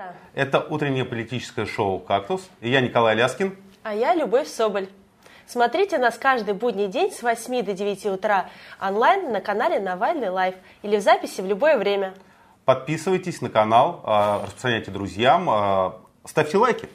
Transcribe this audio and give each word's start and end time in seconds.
утро. 0.00 0.14
Это 0.34 0.60
утреннее 0.60 1.04
политическое 1.04 1.66
шоу 1.66 1.98
«Кактус». 1.98 2.48
И 2.60 2.70
я 2.70 2.80
Николай 2.80 3.14
Ляскин. 3.14 3.56
А 3.82 3.94
я 3.94 4.14
Любовь 4.14 4.48
Соболь. 4.48 4.88
Смотрите 5.46 5.98
нас 5.98 6.16
каждый 6.16 6.54
будний 6.54 6.86
день 6.86 7.10
с 7.10 7.22
8 7.22 7.62
до 7.64 7.72
9 7.72 8.06
утра 8.06 8.48
онлайн 8.80 9.32
на 9.32 9.40
канале 9.40 9.80
Навальный 9.80 10.28
Live 10.28 10.54
или 10.82 10.96
в 10.96 11.00
записи 11.00 11.40
в 11.40 11.46
любое 11.46 11.76
время. 11.76 12.14
Подписывайтесь 12.64 13.40
на 13.40 13.50
канал, 13.50 14.00
а, 14.04 14.42
распространяйте 14.44 14.92
друзьям, 14.92 15.50
а, 15.50 15.96
ставьте 16.24 16.56
лайки. 16.56 16.88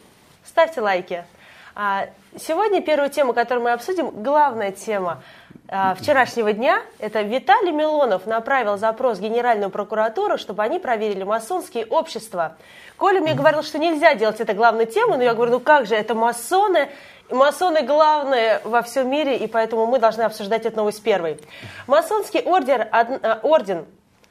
Ставьте 0.45 0.79
лайки. 0.79 1.25
А, 1.73 2.07
сегодня 2.37 2.81
первую 2.81 3.09
тему, 3.09 3.33
которую 3.33 3.65
мы 3.65 3.73
обсудим, 3.73 4.23
главная 4.23 4.71
тема 4.71 5.21
вчерашнего 5.67 6.53
дня, 6.53 6.81
это 6.99 7.21
Виталий 7.21 7.71
Милонов 7.71 8.25
направил 8.25 8.77
запрос 8.77 9.17
в 9.17 9.21
Генеральную 9.21 9.69
прокуратуру, 9.69 10.37
чтобы 10.37 10.63
они 10.63 10.79
проверили 10.79 11.23
масонские 11.23 11.85
общества. 11.85 12.55
Коля 12.97 13.19
мне 13.19 13.33
говорил, 13.33 13.63
что 13.63 13.77
нельзя 13.77 14.15
делать 14.15 14.39
это 14.39 14.53
главной 14.53 14.85
темой, 14.85 15.17
но 15.17 15.23
я 15.23 15.33
говорю, 15.33 15.53
ну 15.53 15.59
как 15.59 15.85
же, 15.85 15.95
это 15.95 16.13
масоны, 16.13 16.89
Масоны 17.31 17.81
главные 17.81 18.61
во 18.63 18.83
всем 18.83 19.09
мире, 19.09 19.37
и 19.37 19.47
поэтому 19.47 19.87
мы 19.87 19.97
должны 19.97 20.21
обсуждать 20.21 20.65
эту 20.65 20.77
новость 20.77 21.01
первой. 21.01 21.39
Масонский 21.87 22.41
ордер, 22.41 22.87
э, 22.91 23.39
орден 23.41 23.85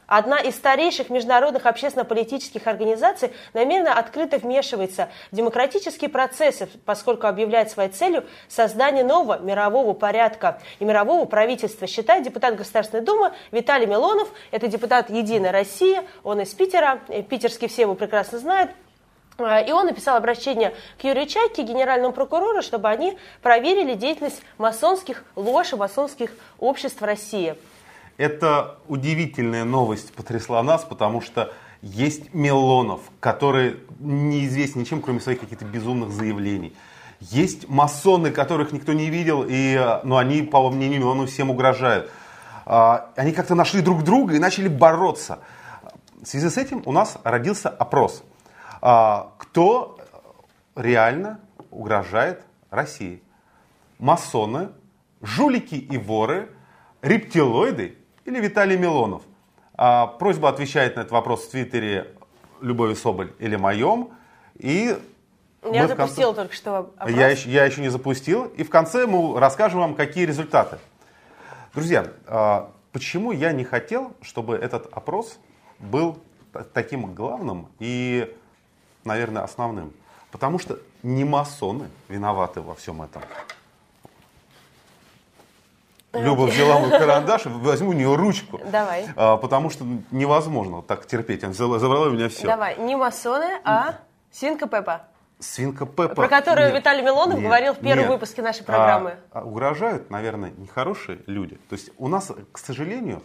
Одна 0.07 0.39
из 0.39 0.57
старейших 0.57 1.11
международных 1.11 1.67
общественно-политических 1.67 2.67
организаций 2.67 3.33
намеренно 3.55 3.99
открыто 3.99 4.39
вмешивается 4.39 5.09
в 5.31 5.37
демократические 5.37 6.11
процессы, 6.11 6.69
поскольку 6.85 7.27
объявляет 7.27 7.71
своей 7.71 7.91
целью 7.91 8.25
создание 8.49 9.05
нового 9.05 9.39
мирового 9.39 9.95
порядка 9.95 10.61
и 10.79 10.85
мирового 10.85 11.25
правительства, 11.25 11.87
считает 11.87 12.25
депутат 12.25 12.57
Государственной 12.57 13.03
Думы 13.03 13.33
Виталий 13.51 13.87
Милонов. 13.87 14.29
Это 14.51 14.69
депутат 14.69 15.11
«Единая 15.11 15.53
Россия», 15.53 16.05
он 16.23 16.41
из 16.41 16.53
Питера, 16.53 17.01
э, 17.09 17.23
питерские 17.23 17.69
все 17.69 17.83
его 17.83 17.95
прекрасно 17.95 18.39
знают. 18.39 18.71
А, 19.39 19.61
и 19.61 19.73
он 19.73 19.87
написал 19.87 20.17
обращение 20.17 20.75
к 21.01 21.05
Юрию 21.05 21.27
Чайке, 21.27 21.63
генеральному 21.63 22.13
прокурору, 22.13 22.63
чтобы 22.63 22.89
они 22.89 23.19
проверили 23.43 23.95
деятельность 23.95 24.43
масонских 24.59 25.25
лож 25.35 25.73
и 25.73 25.77
масонских 25.77 26.31
обществ 26.59 27.03
России. 27.03 27.57
Это 28.17 28.79
удивительная 28.89 29.65
новость 29.65 30.13
потрясла 30.13 30.63
нас, 30.63 30.85
потому 30.85 31.21
что 31.21 31.53
есть 31.83 32.33
Милонов, 32.33 33.01
который 33.21 33.81
неизвестен 33.99 34.81
ничем, 34.81 35.03
кроме 35.03 35.21
своих 35.21 35.41
каких-то 35.41 35.65
безумных 35.65 36.11
заявлений. 36.11 36.75
Есть 37.21 37.69
масоны, 37.69 38.31
которых 38.31 38.73
никто 38.73 38.93
не 38.93 39.11
видел, 39.11 39.45
и, 39.49 39.99
ну, 40.05 40.17
они, 40.17 40.43
по 40.43 40.71
мнению 40.71 41.01
Милонова, 41.01 41.27
всем 41.27 41.51
угрожают. 41.51 42.11
А, 42.67 43.11
они 43.17 43.33
как-то 43.33 43.55
нашли 43.55 43.81
друг 43.81 44.05
друга 44.05 44.35
и 44.35 44.39
начали 44.39 44.69
бороться. 44.69 45.41
В 46.23 46.27
связи 46.27 46.49
с 46.49 46.57
этим 46.57 46.83
у 46.87 46.93
нас 46.93 47.19
родился 47.25 47.69
опрос– 47.69 48.23
а, 48.87 49.33
кто 49.39 49.99
реально 50.77 51.41
угрожает 51.71 52.43
России? 52.69 53.23
Масоны, 53.99 54.73
жулики 55.23 55.75
и 55.77 55.97
воры, 55.97 56.51
рептилоиды 57.01 57.97
или 58.25 58.41
Виталий 58.41 58.77
Милонов? 58.77 59.23
А, 59.75 60.07
просьба 60.07 60.49
отвечать 60.49 60.97
на 60.97 61.01
этот 61.01 61.13
вопрос 61.13 61.47
в 61.47 61.51
Твиттере 61.51 62.15
Любови 62.61 62.95
Соболь 62.95 63.33
или 63.39 63.57
моем. 63.57 64.11
И 64.57 64.97
я 65.63 65.89
запустил 65.89 66.29
конце... 66.29 66.43
только 66.43 66.55
что 66.55 66.79
опрос. 66.97 67.11
Я 67.11 67.29
еще, 67.29 67.51
я 67.51 67.65
еще 67.65 67.81
не 67.81 67.89
запустил. 67.89 68.45
И 68.57 68.63
в 68.63 68.71
конце 68.71 69.07
мы 69.07 69.39
расскажем 69.39 69.81
вам, 69.81 69.95
какие 69.95 70.27
результаты. 70.27 70.79
Друзья, 71.75 72.07
а, 72.27 72.71
почему 72.93 73.33
я 73.33 73.53
не 73.53 73.65
хотел, 73.65 74.13
чтобы 74.23 74.57
этот 74.57 74.87
опрос 74.93 75.39
был 75.79 76.19
таким 76.73 77.15
главным 77.15 77.69
и 77.81 78.33
наверное, 79.05 79.43
основным. 79.43 79.93
Потому 80.31 80.59
что 80.59 80.79
не 81.03 81.25
масоны 81.25 81.89
виноваты 82.09 82.61
во 82.61 82.75
всем 82.75 83.03
этом. 83.03 83.23
Люба 86.15 86.43
взяла 86.43 86.79
мой 86.79 86.91
карандаш, 86.99 87.47
возьму 87.47 87.91
у 87.91 87.93
нее 87.93 88.15
ручку. 88.15 88.61
Давай. 88.71 89.07
А, 89.17 89.37
потому 89.37 89.71
что 89.71 89.85
невозможно 90.11 90.83
так 90.83 91.07
терпеть. 91.07 91.45
Она 91.45 91.53
забрала 91.53 92.07
у 92.07 92.11
меня 92.11 92.29
все. 92.29 92.47
Давай, 92.47 92.79
не 92.79 92.97
масоны, 92.97 93.61
а 93.65 93.97
свинка 94.31 94.67
Пеппа. 94.67 95.03
Свинка 95.39 95.87
Пеппа. 95.87 96.15
Про 96.15 96.29
которую 96.29 96.69
нет, 96.69 96.77
Виталий 96.77 97.03
Милонов 97.03 97.37
нет, 97.37 97.45
говорил 97.45 97.75
в 97.75 97.79
первом 97.79 98.05
нет. 98.05 98.09
выпуске 98.09 98.43
нашей 98.43 98.65
программы. 98.65 99.17
А, 99.33 99.41
а 99.41 99.45
угрожают, 99.45 100.11
наверное, 100.11 100.53
нехорошие 100.57 101.21
люди. 101.27 101.57
То 101.69 101.75
есть 101.75 101.91
у 101.99 102.09
нас, 102.09 102.31
к 102.53 102.59
сожалению, 102.59 103.23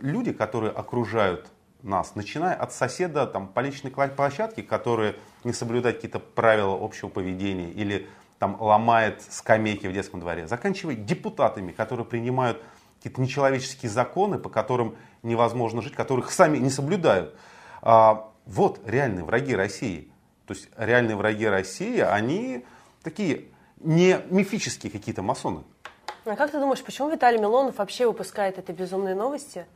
люди, 0.00 0.32
которые 0.32 0.72
окружают 0.72 1.48
нас, 1.82 2.14
начиная 2.14 2.54
от 2.54 2.72
соседа 2.72 3.26
там, 3.26 3.48
по 3.48 3.60
личной 3.60 3.90
площадке, 3.90 4.62
который 4.62 5.16
не 5.44 5.52
соблюдает 5.52 5.96
какие-то 5.96 6.18
правила 6.18 6.76
общего 6.80 7.08
поведения 7.08 7.70
или 7.70 8.08
там, 8.38 8.60
ломает 8.60 9.22
скамейки 9.22 9.86
в 9.86 9.92
детском 9.92 10.20
дворе, 10.20 10.46
заканчивая 10.46 10.94
депутатами, 10.94 11.72
которые 11.72 12.06
принимают 12.06 12.62
какие-то 12.96 13.20
нечеловеческие 13.20 13.90
законы, 13.90 14.38
по 14.38 14.48
которым 14.48 14.96
невозможно 15.22 15.82
жить, 15.82 15.94
которых 15.94 16.30
сами 16.30 16.58
не 16.58 16.70
соблюдают. 16.70 17.36
А, 17.82 18.30
вот 18.46 18.80
реальные 18.86 19.24
враги 19.24 19.54
России. 19.54 20.10
То 20.46 20.54
есть 20.54 20.68
реальные 20.76 21.16
враги 21.16 21.46
России, 21.46 22.00
они 22.00 22.64
такие 23.02 23.46
не 23.80 24.20
мифические 24.30 24.90
какие-то 24.90 25.22
масоны. 25.22 25.62
А 26.24 26.36
как 26.36 26.50
ты 26.50 26.58
думаешь, 26.58 26.82
почему 26.82 27.10
Виталий 27.10 27.38
Милонов 27.38 27.78
вообще 27.78 28.06
выпускает 28.06 28.58
эти 28.58 28.72
безумные 28.72 29.14
новости? 29.14 29.66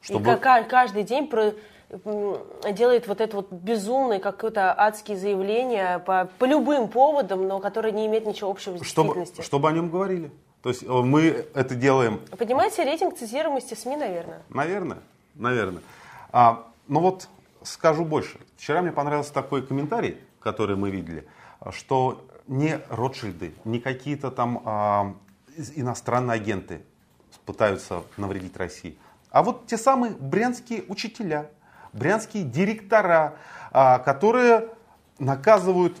Чтобы... 0.00 0.32
И 0.32 0.36
каждый 0.36 1.02
день 1.02 1.26
про 1.26 1.54
делает 1.90 3.08
вот 3.08 3.20
это 3.20 3.36
вот 3.36 3.50
безумное 3.50 4.18
какое-то 4.18 4.74
адские 4.78 5.16
заявления 5.16 5.98
по, 6.00 6.28
по 6.38 6.44
любым 6.44 6.88
поводам, 6.88 7.48
но 7.48 7.60
которые 7.60 7.92
не 7.92 8.06
имеют 8.06 8.26
ничего 8.26 8.50
общего 8.50 8.76
с 8.76 8.86
чтобы, 8.86 9.08
действительностью. 9.08 9.44
Чтобы 9.44 9.68
о 9.68 9.72
нем 9.72 9.90
говорили. 9.90 10.30
То 10.62 10.68
есть 10.68 10.82
э, 10.82 10.86
мы 10.86 11.46
это 11.54 11.74
делаем... 11.74 12.20
Поднимаете 12.36 12.84
рейтинг 12.84 13.16
цитируемости 13.16 13.74
СМИ, 13.74 13.96
наверное? 13.96 14.42
Наверное, 14.50 14.98
наверное. 15.34 15.82
А, 16.30 16.66
ну 16.88 17.00
вот 17.00 17.28
скажу 17.62 18.04
больше. 18.04 18.38
Вчера 18.56 18.82
мне 18.82 18.92
понравился 18.92 19.32
такой 19.32 19.66
комментарий, 19.66 20.18
который 20.40 20.76
мы 20.76 20.90
видели, 20.90 21.26
что 21.70 22.24
не 22.46 22.80
Ротшильды, 22.90 23.54
не 23.64 23.80
какие-то 23.80 24.30
там 24.30 24.62
а, 24.64 25.14
иностранные 25.74 26.34
агенты 26.34 26.82
пытаются 27.46 28.02
навредить 28.18 28.56
России, 28.58 28.98
а 29.30 29.42
вот 29.42 29.66
те 29.66 29.76
самые 29.76 30.12
брянские 30.12 30.84
учителя, 30.88 31.50
брянские 31.92 32.44
директора, 32.44 33.34
а, 33.70 33.98
которые 33.98 34.68
наказывают 35.18 35.96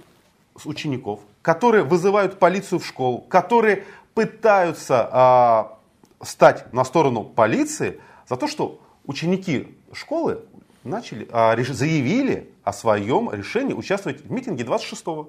учеников, 0.64 1.20
которые 1.42 1.84
вызывают 1.84 2.38
полицию 2.38 2.78
в 2.78 2.86
школу, 2.86 3.18
которые 3.20 3.84
пытаются 4.14 5.08
а, 5.10 5.78
стать 6.22 6.72
на 6.72 6.84
сторону 6.84 7.24
полиции 7.24 8.00
за 8.28 8.36
то, 8.36 8.46
что 8.46 8.80
ученики 9.06 9.76
школы 9.92 10.44
начали, 10.84 11.28
а, 11.30 11.56
заявили 11.56 12.50
о 12.64 12.72
своем 12.72 13.30
решении 13.30 13.74
участвовать 13.74 14.24
в 14.24 14.30
митинге 14.30 14.64
26 14.64 15.06
-го. 15.06 15.28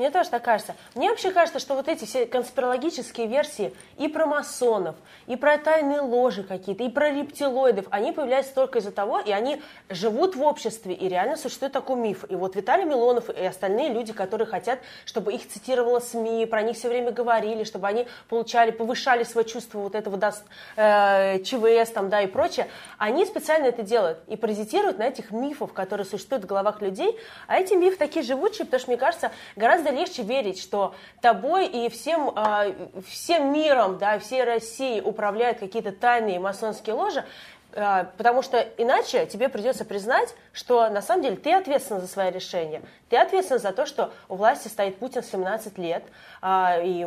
Мне 0.00 0.10
тоже 0.10 0.30
так 0.30 0.42
кажется. 0.42 0.74
Мне 0.94 1.10
вообще 1.10 1.30
кажется, 1.30 1.58
что 1.58 1.74
вот 1.74 1.86
эти 1.86 2.06
все 2.06 2.24
конспирологические 2.24 3.26
версии 3.26 3.74
и 3.98 4.08
про 4.08 4.24
масонов, 4.24 4.96
и 5.26 5.36
про 5.36 5.58
тайные 5.58 6.00
ложи 6.00 6.42
какие-то, 6.42 6.84
и 6.84 6.88
про 6.88 7.10
рептилоидов, 7.10 7.84
они 7.90 8.10
появляются 8.10 8.54
только 8.54 8.78
из-за 8.78 8.92
того, 8.92 9.20
и 9.20 9.30
они 9.30 9.60
живут 9.90 10.36
в 10.36 10.42
обществе, 10.42 10.94
и 10.94 11.06
реально 11.06 11.36
существует 11.36 11.74
такой 11.74 11.96
миф. 11.96 12.24
И 12.30 12.34
вот 12.34 12.56
Виталий 12.56 12.86
Милонов 12.86 13.28
и 13.28 13.44
остальные 13.44 13.90
люди, 13.90 14.14
которые 14.14 14.46
хотят, 14.46 14.78
чтобы 15.04 15.34
их 15.34 15.46
цитировало 15.46 16.00
СМИ, 16.00 16.46
про 16.46 16.62
них 16.62 16.78
все 16.78 16.88
время 16.88 17.10
говорили, 17.10 17.64
чтобы 17.64 17.86
они 17.86 18.06
получали, 18.30 18.70
повышали 18.70 19.22
свое 19.24 19.46
чувство 19.46 19.80
вот 19.80 19.94
этого 19.94 20.16
даст, 20.16 20.44
э, 20.76 21.40
ЧВС 21.40 21.90
там, 21.90 22.08
да, 22.08 22.22
и 22.22 22.26
прочее, 22.26 22.68
они 22.96 23.26
специально 23.26 23.66
это 23.66 23.82
делают 23.82 24.20
и 24.28 24.36
паразитируют 24.36 24.96
на 24.96 25.08
этих 25.08 25.30
мифах, 25.30 25.74
которые 25.74 26.06
существуют 26.06 26.44
в 26.44 26.46
головах 26.46 26.80
людей, 26.80 27.18
а 27.46 27.58
эти 27.58 27.74
мифы 27.74 27.98
такие 27.98 28.24
живучие, 28.24 28.64
потому 28.64 28.80
что, 28.80 28.90
мне 28.90 28.96
кажется, 28.96 29.30
гораздо 29.56 29.89
гораздо 29.90 29.92
легче 29.92 30.22
верить, 30.22 30.60
что 30.60 30.94
тобой 31.20 31.66
и 31.66 31.88
всем, 31.88 32.32
а, 32.34 32.66
всем 33.06 33.52
миром, 33.52 33.98
да, 33.98 34.18
всей 34.18 34.44
Россией 34.44 35.00
управляют 35.00 35.58
какие-то 35.58 35.92
тайные 35.92 36.38
масонские 36.38 36.94
ложи, 36.94 37.24
а, 37.72 38.10
потому 38.16 38.42
что 38.42 38.58
иначе 38.78 39.26
тебе 39.26 39.48
придется 39.48 39.84
признать, 39.84 40.34
что 40.52 40.88
на 40.88 41.02
самом 41.02 41.22
деле 41.22 41.36
ты 41.36 41.52
ответственен 41.52 42.00
за 42.00 42.08
свои 42.08 42.30
решения. 42.30 42.82
Ты 43.08 43.16
ответственен 43.16 43.60
за 43.60 43.72
то, 43.72 43.86
что 43.86 44.12
у 44.28 44.36
власти 44.36 44.68
стоит 44.68 44.98
Путин 44.98 45.22
17 45.22 45.78
лет 45.78 46.04
а, 46.40 46.78
и 46.82 47.06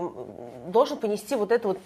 должен 0.67 0.97
понести 0.97 1.35
вот 1.35 1.51
эту 1.51 1.69
вот 1.69 1.79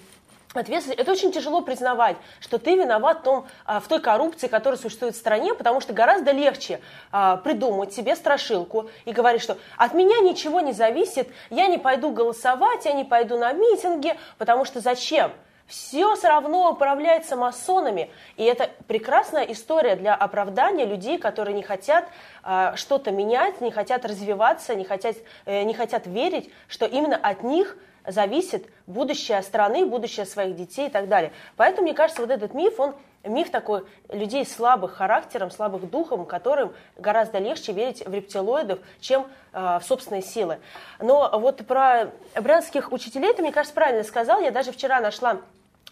ответственность. 0.53 0.99
Это 0.99 1.11
очень 1.11 1.31
тяжело 1.31 1.61
признавать, 1.61 2.17
что 2.39 2.57
ты 2.57 2.75
виноват 2.75 3.19
в, 3.19 3.23
том, 3.23 3.47
а, 3.65 3.79
в 3.79 3.87
той 3.87 3.99
коррупции, 3.99 4.47
которая 4.47 4.79
существует 4.79 5.15
в 5.15 5.17
стране, 5.17 5.53
потому 5.53 5.81
что 5.81 5.93
гораздо 5.93 6.31
легче 6.31 6.79
а, 7.11 7.37
придумать 7.37 7.93
себе 7.93 8.15
страшилку 8.15 8.89
и 9.05 9.11
говорить, 9.11 9.41
что 9.41 9.57
от 9.77 9.93
меня 9.93 10.19
ничего 10.19 10.61
не 10.61 10.73
зависит, 10.73 11.29
я 11.49 11.67
не 11.67 11.77
пойду 11.77 12.11
голосовать, 12.11 12.85
я 12.85 12.93
не 12.93 13.03
пойду 13.03 13.37
на 13.37 13.51
митинги, 13.53 14.15
потому 14.37 14.65
что 14.65 14.79
зачем? 14.79 15.31
все 15.67 16.15
все 16.15 16.29
равно 16.29 16.71
управляется 16.71 17.35
масонами. 17.35 18.09
И 18.37 18.43
это 18.43 18.69
прекрасная 18.87 19.43
история 19.43 19.95
для 19.95 20.15
оправдания 20.15 20.85
людей, 20.85 21.17
которые 21.17 21.53
не 21.53 21.63
хотят 21.63 22.07
э, 22.43 22.71
что-то 22.75 23.11
менять, 23.11 23.59
не 23.61 23.69
хотят 23.69 24.05
развиваться, 24.05 24.75
не 24.75 24.85
хотят, 24.85 25.17
э, 25.45 25.63
не 25.63 25.73
хотят 25.73 26.07
верить, 26.07 26.49
что 26.69 26.85
именно 26.85 27.17
от 27.17 27.43
них 27.43 27.77
зависит 28.07 28.67
будущее 28.87 29.41
страны, 29.41 29.85
будущее 29.85 30.25
своих 30.25 30.55
детей 30.55 30.87
и 30.87 30.89
так 30.89 31.07
далее. 31.07 31.31
Поэтому, 31.57 31.83
мне 31.83 31.93
кажется, 31.93 32.21
вот 32.21 32.31
этот 32.31 32.53
миф, 32.53 32.79
он 32.79 32.95
миф 33.23 33.51
такой 33.51 33.85
людей 34.09 34.45
слабых 34.45 34.93
характером, 34.93 35.51
слабых 35.51 35.89
духом, 35.89 36.25
которым 36.25 36.73
гораздо 36.97 37.39
легче 37.39 37.73
верить 37.73 38.05
в 38.05 38.13
рептилоидов, 38.13 38.79
чем 39.01 39.27
э, 39.53 39.79
в 39.79 39.83
собственные 39.83 40.21
силы. 40.21 40.59
Но 40.99 41.29
вот 41.39 41.65
про 41.67 42.11
брянских 42.35 42.91
учителей, 42.91 43.33
ты, 43.33 43.41
мне 43.41 43.51
кажется, 43.51 43.75
правильно 43.75 44.03
сказал. 44.03 44.39
Я 44.39 44.51
даже 44.51 44.71
вчера 44.71 45.01
нашла 45.01 45.41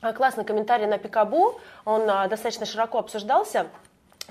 а, 0.01 0.13
классный 0.13 0.45
комментарий 0.45 0.87
на 0.87 0.97
Пикабу, 0.97 1.59
он 1.83 2.01
э, 2.01 2.27
достаточно 2.29 2.65
широко 2.65 2.99
обсуждался. 2.99 3.67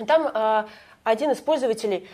Там 0.06 0.26
э, 0.32 0.64
один 1.04 1.30
из 1.30 1.40
пользователей 1.40 2.08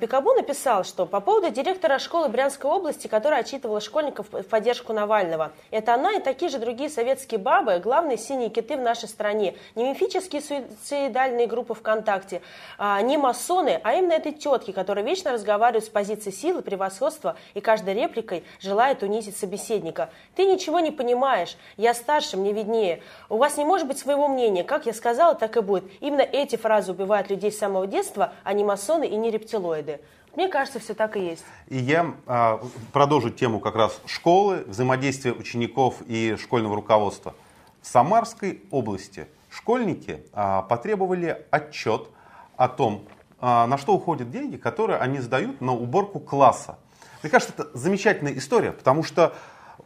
Пикабу 0.00 0.34
написал, 0.34 0.84
что 0.84 1.06
по 1.06 1.20
поводу 1.20 1.50
директора 1.50 1.98
школы 1.98 2.28
Брянской 2.28 2.70
области, 2.70 3.06
которая 3.06 3.40
отчитывала 3.40 3.80
школьников 3.80 4.26
в 4.30 4.42
поддержку 4.42 4.92
Навального. 4.92 5.52
Это 5.70 5.94
она 5.94 6.12
и 6.14 6.20
такие 6.20 6.50
же 6.50 6.58
другие 6.58 6.90
советские 6.90 7.38
бабы, 7.38 7.78
главные 7.78 8.18
синие 8.18 8.50
киты 8.50 8.76
в 8.76 8.80
нашей 8.80 9.08
стране. 9.08 9.56
Не 9.74 9.88
мифические 9.88 10.42
суицидальные 10.42 11.46
группы 11.46 11.74
ВКонтакте, 11.74 12.42
а, 12.76 13.00
не 13.00 13.16
масоны, 13.16 13.80
а 13.82 13.94
именно 13.94 14.12
этой 14.12 14.32
тетки, 14.32 14.72
которые 14.72 15.06
вечно 15.06 15.32
разговаривают 15.32 15.84
с 15.84 15.88
позиции 15.88 16.30
силы, 16.30 16.60
превосходства 16.60 17.36
и 17.54 17.60
каждой 17.60 17.94
репликой 17.94 18.44
желает 18.60 19.02
унизить 19.02 19.36
собеседника. 19.36 20.10
Ты 20.36 20.44
ничего 20.44 20.80
не 20.80 20.90
понимаешь, 20.90 21.56
я 21.76 21.94
старше, 21.94 22.36
мне 22.36 22.52
виднее. 22.52 23.02
У 23.30 23.38
вас 23.38 23.56
не 23.56 23.64
может 23.64 23.86
быть 23.86 23.98
своего 23.98 24.28
мнения. 24.28 24.64
Как 24.64 24.84
я 24.86 24.92
сказала, 24.92 25.34
так 25.34 25.56
и 25.56 25.60
будет. 25.60 25.84
Именно 26.00 26.22
эти 26.22 26.56
фразы 26.56 26.92
убивают 26.92 27.30
людей 27.30 27.50
с 27.50 27.58
самого 27.58 27.86
детства, 27.86 28.34
а 28.44 28.52
не 28.52 28.64
масоны 28.64 29.06
и 29.06 29.16
не 29.16 29.30
рептилоиды 29.30 29.61
рептилоиды. 29.62 30.00
Мне 30.34 30.48
кажется, 30.48 30.80
все 30.80 30.94
так 30.94 31.16
и 31.16 31.20
есть. 31.20 31.44
И 31.68 31.76
я 31.76 32.14
а, 32.26 32.62
продолжу 32.92 33.30
тему 33.30 33.60
как 33.60 33.74
раз 33.74 34.00
школы, 34.06 34.64
взаимодействия 34.66 35.32
учеников 35.32 35.96
и 36.06 36.36
школьного 36.40 36.74
руководства. 36.76 37.34
В 37.82 37.86
Самарской 37.86 38.62
области 38.70 39.28
школьники 39.50 40.24
а, 40.32 40.62
потребовали 40.62 41.44
отчет 41.50 42.08
о 42.56 42.68
том, 42.68 43.04
а, 43.40 43.66
на 43.66 43.76
что 43.76 43.94
уходят 43.94 44.30
деньги, 44.30 44.56
которые 44.56 44.98
они 44.98 45.18
сдают 45.18 45.60
на 45.60 45.72
уборку 45.72 46.18
класса. 46.18 46.78
Мне 47.22 47.30
кажется, 47.30 47.54
это 47.56 47.78
замечательная 47.78 48.36
история, 48.36 48.72
потому 48.72 49.02
что 49.02 49.34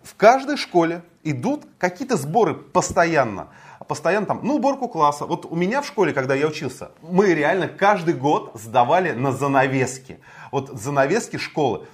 в 0.04 0.14
каждой 0.14 0.56
школе 0.56 1.02
идут 1.24 1.64
какие-то 1.78 2.16
сборы 2.16 2.54
постоянно 2.54 3.48
постоянно 3.88 4.26
там, 4.26 4.40
ну, 4.42 4.56
уборку 4.56 4.88
класса. 4.88 5.26
Вот 5.26 5.46
у 5.46 5.54
меня 5.54 5.82
в 5.82 5.86
школе, 5.86 6.12
когда 6.12 6.34
я 6.34 6.46
учился, 6.46 6.90
мы 7.02 7.34
реально 7.34 7.68
каждый 7.68 8.14
год 8.14 8.52
сдавали 8.54 9.12
на 9.12 9.32
занавески. 9.32 10.18
Вот 10.52 10.68
занавески 10.70 11.36
школы 11.36 11.86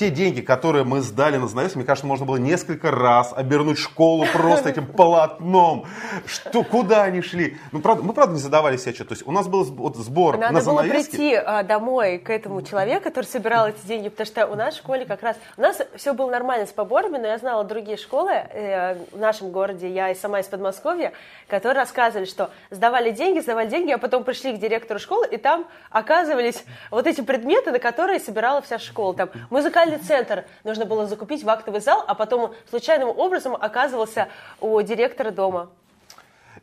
те 0.00 0.08
деньги, 0.08 0.40
которые 0.40 0.84
мы 0.84 1.02
сдали 1.02 1.36
на 1.36 1.46
занавес, 1.46 1.74
мне 1.74 1.84
кажется, 1.84 2.06
можно 2.06 2.24
было 2.24 2.36
несколько 2.36 2.90
раз 2.90 3.34
обернуть 3.36 3.76
школу 3.76 4.24
просто 4.32 4.70
этим 4.70 4.86
полотном. 4.86 5.84
Что, 6.24 6.64
куда 6.64 7.02
они 7.02 7.20
шли? 7.20 7.58
Ну, 7.70 7.80
правда, 7.80 8.02
мы, 8.02 8.14
правда, 8.14 8.32
не 8.32 8.40
задавали 8.40 8.78
себе 8.78 8.92
отчет. 8.92 9.08
То 9.08 9.12
есть 9.12 9.26
у 9.26 9.30
нас 9.30 9.46
был 9.46 9.62
вот 9.64 9.96
сбор 9.96 10.38
Надо 10.38 10.54
на 10.54 10.60
занавески. 10.62 10.94
было 10.94 11.02
прийти 11.02 11.34
а, 11.34 11.62
домой 11.64 12.16
к 12.16 12.30
этому 12.30 12.62
человеку, 12.62 13.04
который 13.04 13.26
собирал 13.26 13.68
эти 13.68 13.86
деньги, 13.86 14.08
потому 14.08 14.26
что 14.26 14.46
у 14.46 14.54
нас 14.54 14.74
в 14.74 14.78
школе 14.78 15.04
как 15.04 15.22
раз... 15.22 15.36
У 15.58 15.60
нас 15.60 15.78
все 15.96 16.14
было 16.14 16.30
нормально 16.30 16.66
с 16.66 16.70
поборами, 16.70 17.18
но 17.18 17.26
я 17.26 17.36
знала 17.36 17.64
другие 17.64 17.98
школы 17.98 18.32
э, 18.32 18.94
в 19.12 19.18
нашем 19.18 19.50
городе, 19.50 19.86
я 19.86 20.08
и 20.08 20.14
сама 20.14 20.40
из 20.40 20.46
Подмосковья, 20.46 21.12
которые 21.46 21.82
рассказывали, 21.82 22.24
что 22.24 22.48
сдавали 22.70 23.10
деньги, 23.10 23.40
сдавали 23.40 23.68
деньги, 23.68 23.90
а 23.90 23.98
потом 23.98 24.24
пришли 24.24 24.56
к 24.56 24.58
директору 24.58 24.98
школы, 24.98 25.26
и 25.30 25.36
там 25.36 25.66
оказывались 25.90 26.64
вот 26.90 27.06
эти 27.06 27.20
предметы, 27.20 27.70
на 27.70 27.78
которые 27.78 28.18
собирала 28.18 28.62
вся 28.62 28.78
школа. 28.78 29.12
Там 29.12 29.28
музыкальный 29.50 29.89
музыкальный 29.90 29.98
центр 29.98 30.44
нужно 30.64 30.86
было 30.86 31.06
закупить 31.06 31.44
в 31.44 31.48
актовый 31.48 31.80
зал, 31.80 32.04
а 32.06 32.14
потом 32.14 32.52
случайным 32.68 33.08
образом 33.08 33.54
оказывался 33.54 34.28
у 34.60 34.80
директора 34.82 35.30
дома. 35.30 35.70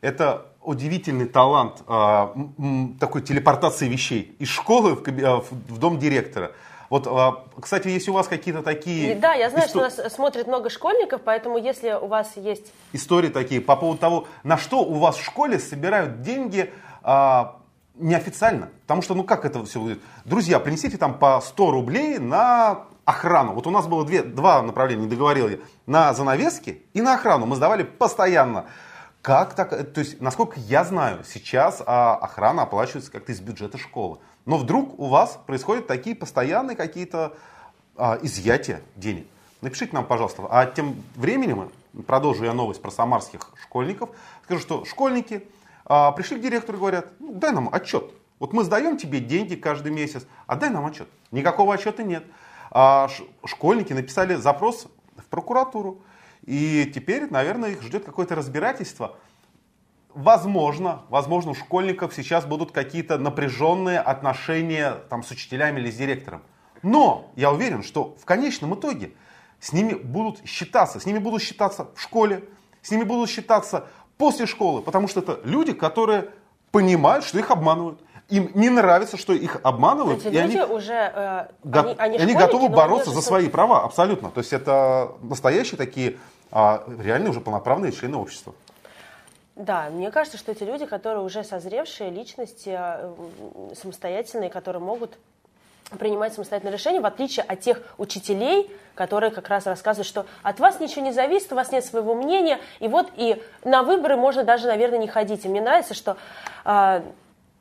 Это 0.02 0.46
удивительный 0.62 1.28
талант 1.28 1.82
э, 1.88 2.28
такой 3.00 3.22
телепортации 3.22 3.88
вещей 3.88 4.36
из 4.38 4.50
школы 4.50 4.96
в, 4.96 5.08
э, 5.08 5.42
в 5.70 5.80
дом 5.80 5.98
директора. 5.98 6.52
Вот, 6.90 7.08
э, 7.08 7.60
кстати, 7.60 7.88
если 7.88 8.12
у 8.12 8.14
вас 8.14 8.28
какие-то 8.28 8.62
такие... 8.62 9.16
Да, 9.16 9.34
я 9.34 9.50
знаю, 9.50 9.68
истор... 9.68 9.90
что 9.90 10.04
нас 10.04 10.14
смотрит 10.14 10.46
много 10.46 10.70
школьников, 10.70 11.22
поэтому 11.24 11.58
если 11.58 11.94
у 11.94 12.08
вас 12.08 12.34
есть... 12.36 12.72
Истории 12.94 13.30
такие 13.30 13.60
по 13.60 13.76
поводу 13.76 14.00
того, 14.00 14.28
на 14.44 14.58
что 14.58 14.84
у 14.84 14.96
вас 14.96 15.16
в 15.16 15.24
школе 15.24 15.58
собирают 15.58 16.22
деньги 16.22 16.72
э, 17.04 17.46
неофициально. 18.00 18.70
Потому 18.82 19.02
что, 19.02 19.16
ну 19.16 19.24
как 19.24 19.46
это 19.46 19.64
все 19.66 19.80
будет? 19.80 20.00
Друзья, 20.26 20.60
принесите 20.60 20.98
там 20.98 21.18
по 21.18 21.42
100 21.42 21.72
рублей 21.72 22.18
на 22.20 22.86
охрану. 23.08 23.54
Вот 23.54 23.66
у 23.66 23.72
нас 23.72 23.88
было 23.88 24.06
две, 24.06 24.22
два 24.22 24.62
направления, 24.62 25.08
договорил 25.08 25.48
я. 25.48 25.58
На 25.86 26.14
занавески 26.14 26.84
и 26.94 27.02
на 27.02 27.16
охрану. 27.16 27.46
Мы 27.46 27.56
сдавали 27.56 27.84
постоянно. 27.84 28.66
Как 29.22 29.56
так? 29.56 29.70
То 29.94 30.02
есть, 30.02 30.20
насколько 30.20 30.60
я 30.60 30.84
знаю, 30.84 31.24
сейчас 31.26 31.82
а, 31.86 32.16
охрана 32.16 32.64
оплачивается 32.64 33.10
как-то 33.10 33.32
из 33.32 33.40
бюджета 33.40 33.78
школы. 33.78 34.20
Но 34.46 34.58
вдруг 34.58 35.00
у 35.00 35.08
вас 35.08 35.40
происходят 35.48 35.88
такие 35.88 36.18
постоянные 36.18 36.76
какие-то 36.76 37.38
а, 37.96 38.20
изъятия 38.22 38.82
денег. 38.98 39.26
Напишите 39.62 39.94
нам, 39.94 40.06
пожалуйста. 40.06 40.46
А 40.50 40.66
тем 40.66 41.02
временем, 41.16 41.72
продолжу 42.08 42.44
я 42.44 42.54
новость 42.54 42.82
про 42.82 42.92
самарских 42.92 43.40
школьников, 43.64 44.10
скажу, 44.44 44.60
что 44.60 44.84
школьники 44.84 45.48
а, 45.86 46.12
пришли 46.12 46.40
к 46.40 46.42
директору 46.42 46.78
и 46.78 46.82
говорят, 46.82 47.08
ну, 47.20 47.32
дай 47.32 47.54
нам 47.54 47.70
отчет. 47.72 48.12
Вот 48.40 48.52
мы 48.52 48.66
сдаем 48.66 48.98
тебе 48.98 49.22
деньги 49.22 49.56
каждый 49.56 49.94
месяц, 49.94 50.28
а 50.46 50.58
дай 50.58 50.70
нам 50.70 50.86
отчет. 50.86 51.08
Никакого 51.32 51.74
отчета 51.74 52.04
нет 52.04 52.26
школьники 53.46 53.94
написали 53.94 54.36
запрос 54.36 54.88
в 55.18 55.26
прокуратуру. 55.26 56.02
И 56.46 56.92
теперь, 56.94 57.30
наверное, 57.30 57.72
их 57.72 57.82
ждет 57.82 58.06
какое-то 58.06 58.36
разбирательство. 58.36 59.18
Возможно, 60.14 61.04
возможно, 61.10 61.52
у 61.52 61.56
школьников 61.56 62.14
сейчас 62.14 62.46
будут 62.46 62.72
какие-то 62.72 63.18
напряженные 63.18 64.00
отношения 64.00 64.94
там, 65.10 65.24
с 65.24 65.32
учителями 65.32 65.80
или 65.80 65.92
с 65.92 65.96
директором. 65.96 66.42
Но 66.82 67.32
я 67.36 67.52
уверен, 67.52 67.84
что 67.84 68.16
в 68.20 68.26
конечном 68.26 68.76
итоге 68.76 69.12
с 69.60 69.74
ними 69.74 69.94
будут 69.94 70.48
считаться. 70.48 71.00
С 71.00 71.06
ними 71.06 71.20
будут 71.20 71.42
считаться 71.42 71.90
в 71.96 72.02
школе, 72.02 72.48
с 72.82 72.92
ними 72.92 73.04
будут 73.04 73.30
считаться 73.30 73.88
после 74.18 74.46
школы, 74.46 74.82
потому 74.82 75.08
что 75.08 75.20
это 75.20 75.40
люди, 75.44 75.74
которые 75.74 76.30
понимают, 76.72 77.26
что 77.26 77.40
их 77.40 77.52
обманывают 77.52 78.02
им 78.30 78.52
не 78.56 78.70
нравится, 78.70 79.18
что 79.18 79.34
их 79.34 79.60
обманывают. 79.64 80.26
Эти 80.26 80.36
и 80.36 80.42
люди 80.42 80.58
они, 80.58 80.74
уже 80.74 80.94
э, 80.94 81.48
го, 81.64 81.80
они, 81.80 81.96
они, 81.98 82.18
они 82.18 82.34
готовы 82.34 82.70
бороться 82.70 83.12
за 83.12 83.22
свои 83.22 83.48
права, 83.48 83.84
абсолютно. 83.84 84.32
То 84.32 84.40
есть 84.40 84.54
это 84.54 85.14
настоящие 85.22 85.78
такие 85.78 86.18
а, 86.52 86.84
реальные 87.02 87.32
уже 87.32 87.42
полноправные 87.42 87.92
члены 87.92 88.18
общества. 88.18 88.54
Да, 89.56 89.90
мне 89.90 90.12
кажется, 90.12 90.38
что 90.38 90.52
эти 90.52 90.64
люди, 90.64 90.86
которые 90.86 91.24
уже 91.24 91.44
созревшие 91.44 92.12
личности, 92.12 92.78
э, 92.78 93.14
самостоятельные, 93.76 94.50
которые 94.50 94.84
могут 94.84 95.18
принимать 95.98 96.34
самостоятельные 96.34 96.74
решения, 96.74 97.00
в 97.00 97.06
отличие 97.06 97.44
от 97.44 97.62
тех 97.62 97.82
учителей, 97.98 98.70
которые 98.94 99.32
как 99.32 99.48
раз 99.48 99.66
рассказывают, 99.66 100.08
что 100.08 100.26
от 100.44 100.60
вас 100.60 100.80
ничего 100.80 101.04
не 101.04 101.14
зависит, 101.14 101.52
у 101.54 101.56
вас 101.56 101.72
нет 101.72 101.86
своего 101.86 102.14
мнения, 102.14 102.60
и 102.80 102.88
вот 102.88 103.10
и 103.16 103.42
на 103.64 103.84
выборы 103.84 104.18
можно 104.18 104.44
даже, 104.44 104.68
наверное, 104.68 105.00
не 105.00 105.08
ходить. 105.08 105.46
И 105.46 105.50
мне 105.50 105.62
нравится, 105.62 105.94
что 105.94 106.18
э, 106.66 107.02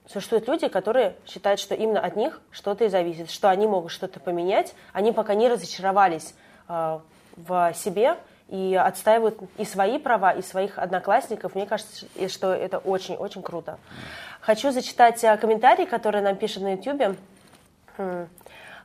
Существуют 0.06 0.46
люди, 0.46 0.68
которые 0.68 1.16
считают, 1.26 1.58
что 1.58 1.74
именно 1.74 2.00
от 2.00 2.14
них 2.14 2.40
что-то 2.52 2.84
и 2.84 2.88
зависит, 2.88 3.30
что 3.30 3.50
они 3.50 3.66
могут 3.66 3.90
что-то 3.90 4.20
поменять. 4.20 4.74
Они 4.92 5.10
пока 5.12 5.34
не 5.34 5.48
разочаровались 5.48 6.34
э, 6.68 7.00
в 7.36 7.74
себе 7.74 8.16
и 8.48 8.76
отстаивают 8.76 9.38
и 9.58 9.64
свои 9.64 9.98
права, 9.98 10.30
и 10.30 10.42
своих 10.42 10.78
одноклассников. 10.78 11.56
Мне 11.56 11.66
кажется, 11.66 12.06
что 12.28 12.52
это 12.52 12.78
очень-очень 12.78 13.42
круто. 13.42 13.78
Хочу 14.40 14.70
зачитать 14.70 15.22
э, 15.24 15.36
комментарии, 15.38 15.86
которые 15.86 16.22
нам 16.22 16.36
пишут 16.36 16.62
на 16.62 16.74
YouTube. 16.74 17.16
Хм. 17.98 18.28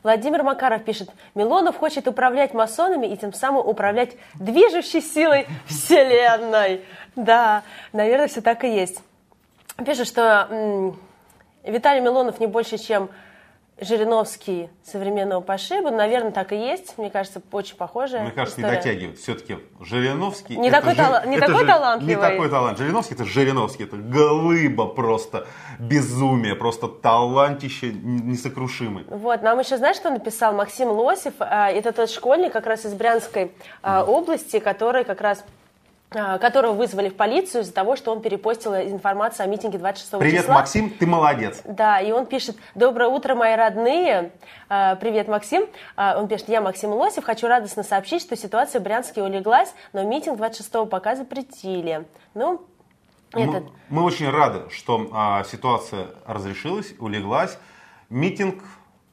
Владимир 0.02 0.42
Макаров 0.42 0.84
пишет, 0.84 1.12
Милонов 1.36 1.78
хочет 1.78 2.08
управлять 2.08 2.56
масонами 2.56 3.06
и 3.06 3.16
тем 3.16 3.34
самым 3.34 3.68
управлять 3.68 4.18
движущей 4.34 5.02
силой 5.02 5.48
Вселенной. 5.68 6.84
Да, 7.18 7.64
наверное, 7.92 8.30
все 8.30 8.40
так 8.40 8.64
и 8.64 8.74
есть. 8.74 9.02
Пишет, 9.86 10.08
что 10.08 10.96
Виталий 11.64 12.02
Милонов 12.02 12.40
не 12.40 12.48
больше, 12.48 12.78
чем 12.78 13.10
Жириновский 13.82 14.70
современного 14.84 15.42
пошиба. 15.42 15.90
Наверное, 15.90 16.32
так 16.32 16.52
и 16.52 16.56
есть. 16.56 17.00
Мне 17.00 17.10
кажется, 17.10 17.42
очень 17.52 17.76
похоже. 17.76 18.20
Мне 18.20 18.30
кажется, 18.30 18.62
история. 18.62 18.76
не 18.76 18.78
дотягивает. 18.78 19.18
Все-таки 19.18 19.58
Жириновский... 19.80 20.56
Не 20.56 20.70
такой, 20.70 20.92
жи... 20.92 20.98
тала... 20.98 21.26
не 21.26 21.40
такой 21.40 21.62
же... 21.62 21.66
талантливый. 21.66 22.16
Не 22.16 22.22
такой 22.22 22.50
талант. 22.50 22.78
Жириновский 22.78 23.16
это 23.16 23.26
Жириновский. 23.26 23.86
Это 23.86 23.96
глыба 23.96 24.86
просто 24.86 25.48
безумие. 25.80 26.54
Просто 26.54 26.90
талантище 26.90 27.92
несокрушимый. 27.92 29.04
Вот. 29.10 29.42
Нам 29.42 29.58
еще, 29.60 29.78
знаешь, 29.78 29.96
что 29.96 30.12
написал 30.12 30.54
Максим 30.54 30.90
Лосев? 30.90 31.34
А, 31.40 31.72
это 31.72 31.92
тот 31.92 32.12
школьник 32.12 32.54
как 32.54 32.68
раз 32.68 32.86
из 32.86 32.94
Брянской 32.94 33.52
mm. 33.82 34.06
области, 34.06 34.60
который 34.60 35.06
как 35.06 35.22
раз 35.22 35.44
которого 36.12 36.74
вызвали 36.74 37.08
в 37.08 37.16
полицию 37.16 37.62
из-за 37.62 37.74
того, 37.74 37.96
что 37.96 38.12
он 38.12 38.22
перепостил 38.22 38.76
информацию 38.76 39.46
о 39.46 39.48
митинге 39.48 39.78
26 39.78 40.20
Привет, 40.20 40.42
числа. 40.42 40.56
Максим, 40.56 40.90
ты 40.90 41.08
молодец. 41.08 41.62
Да, 41.64 42.02
и 42.02 42.12
он 42.12 42.26
пишет, 42.26 42.58
доброе 42.76 43.08
утро, 43.08 43.34
мои 43.34 43.56
родные. 43.56 44.34
А, 44.68 44.96
Привет, 44.96 45.30
Максим. 45.30 45.64
А, 45.96 46.20
Он 46.20 46.28
пишет, 46.28 46.50
я 46.50 46.60
Максим 46.60 46.92
Лосев, 46.92 47.24
хочу 47.24 47.48
радостно 47.48 47.84
сообщить, 47.84 48.24
что 48.24 48.36
ситуация 48.36 48.82
в 48.82 48.84
Брянске 48.84 49.24
улеглась, 49.24 49.74
но 49.94 50.04
митинг 50.04 50.36
26 50.36 50.90
пока 50.90 51.16
запретили. 51.16 52.06
Ну, 52.34 52.62
этот... 53.32 53.64
Мы, 53.64 54.02
мы 54.02 54.04
очень 54.04 54.30
рады, 54.30 54.70
что 54.70 55.10
а, 55.14 55.46
ситуация 55.46 56.08
разрешилась, 56.26 56.94
улеглась. 57.00 57.58
Митинг, 58.10 58.62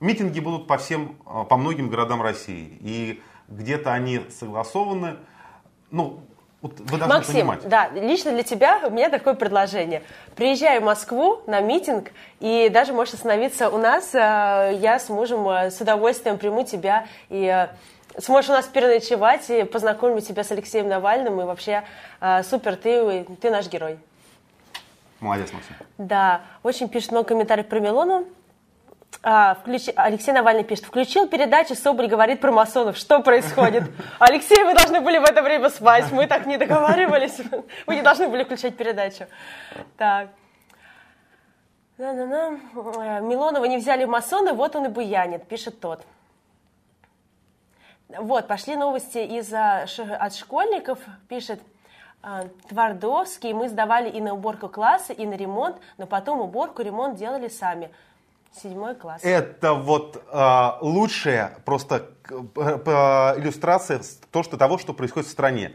митинги 0.00 0.40
будут 0.40 0.67
по 0.67 0.78
всем, 0.78 1.17
а, 1.25 1.45
по 1.45 1.57
многим 1.57 1.90
городам 1.90 2.23
России. 2.23 2.76
И 2.81 3.23
где-то 3.47 3.93
они 3.93 4.23
согласованы. 4.31 5.17
Ну, 5.93 6.25
вот 6.60 6.72
вы 6.80 6.98
должны 6.98 7.16
Максим, 7.16 7.34
понимать. 7.34 7.68
да, 7.68 7.88
лично 7.94 8.32
для 8.32 8.42
тебя 8.42 8.80
у 8.84 8.90
меня 8.90 9.10
такое 9.10 9.34
предложение. 9.34 10.02
Приезжай 10.34 10.80
в 10.80 10.82
Москву 10.82 11.40
на 11.46 11.60
митинг 11.60 12.10
и 12.40 12.68
даже 12.68 12.92
можешь 12.92 13.14
остановиться 13.14 13.70
у 13.70 13.78
нас. 13.78 14.12
Э, 14.12 14.76
Я 14.80 14.98
с 14.98 15.08
мужем 15.08 15.48
э, 15.48 15.70
с 15.70 15.80
удовольствием 15.80 16.36
приму 16.36 16.64
тебя 16.64 17.06
и 17.28 17.44
э, 17.46 17.68
сможешь 18.20 18.50
у 18.50 18.54
нас 18.54 18.66
переночевать 18.66 19.48
и 19.50 19.62
познакомить 19.62 20.26
тебя 20.26 20.42
с 20.42 20.50
Алексеем 20.50 20.88
Навальным. 20.88 21.40
И 21.40 21.44
вообще 21.44 21.84
супер, 22.42 22.74
ты, 22.74 23.24
ты 23.40 23.50
наш 23.50 23.68
герой. 23.68 23.98
Молодец, 25.20 25.52
Максим. 25.52 25.74
Да, 25.98 26.40
очень 26.64 26.88
пишет 26.88 27.12
много 27.12 27.28
комментариев 27.28 27.68
про 27.68 27.78
Милону. 27.78 28.26
А, 29.22 29.54
включи- 29.54 29.92
Алексей 29.96 30.32
Навальный 30.32 30.64
пишет, 30.64 30.84
включил 30.84 31.28
передачу, 31.28 31.74
Соболь 31.74 32.06
говорит 32.06 32.40
про 32.40 32.52
масонов. 32.52 32.96
Что 32.96 33.20
происходит? 33.20 33.84
Алексей, 34.18 34.62
вы 34.62 34.74
должны 34.74 35.00
были 35.00 35.18
в 35.18 35.24
это 35.24 35.42
время 35.42 35.70
спать. 35.70 36.12
Мы 36.12 36.26
так 36.26 36.46
не 36.46 36.56
договаривались. 36.56 37.38
Вы 37.86 37.96
не 37.96 38.02
должны 38.02 38.28
были 38.28 38.44
включать 38.44 38.76
передачу. 38.76 39.26
Так. 39.96 40.28
Да-да-да. 41.96 42.58
Э, 43.18 43.20
Милонова 43.20 43.64
не 43.64 43.78
взяли 43.78 44.04
в 44.04 44.08
масоны, 44.08 44.52
вот 44.52 44.76
он 44.76 44.86
и 44.86 44.88
буянит, 44.88 45.48
пишет 45.48 45.80
тот. 45.80 46.04
Вот, 48.08 48.46
пошли 48.46 48.76
новости 48.76 49.18
из 49.18 49.52
от 49.52 50.34
школьников, 50.34 50.98
пишет 51.28 51.60
а, 52.22 52.44
Твардовский. 52.68 53.52
Мы 53.52 53.68
сдавали 53.68 54.08
и 54.08 54.20
на 54.20 54.32
уборку 54.32 54.68
класса, 54.68 55.12
и 55.12 55.26
на 55.26 55.34
ремонт, 55.34 55.76
но 55.98 56.06
потом 56.06 56.40
уборку, 56.40 56.82
ремонт 56.82 57.16
делали 57.16 57.48
сами. 57.48 57.90
Седьмой 58.52 58.95
класс. 58.95 59.21
Это 59.23 59.75
вот 59.75 60.23
а, 60.33 60.78
лучшая 60.81 61.59
просто 61.64 62.11
п- 62.55 62.78
п- 62.78 63.35
иллюстрация 63.37 64.00
то, 64.33 64.43
что, 64.43 64.57
того, 64.57 64.78
что 64.78 64.93
происходит 64.95 65.28
в 65.28 65.31
стране. 65.33 65.73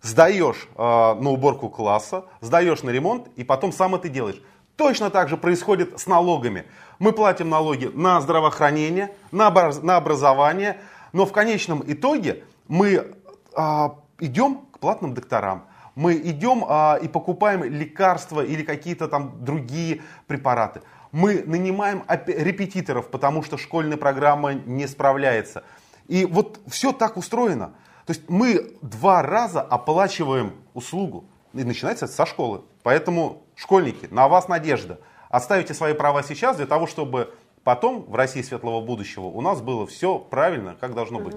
Сдаешь 0.00 0.68
а, 0.76 1.14
на 1.14 1.30
уборку 1.30 1.68
класса, 1.68 2.24
сдаешь 2.40 2.82
на 2.82 2.90
ремонт, 2.90 3.28
и 3.36 3.44
потом 3.44 3.72
сам 3.72 3.94
это 3.94 4.08
делаешь. 4.08 4.40
Точно 4.76 5.10
так 5.10 5.28
же 5.28 5.36
происходит 5.36 6.00
с 6.00 6.06
налогами. 6.06 6.64
Мы 6.98 7.12
платим 7.12 7.50
налоги 7.50 7.90
на 7.92 8.20
здравоохранение, 8.20 9.14
на, 9.30 9.48
образ- 9.48 9.82
на 9.82 9.96
образование, 9.96 10.80
но 11.12 11.26
в 11.26 11.32
конечном 11.32 11.82
итоге 11.86 12.44
мы 12.68 13.14
а, 13.54 13.96
идем 14.20 14.66
к 14.72 14.78
платным 14.78 15.12
докторам. 15.12 15.66
Мы 15.94 16.14
идем 16.14 16.64
а, 16.66 16.96
и 17.02 17.06
покупаем 17.08 17.62
лекарства 17.64 18.40
или 18.40 18.62
какие-то 18.62 19.08
там 19.08 19.44
другие 19.44 20.00
препараты. 20.26 20.80
Мы 21.12 21.42
нанимаем 21.46 22.04
репетиторов, 22.08 23.08
потому 23.10 23.42
что 23.42 23.58
школьная 23.58 23.98
программа 23.98 24.54
не 24.54 24.86
справляется. 24.86 25.62
И 26.08 26.24
вот 26.24 26.60
все 26.66 26.92
так 26.92 27.16
устроено. 27.16 27.74
То 28.06 28.12
есть 28.12 28.28
мы 28.28 28.76
два 28.80 29.22
раза 29.22 29.60
оплачиваем 29.60 30.54
услугу. 30.74 31.24
И 31.52 31.64
начинается 31.64 32.06
со 32.06 32.24
школы. 32.24 32.62
Поэтому, 32.82 33.42
школьники, 33.54 34.08
на 34.10 34.26
вас 34.26 34.48
надежда. 34.48 34.98
Оставите 35.28 35.74
свои 35.74 35.92
права 35.92 36.22
сейчас 36.22 36.56
для 36.56 36.66
того, 36.66 36.86
чтобы 36.86 37.34
потом 37.62 38.02
в 38.02 38.14
России 38.14 38.42
светлого 38.42 38.84
будущего 38.84 39.26
у 39.26 39.40
нас 39.40 39.60
было 39.60 39.86
все 39.86 40.18
правильно, 40.18 40.76
как 40.80 40.94
должно 40.94 41.20
быть. 41.20 41.36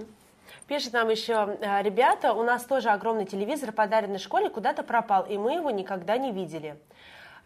Пишет 0.68 0.94
нам 0.94 1.10
еще, 1.10 1.58
э, 1.62 1.84
ребята, 1.84 2.34
у 2.34 2.42
нас 2.42 2.64
тоже 2.64 2.90
огромный 2.90 3.26
телевизор, 3.26 3.72
подаренный 3.72 4.18
школе, 4.18 4.50
куда-то 4.50 4.82
пропал, 4.82 5.24
и 5.24 5.38
мы 5.38 5.54
его 5.54 5.70
никогда 5.70 6.18
не 6.18 6.32
видели. 6.32 6.76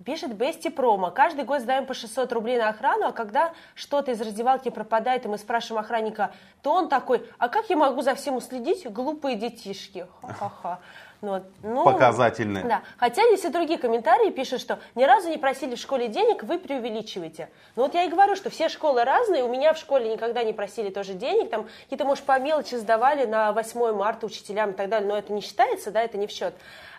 Пишет 0.05 0.33
Бести 0.33 0.69
Промо. 0.69 1.11
Каждый 1.11 1.43
год 1.43 1.61
сдаем 1.61 1.85
по 1.85 1.93
600 1.93 2.31
рублей 2.31 2.57
на 2.57 2.69
охрану, 2.69 3.07
а 3.07 3.11
когда 3.11 3.51
что-то 3.75 4.11
из 4.11 4.21
раздевалки 4.21 4.69
пропадает, 4.69 5.25
и 5.25 5.27
мы 5.27 5.37
спрашиваем 5.37 5.83
охранника, 5.83 6.31
то 6.61 6.71
он 6.71 6.87
такой, 6.87 7.25
а 7.37 7.49
как 7.49 7.69
я 7.69 7.75
могу 7.75 8.01
за 8.01 8.15
всем 8.15 8.37
уследить? 8.37 8.89
Глупые 8.89 9.35
детишки. 9.35 10.07
Ха-ха-ха. 10.21 10.79
Ну, 11.21 11.43
ну, 11.63 11.83
Показательные. 11.83 12.63
Да. 12.63 12.81
Хотя 12.95 13.23
есть 13.23 13.43
и 13.43 13.49
другие 13.49 13.77
комментарии, 13.77 14.29
пишут, 14.29 14.61
что 14.61 14.79
ни 14.95 15.03
разу 15.03 15.27
не 15.27 15.37
просили 15.37 15.75
в 15.75 15.79
школе 15.79 16.07
денег, 16.07 16.43
вы 16.43 16.57
преувеличиваете. 16.59 17.49
Ну 17.75 17.83
вот 17.83 17.93
я 17.93 18.05
и 18.05 18.09
говорю, 18.09 18.37
что 18.37 18.49
все 18.49 18.69
школы 18.69 19.03
разные, 19.03 19.43
у 19.43 19.49
меня 19.49 19.73
в 19.73 19.77
школе 19.77 20.09
никогда 20.09 20.43
не 20.43 20.53
просили 20.53 20.91
тоже 20.91 21.13
денег, 21.13 21.49
там 21.49 21.67
какие-то, 21.83 22.05
может, 22.05 22.23
по 22.23 22.39
мелочи 22.39 22.75
сдавали 22.75 23.25
на 23.25 23.51
8 23.51 23.93
марта 23.93 24.27
учителям 24.27 24.71
и 24.71 24.73
так 24.73 24.87
далее, 24.87 25.09
но 25.09 25.17
это 25.17 25.33
не 25.33 25.41
считается, 25.41 25.91
да, 25.91 26.01
это 26.01 26.17
не 26.17 26.27
в 26.27 26.31
счет. 26.31 26.53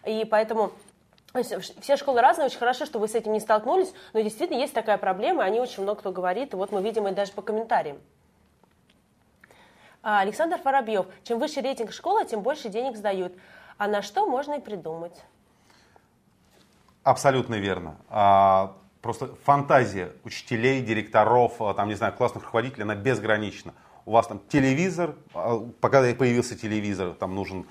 И 0.05 0.27
поэтому 0.31 0.73
все 1.33 1.97
школы 1.97 2.21
разные, 2.21 2.47
очень 2.47 2.59
хорошо, 2.59 2.87
что 2.87 2.99
вы 2.99 3.09
с 3.09 3.15
этим 3.15 3.33
не 3.33 3.41
столкнулись, 3.41 3.93
но 4.13 4.21
действительно 4.21 4.59
есть 4.59 4.75
такая 4.75 4.99
проблема, 4.99 5.45
о 5.45 5.51
ней 5.51 5.61
очень 5.61 5.83
много 5.83 6.01
кто 6.01 6.13
говорит, 6.13 6.53
и 6.53 6.57
вот 6.57 6.73
мы 6.73 6.83
видим 6.83 7.07
это 7.07 7.17
даже 7.17 7.33
по 7.33 7.43
комментариям. 7.43 7.99
А, 10.03 10.21
Александр 10.21 10.59
Воробьев. 10.65 11.07
Чем 11.25 11.39
выше 11.39 11.61
рейтинг 11.61 11.93
школы, 11.93 12.25
тем 12.25 12.41
больше 12.41 12.69
денег 12.69 12.97
сдают. 12.97 13.35
А 13.77 13.87
на 13.87 14.03
что 14.03 14.27
можно 14.27 14.55
и 14.55 14.61
придумать? 14.61 15.15
Абсолютно 17.03 17.57
верно. 17.57 17.97
А, 18.09 18.77
просто 19.03 19.35
фантазия 19.45 20.13
учителей, 20.25 20.81
директоров, 20.81 21.61
а, 21.61 21.75
там, 21.75 21.89
не 21.89 21.95
знаю, 21.95 22.15
классных 22.15 22.45
руководителей, 22.45 22.85
она 22.85 22.95
безгранична. 22.95 23.75
У 24.07 24.13
вас 24.13 24.27
там 24.27 24.41
телевизор, 24.49 25.15
пока 25.81 26.01
появился 26.15 26.59
телевизор, 26.59 27.13
там 27.13 27.35
нужен 27.35 27.67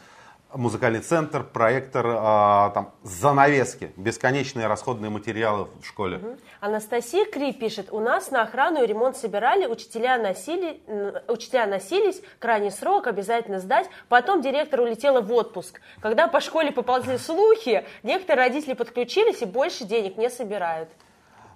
музыкальный 0.54 1.00
центр, 1.00 1.44
проектор, 1.44 2.06
а, 2.08 2.70
там 2.72 2.94
занавески, 3.04 3.92
бесконечные 3.98 4.68
расходные 4.68 5.10
материалы 5.10 5.68
в 5.82 5.86
школе. 5.86 6.38
Анастасия 6.60 7.26
Кри 7.26 7.54
пишет, 7.54 7.90
у 7.92 8.00
нас 8.00 8.32
на 8.32 8.42
охрану 8.42 8.84
и 8.84 8.88
ремонт 8.88 9.16
собирали, 9.16 9.66
учителя, 9.66 10.18
носили, 10.18 10.82
учителя 11.28 11.68
носились, 11.68 12.22
крайний 12.40 12.72
срок, 12.72 13.08
обязательно 13.08 13.60
сдать, 13.60 13.90
потом 14.08 14.42
директор 14.42 14.82
улетела 14.82 15.22
в 15.22 15.32
отпуск. 15.32 15.82
Когда 16.02 16.28
по 16.28 16.40
школе 16.42 16.72
поползли 16.72 17.18
слухи, 17.18 17.86
некоторые 18.04 18.48
родители 18.48 18.74
подключились 18.74 19.42
и 19.42 19.46
больше 19.46 19.86
денег 19.86 20.18
не 20.18 20.30
собирают. 20.30 20.90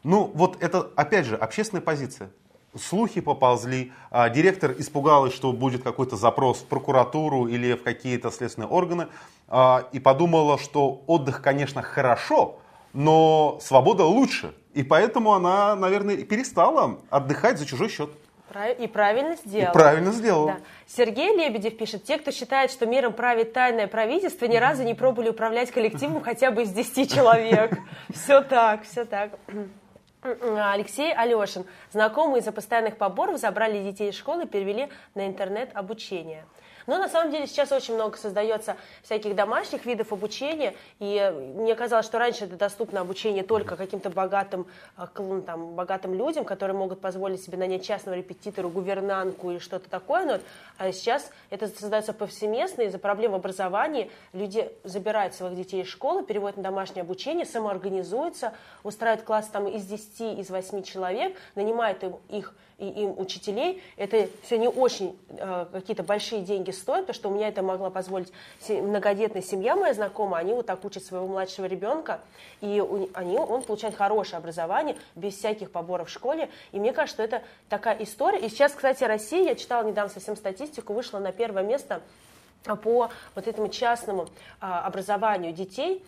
Ну, 0.04 0.30
вот 0.34 0.62
это, 0.62 0.92
опять 0.96 1.26
же, 1.26 1.38
общественная 1.38 1.82
позиция. 1.82 2.30
Слухи 2.76 3.22
поползли, 3.22 3.92
а, 4.10 4.30
директор 4.30 4.74
испугалась, 4.78 5.34
что 5.34 5.52
будет 5.54 5.84
какой-то 5.84 6.16
запрос 6.16 6.60
в 6.60 6.66
прокуратуру 6.66 7.46
или 7.48 7.74
в 7.74 7.84
какие-то 7.84 8.32
следственные 8.32 8.68
органы, 8.68 9.08
а, 9.48 9.88
и 9.92 10.00
подумала, 10.00 10.58
что 10.58 11.04
отдых, 11.06 11.42
конечно, 11.42 11.84
хорошо, 11.84 12.60
но 12.94 13.60
свобода 13.62 14.06
лучше. 14.06 14.56
И 14.74 14.82
поэтому 14.82 15.34
она, 15.34 15.76
наверное, 15.76 16.16
и 16.16 16.24
перестала 16.24 17.00
отдыхать 17.12 17.60
за 17.60 17.66
чужой 17.66 17.90
счет. 17.90 18.10
И 18.80 18.88
правильно 18.88 19.34
И 19.34 19.48
сделала. 19.48 19.74
правильно 19.74 20.12
сделала. 20.12 20.48
Да. 20.48 20.58
Сергей 20.88 21.36
Лебедев 21.36 21.76
пишет, 21.76 22.04
те, 22.04 22.20
кто 22.20 22.32
считает, 22.32 22.70
что 22.70 22.86
миром 22.86 23.14
правит 23.14 23.54
тайное 23.54 23.88
правительство, 23.88 24.46
ни 24.46 24.58
разу 24.58 24.84
не 24.84 24.94
пробовали 24.94 25.30
управлять 25.30 25.72
коллективом 25.72 26.22
хотя 26.22 26.52
бы 26.52 26.64
из 26.64 26.70
10 26.70 27.12
человек. 27.12 27.78
Все 28.14 28.42
так, 28.42 28.84
все 28.84 29.06
так. 29.06 29.32
Алексей 30.24 31.14
Алешин. 31.14 31.66
Знакомые 31.92 32.42
из-за 32.42 32.52
постоянных 32.52 32.98
поборов 32.98 33.40
забрали 33.40 33.84
детей 33.84 34.10
из 34.10 34.16
школы 34.16 34.44
и 34.44 34.48
перевели 34.48 34.90
на 35.16 35.28
интернет-обучение. 35.28 36.46
Но 36.88 36.98
на 36.98 37.10
самом 37.10 37.32
деле 37.32 37.48
сейчас 37.48 37.72
очень 37.72 37.96
много 37.96 38.18
создается 38.18 38.76
всяких 39.04 39.36
домашних 39.36 39.86
видов 39.86 40.12
обучения, 40.14 40.76
и 41.00 41.34
мне 41.56 41.76
казалось, 41.76 42.06
что 42.06 42.20
раньше 42.20 42.46
это 42.46 42.56
доступно 42.56 43.02
обучение 43.02 43.44
только 43.44 43.76
каким-то 43.76 44.10
богатым, 44.10 44.68
э, 44.98 45.42
там, 45.46 45.76
богатым 45.76 46.14
людям, 46.14 46.46
которые 46.46 46.78
могут 46.78 47.02
позволить 47.02 47.42
себе 47.44 47.58
нанять 47.58 47.86
частного 47.86 48.16
репетитора, 48.16 48.68
гувернантку 48.68 49.52
или 49.52 49.60
что-то 49.60 49.90
такое, 49.90 50.26
но 50.26 50.40
а 50.78 50.92
сейчас 50.92 51.30
это 51.50 51.68
создается 51.68 52.14
повсеместно 52.14 52.84
из-за 52.84 53.00
проблем 53.00 53.32
в 53.32 53.36
образовании. 53.36 54.12
Люди 54.34 54.72
забирают 54.84 55.34
своих 55.34 55.56
детей 55.56 55.84
из 55.84 55.88
школы, 55.88 56.24
переводят 56.24 56.58
на 56.58 56.64
домашнее 56.64 57.02
обучение, 57.02 57.46
самоорганизуются, 57.46 58.54
устраивают 58.84 59.26
класс 59.26 59.48
там 59.48 59.68
из 59.68 59.86
10, 59.86 60.40
из 60.40 60.50
8 60.50 60.84
человек, 60.84 61.38
нанимают 61.56 62.04
им, 62.04 62.18
их 62.30 62.54
и 62.84 63.04
им 63.04 63.18
учителей. 63.18 63.82
Это 63.98 64.28
все 64.44 64.58
не 64.58 64.68
очень 64.68 65.18
э, 65.30 65.66
какие-то 65.72 66.04
большие 66.04 66.42
деньги 66.42 66.72
стоит, 66.72 67.02
потому 67.08 67.16
что 67.16 67.30
у 67.30 67.34
меня 67.34 67.48
это 67.48 67.62
могла 67.62 67.90
позволить 67.90 68.32
многодетная 68.68 69.42
семья 69.42 69.76
моя 69.76 69.94
знакомая, 69.94 70.42
они 70.42 70.54
вот 70.54 70.66
так 70.66 70.84
учат 70.84 71.04
своего 71.04 71.28
младшего 71.28 71.66
ребенка, 71.66 72.20
и 72.62 72.82
у- 72.82 73.10
они, 73.14 73.38
он 73.38 73.62
получает 73.64 73.96
хорошее 73.96 74.38
образование 74.38 74.98
без 75.16 75.36
всяких 75.36 75.72
поборов 75.72 76.10
в 76.10 76.12
школе, 76.12 76.50
и 76.72 76.80
мне 76.80 76.92
кажется, 76.94 77.14
что 77.14 77.24
это 77.24 77.44
такая 77.70 77.98
история. 78.04 78.40
И 78.40 78.50
сейчас, 78.50 78.74
кстати, 78.74 79.04
Россия, 79.04 79.44
я 79.44 79.56
читала 79.56 79.84
недавно 79.88 80.12
совсем 80.12 80.36
статистику, 80.36 80.94
вышла 80.94 81.20
на 81.20 81.32
первое 81.32 81.64
место 81.64 82.02
по 82.84 83.10
вот 83.36 83.48
этому 83.48 83.68
частному 83.68 84.28
а, 84.62 84.86
образованию 84.86 85.52
детей, 85.54 86.04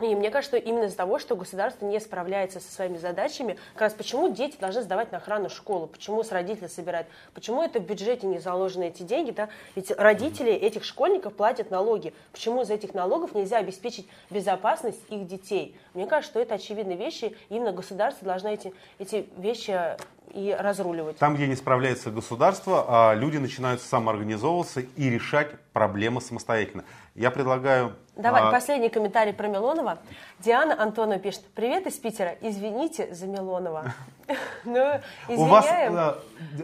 и 0.00 0.16
мне 0.16 0.30
кажется, 0.30 0.58
что 0.58 0.68
именно 0.68 0.84
из-за 0.84 0.96
того, 0.96 1.20
что 1.20 1.36
государство 1.36 1.86
не 1.86 2.00
справляется 2.00 2.58
со 2.58 2.72
своими 2.72 2.96
задачами, 2.96 3.56
как 3.74 3.82
раз 3.82 3.94
почему 3.94 4.28
дети 4.28 4.56
должны 4.58 4.82
сдавать 4.82 5.12
на 5.12 5.18
охрану 5.18 5.48
школу, 5.48 5.86
почему 5.86 6.24
с 6.24 6.32
родителей 6.32 6.68
собирают, 6.68 7.06
почему 7.32 7.62
это 7.62 7.78
в 7.78 7.86
бюджете 7.86 8.26
не 8.26 8.40
заложены 8.40 8.88
эти 8.88 9.04
деньги, 9.04 9.30
да? 9.30 9.50
Ведь 9.76 9.92
родители 9.92 10.50
этих 10.50 10.84
школьников 10.84 11.34
платят 11.34 11.70
налоги. 11.70 12.12
Почему 12.32 12.62
из 12.62 12.70
этих 12.70 12.92
налогов 12.92 13.36
нельзя 13.36 13.58
обеспечить 13.58 14.08
безопасность 14.30 15.00
их 15.10 15.28
детей? 15.28 15.76
Мне 15.94 16.06
кажется, 16.06 16.32
что 16.32 16.40
это 16.40 16.56
очевидные 16.56 16.96
вещи, 16.96 17.36
именно 17.48 17.70
государство 17.70 18.26
должно 18.26 18.50
эти, 18.50 18.74
эти 18.98 19.28
вещи 19.36 19.96
и 20.32 20.56
разруливать. 20.58 21.18
Там, 21.18 21.36
где 21.36 21.46
не 21.46 21.54
справляется 21.54 22.10
государство, 22.10 22.84
а 22.88 23.14
люди 23.14 23.36
начинают 23.36 23.80
самоорганизовываться 23.80 24.80
и 24.80 25.08
решать 25.08 25.52
проблемы 25.72 26.20
самостоятельно. 26.20 26.84
Я 27.14 27.30
предлагаю... 27.30 27.94
Давай, 28.16 28.42
а... 28.42 28.50
последний 28.50 28.88
комментарий 28.88 29.32
про 29.32 29.46
Милонова. 29.46 29.98
Диана 30.40 30.80
Антонова 30.80 31.20
пишет. 31.20 31.44
Привет 31.54 31.86
из 31.86 31.94
Питера. 31.94 32.36
Извините 32.40 33.14
за 33.14 33.26
Милонова. 33.26 33.94
Ну, 34.64 35.00
у 35.28 35.44
вас, 35.44 35.66
э, 35.66 36.14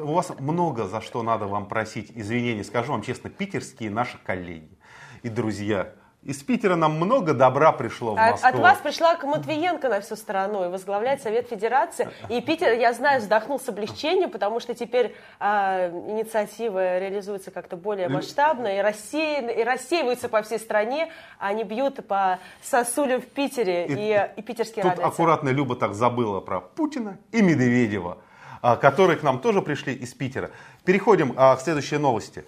у 0.01 0.15
вас 0.15 0.31
много 0.39 0.85
за 0.87 1.03
что 1.03 1.23
надо 1.23 1.47
вам 1.47 1.69
просить 1.69 2.11
извинений. 2.15 2.65
Скажу 2.65 2.93
вам 2.93 3.03
честно, 3.03 3.29
питерские 3.29 3.91
наши 3.91 4.17
коллеги 4.17 4.79
и 5.23 5.29
друзья 5.29 5.93
из 6.23 6.43
Питера 6.43 6.77
нам 6.77 6.97
много 6.97 7.33
добра 7.33 7.73
пришло 7.73 8.13
в 8.13 8.17
Москву. 8.17 8.49
От, 8.49 8.55
вас 8.57 8.79
пришла 8.79 9.15
к 9.15 9.25
Матвиенко 9.25 9.89
на 9.89 10.01
всю 10.03 10.17
страну 10.17 10.67
и 10.67 10.69
возглавляет 10.69 11.23
Совет 11.23 11.49
Федерации. 11.49 12.11
И 12.29 12.43
Питер, 12.43 12.75
я 12.75 12.93
знаю, 12.93 13.21
вздохнул 13.21 13.59
с 13.59 13.69
облегчением, 13.69 14.31
потому 14.31 14.61
что 14.61 14.75
теперь 14.75 15.15
а, 15.39 15.89
инициатива 15.89 16.99
реализуется 16.99 17.51
как-то 17.51 17.77
более 17.77 18.09
масштабно 18.09 18.77
и, 18.77 18.81
рассеян, 18.81 19.49
и 19.49 19.65
рассеиваются 19.65 20.29
по 20.29 20.43
всей 20.43 20.59
стране. 20.59 21.11
Они 21.39 21.65
бьют 21.65 22.07
по 22.07 22.39
сосулям 22.63 23.23
в 23.23 23.27
Питере, 23.27 23.87
и, 23.87 23.95
и, 23.95 24.31
и 24.37 24.43
питерские 24.43 24.83
Тут 24.83 24.91
радуются. 24.91 25.13
аккуратно 25.13 25.49
Люба 25.49 25.75
так 25.75 25.95
забыла 25.95 26.41
про 26.41 26.61
Путина 26.61 27.17
и 27.33 27.41
Медведева, 27.41 28.19
а, 28.61 28.77
которые 28.77 29.17
к 29.17 29.23
нам 29.23 29.41
тоже 29.41 29.63
пришли 29.63 29.95
из 29.95 30.13
Питера. 30.13 30.51
Переходим 30.85 31.33
а, 31.37 31.57
к 31.57 31.63
следующей 31.63 31.97
новости. 31.97 32.45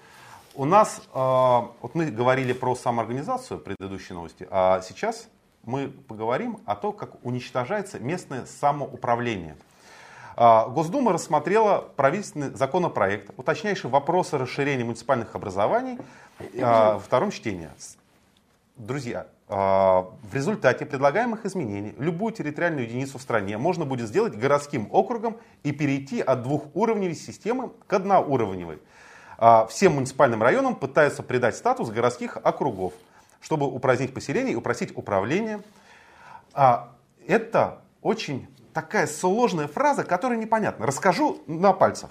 У 0.54 0.66
нас, 0.66 1.00
а, 1.14 1.70
вот 1.80 1.94
мы 1.94 2.10
говорили 2.10 2.52
про 2.52 2.74
самоорганизацию 2.74 3.58
в 3.58 3.62
предыдущей 3.62 4.12
новости, 4.12 4.46
а 4.50 4.82
сейчас 4.82 5.28
мы 5.64 5.88
поговорим 5.88 6.58
о 6.66 6.76
том, 6.76 6.92
как 6.92 7.24
уничтожается 7.24 7.98
местное 7.98 8.44
самоуправление. 8.44 9.56
А, 10.36 10.66
Госдума 10.68 11.14
рассмотрела 11.14 11.88
правительственный 11.96 12.50
законопроект, 12.50 13.30
уточняющий 13.38 13.88
вопросы 13.88 14.36
расширения 14.36 14.84
муниципальных 14.84 15.34
образований 15.34 15.98
а, 16.60 16.94
во 16.94 16.98
втором 16.98 17.30
чтении. 17.30 17.70
Друзья, 18.76 19.26
в 19.48 20.14
результате 20.32 20.86
предлагаемых 20.86 21.44
изменений 21.44 21.94
любую 21.98 22.32
территориальную 22.32 22.86
единицу 22.86 23.18
в 23.18 23.22
стране 23.22 23.58
можно 23.58 23.84
будет 23.84 24.08
сделать 24.08 24.34
городским 24.34 24.88
округом 24.90 25.36
и 25.62 25.72
перейти 25.72 26.22
от 26.22 26.42
двухуровневой 26.42 27.14
системы 27.14 27.70
к 27.86 27.92
одноуровневой. 27.92 28.78
А, 29.38 29.66
всем 29.66 29.94
муниципальным 29.94 30.42
районам 30.42 30.74
пытаются 30.74 31.22
придать 31.22 31.56
статус 31.56 31.90
городских 31.90 32.36
округов, 32.36 32.92
чтобы 33.40 33.66
упразднить 33.66 34.14
поселение 34.14 34.52
и 34.52 34.56
упростить 34.56 34.96
управление. 34.96 35.62
А, 36.52 36.92
это 37.26 37.82
очень 38.02 38.48
такая 38.72 39.06
сложная 39.06 39.68
фраза, 39.68 40.04
которая 40.04 40.38
непонятна. 40.38 40.86
Расскажу 40.86 41.42
на 41.46 41.72
пальцах. 41.72 42.10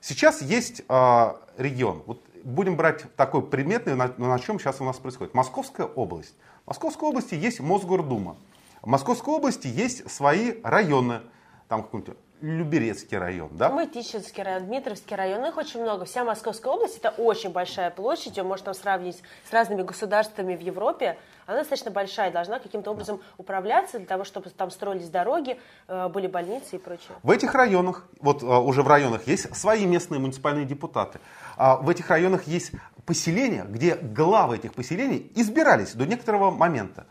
Сейчас 0.00 0.42
есть 0.42 0.82
а, 0.88 1.36
регион. 1.56 2.02
Вот 2.06 2.22
будем 2.44 2.76
брать 2.76 3.14
такой 3.14 3.42
предметный, 3.42 3.94
на, 3.94 4.12
на 4.16 4.38
чем 4.38 4.58
сейчас 4.58 4.80
у 4.80 4.84
нас 4.84 4.96
происходит. 4.98 5.34
Московская 5.34 5.86
область. 5.86 6.34
В 6.64 6.68
Московской 6.68 7.08
области 7.08 7.34
есть 7.34 7.60
Мосгордума. 7.60 8.36
В 8.82 8.86
Московской 8.86 9.34
области 9.34 9.68
есть 9.68 10.10
свои 10.10 10.54
районы. 10.62 11.20
Там 11.68 11.82
какой-нибудь 11.82 12.16
Люберецкий 12.42 13.16
район, 13.16 13.50
да? 13.52 13.68
Мытищинский 13.68 14.42
район, 14.42 14.66
Дмитровский 14.66 15.14
район, 15.14 15.44
их 15.46 15.56
очень 15.56 15.80
много. 15.80 16.04
Вся 16.04 16.24
Московская 16.24 16.72
область– 16.72 16.98
это 17.02 17.10
очень 17.10 17.50
большая 17.50 17.90
площадь, 17.90 18.36
ее 18.36 18.42
можно 18.42 18.74
сравнить 18.74 19.22
с 19.48 19.52
разными 19.52 19.82
государствами 19.82 20.56
в 20.56 20.60
Европе. 20.60 21.16
Она 21.46 21.58
достаточно 21.58 21.92
большая, 21.92 22.32
должна 22.32 22.58
каким-то 22.58 22.90
образом 22.90 23.20
управляться 23.38 23.98
для 23.98 24.08
того, 24.08 24.24
чтобы 24.24 24.50
там 24.50 24.72
строились 24.72 25.08
дороги, 25.08 25.56
э, 25.86 26.08
были 26.08 26.26
больницы 26.26 26.76
и 26.76 26.78
прочее. 26.78 27.16
В 27.22 27.30
этих 27.30 27.54
районах, 27.54 28.08
вот 28.20 28.42
э, 28.42 28.46
уже 28.46 28.82
в 28.82 28.88
районах 28.88 29.28
есть 29.28 29.54
свои 29.54 29.86
местные 29.86 30.18
муниципальные 30.18 30.64
депутаты. 30.64 31.20
А 31.56 31.76
в 31.76 31.88
этих 31.88 32.10
районах 32.10 32.48
есть 32.48 32.72
поселения, 33.06 33.64
где 33.68 33.94
главы 33.94 34.56
этих 34.56 34.74
поселений 34.74 35.30
избирались 35.36 35.94
до 35.94 36.06
некоторого 36.06 36.50
момента. 36.50 37.06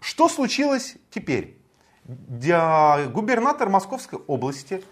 Что 0.00 0.28
случилось 0.28 0.96
теперь? 1.10 1.63
Губернатор 2.06 3.68
Московской 3.68 4.18
области 4.26 4.82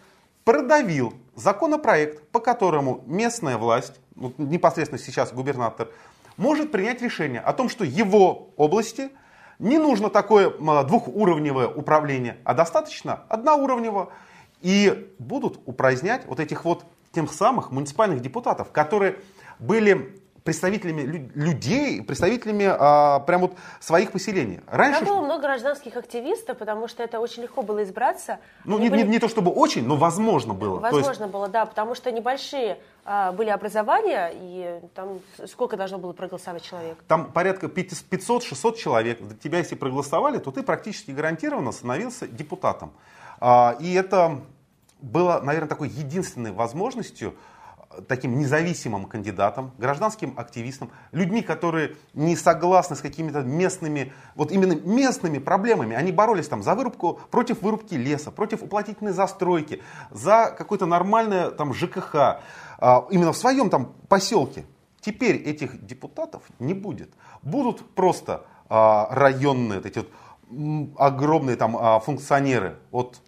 продавил 0.44 1.14
законопроект, 1.36 2.28
по 2.30 2.40
которому 2.40 3.02
местная 3.06 3.56
власть, 3.58 4.00
ну, 4.14 4.32
непосредственно 4.38 4.98
сейчас 4.98 5.32
губернатор, 5.32 5.88
может 6.36 6.72
принять 6.72 7.02
решение 7.02 7.40
о 7.40 7.52
том, 7.52 7.68
что 7.68 7.84
его 7.84 8.50
области 8.56 9.10
не 9.58 9.78
нужно 9.78 10.10
такое 10.10 10.50
двухуровневое 10.50 11.68
управление, 11.68 12.38
а 12.44 12.54
достаточно 12.54 13.24
одноуровневого. 13.28 14.12
И 14.62 15.14
будут 15.18 15.60
упразднять 15.66 16.24
вот 16.26 16.40
этих 16.40 16.64
вот 16.64 16.84
тем 17.12 17.28
самых 17.28 17.70
муниципальных 17.70 18.20
депутатов, 18.22 18.72
которые 18.72 19.18
были 19.58 20.21
представителями 20.44 21.30
людей, 21.34 22.02
представителями 22.02 22.66
а, 22.68 23.20
прям 23.20 23.42
вот 23.42 23.54
своих 23.80 24.12
поселений. 24.12 24.60
Раньше... 24.66 25.00
Там 25.04 25.08
было 25.08 25.24
много 25.24 25.42
гражданских 25.42 25.96
активистов, 25.96 26.58
потому 26.58 26.88
что 26.88 27.02
это 27.02 27.20
очень 27.20 27.42
легко 27.42 27.62
было 27.62 27.82
избраться. 27.84 28.38
Ну, 28.64 28.78
не, 28.78 28.88
были... 28.88 29.02
не, 29.02 29.08
не 29.08 29.18
то 29.18 29.28
чтобы 29.28 29.50
очень, 29.50 29.86
но 29.86 29.96
возможно 29.96 30.54
было. 30.54 30.80
Возможно 30.80 31.24
есть... 31.24 31.32
было, 31.32 31.48
да, 31.48 31.64
потому 31.66 31.94
что 31.94 32.10
небольшие 32.10 32.78
а, 33.04 33.32
были 33.32 33.50
образования, 33.50 34.32
и 34.34 34.80
там 34.94 35.20
сколько 35.46 35.76
должно 35.76 35.98
было 35.98 36.12
проголосовать 36.12 36.62
человек? 36.62 36.98
Там 37.06 37.30
порядка 37.32 37.66
500-600 37.66 38.76
человек. 38.76 39.18
Тебя, 39.42 39.58
если 39.58 39.76
проголосовали, 39.76 40.38
то 40.38 40.50
ты 40.50 40.62
практически 40.62 41.12
гарантированно 41.12 41.72
становился 41.72 42.26
депутатом. 42.26 42.92
А, 43.40 43.76
и 43.78 43.94
это 43.94 44.40
было, 45.00 45.40
наверное, 45.40 45.68
такой 45.68 45.88
единственной 45.88 46.52
возможностью 46.52 47.34
таким 48.08 48.38
независимым 48.38 49.06
кандидатом, 49.06 49.72
гражданским 49.78 50.34
активистом, 50.36 50.90
людьми, 51.12 51.42
которые 51.42 51.96
не 52.14 52.36
согласны 52.36 52.96
с 52.96 53.00
какими-то 53.00 53.40
местными, 53.42 54.12
вот 54.34 54.52
именно 54.52 54.74
местными 54.74 55.38
проблемами. 55.38 55.96
Они 55.96 56.12
боролись 56.12 56.48
там 56.48 56.62
за 56.62 56.74
вырубку, 56.74 57.20
против 57.30 57.62
вырубки 57.62 57.94
леса, 57.94 58.30
против 58.30 58.62
уплотнительной 58.62 59.12
застройки, 59.12 59.82
за 60.10 60.54
какое-то 60.56 60.86
нормальное 60.86 61.50
там 61.50 61.74
ЖКХ, 61.74 62.14
а, 62.78 63.06
именно 63.10 63.32
в 63.32 63.36
своем 63.36 63.70
там 63.70 63.94
поселке. 64.08 64.64
Теперь 65.00 65.36
этих 65.36 65.84
депутатов 65.84 66.42
не 66.58 66.74
будет. 66.74 67.12
Будут 67.42 67.94
просто 67.94 68.44
а, 68.68 69.08
районные, 69.10 69.80
эти 69.80 69.98
вот 69.98 70.08
огромные 70.98 71.56
там 71.56 71.76
а, 71.76 72.00
функционеры 72.00 72.78
от 72.90 73.20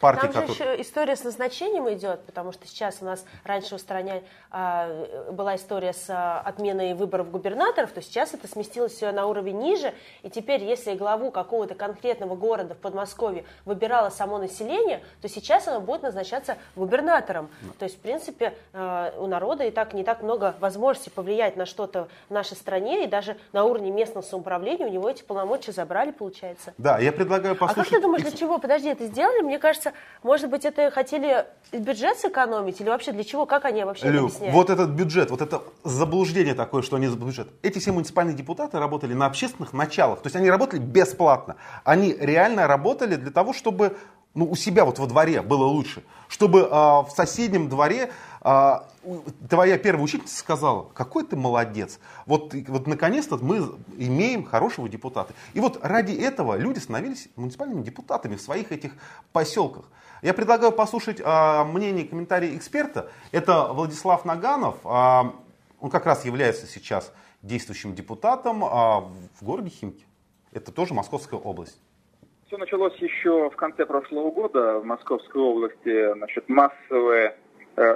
партии, 0.00 0.28
Там 0.32 0.46
же 0.46 0.52
еще 0.52 0.80
история 0.80 1.14
с 1.14 1.24
назначением 1.24 1.88
идет, 1.92 2.24
потому 2.24 2.52
что 2.52 2.66
сейчас 2.66 2.98
у 3.00 3.04
нас 3.04 3.24
раньше 3.44 3.74
у 3.74 3.78
стране 3.78 4.22
а, 4.50 5.30
была 5.30 5.56
история 5.56 5.92
с 5.92 6.06
а, 6.08 6.40
отменой 6.40 6.94
выборов 6.94 7.30
губернаторов, 7.30 7.92
то 7.92 8.02
сейчас 8.02 8.34
это 8.34 8.48
сместилось 8.48 8.92
все 8.92 9.12
на 9.12 9.26
уровень 9.26 9.58
ниже, 9.58 9.94
и 10.22 10.30
теперь, 10.30 10.64
если 10.64 10.94
главу 10.94 11.30
какого-то 11.30 11.74
конкретного 11.74 12.34
города 12.34 12.74
в 12.74 12.78
Подмосковье 12.78 13.44
выбирало 13.64 14.10
само 14.10 14.38
население, 14.38 15.02
то 15.20 15.28
сейчас 15.28 15.68
оно 15.68 15.80
будет 15.80 16.02
назначаться 16.02 16.56
губернатором. 16.74 17.50
Да. 17.60 17.68
То 17.78 17.84
есть, 17.84 17.98
в 17.98 18.00
принципе, 18.00 18.54
а, 18.72 19.12
у 19.18 19.26
народа 19.26 19.64
и 19.64 19.70
так 19.70 19.92
не 19.92 20.02
так 20.02 20.22
много 20.22 20.54
возможностей 20.60 21.10
повлиять 21.10 21.56
на 21.56 21.66
что-то 21.66 22.08
в 22.28 22.32
нашей 22.32 22.56
стране, 22.56 23.04
и 23.04 23.06
даже 23.06 23.36
на 23.52 23.64
уровне 23.64 23.90
местного 23.90 24.24
самоуправления 24.24 24.86
у 24.86 24.90
него 24.90 25.08
эти 25.10 25.22
полномочия 25.22 25.72
забрали, 25.72 26.10
получается. 26.10 26.72
Да, 26.78 26.98
я 26.98 27.12
предлагаю 27.12 27.54
послушать... 27.54 27.78
А 27.78 27.90
как 27.90 27.90
ты 27.90 28.00
думаешь, 28.00 28.22
для 28.22 28.32
чего? 28.32 28.58
Подожди, 28.58 28.88
это 28.88 29.06
сделали? 29.06 29.42
Мне 29.42 29.58
кажется, 29.58 29.89
может 30.22 30.50
быть, 30.50 30.64
это 30.64 30.90
хотели 30.90 31.46
бюджет 31.72 32.18
сэкономить, 32.18 32.80
или 32.80 32.88
вообще 32.88 33.12
для 33.12 33.24
чего? 33.24 33.46
Как 33.46 33.64
они 33.64 33.84
вообще 33.84 34.10
Лю, 34.10 34.26
объясняют? 34.26 34.54
Вот 34.54 34.70
этот 34.70 34.90
бюджет, 34.90 35.30
вот 35.30 35.40
это 35.40 35.62
заблуждение 35.84 36.54
такое, 36.54 36.82
что 36.82 36.96
они 36.96 37.06
за 37.06 37.16
бюджет. 37.16 37.48
Эти 37.62 37.78
все 37.78 37.92
муниципальные 37.92 38.34
депутаты 38.34 38.78
работали 38.78 39.14
на 39.14 39.26
общественных 39.26 39.72
началах, 39.72 40.20
то 40.20 40.26
есть 40.26 40.36
они 40.36 40.50
работали 40.50 40.80
бесплатно. 40.80 41.56
Они 41.84 42.14
реально 42.18 42.66
работали 42.66 43.16
для 43.16 43.30
того, 43.30 43.52
чтобы 43.52 43.96
ну, 44.34 44.48
у 44.50 44.56
себя 44.56 44.84
вот 44.84 44.98
во 44.98 45.06
дворе 45.06 45.42
было 45.42 45.64
лучше. 45.64 46.02
Чтобы 46.28 46.60
э, 46.60 46.70
в 46.70 47.08
соседнем 47.14 47.68
дворе 47.68 48.10
э, 48.42 48.72
твоя 49.48 49.78
первая 49.78 50.04
учительница 50.04 50.36
сказала, 50.36 50.88
какой 50.94 51.24
ты 51.24 51.36
молодец. 51.36 52.00
Вот, 52.26 52.54
вот 52.68 52.86
наконец-то 52.86 53.36
мы 53.38 53.58
имеем 53.98 54.44
хорошего 54.44 54.88
депутата. 54.88 55.32
И 55.54 55.60
вот 55.60 55.78
ради 55.82 56.12
этого 56.12 56.56
люди 56.56 56.78
становились 56.78 57.28
муниципальными 57.36 57.82
депутатами 57.82 58.36
в 58.36 58.40
своих 58.40 58.72
этих 58.72 58.92
поселках. 59.32 59.84
Я 60.22 60.34
предлагаю 60.34 60.72
послушать 60.72 61.20
э, 61.20 61.64
мнение 61.64 62.04
и 62.04 62.08
комментарии 62.08 62.56
эксперта. 62.56 63.10
Это 63.32 63.72
Владислав 63.72 64.24
Наганов. 64.24 64.76
Э, 64.84 65.30
он 65.80 65.90
как 65.90 66.06
раз 66.06 66.24
является 66.24 66.66
сейчас 66.66 67.12
действующим 67.42 67.94
депутатом 67.94 68.64
а, 68.64 69.00
в 69.00 69.42
городе 69.42 69.70
Химки. 69.70 70.04
Это 70.52 70.72
тоже 70.72 70.94
Московская 70.94 71.38
область. 71.38 71.80
Все 72.46 72.56
началось 72.56 72.96
еще 72.96 73.48
в 73.48 73.56
конце 73.56 73.86
прошлого 73.86 74.30
года 74.30 74.80
в 74.80 74.84
Московской 74.84 75.40
области. 75.40 76.12
Значит, 76.14 76.48
массовое 76.48 77.28
э, 77.28 77.39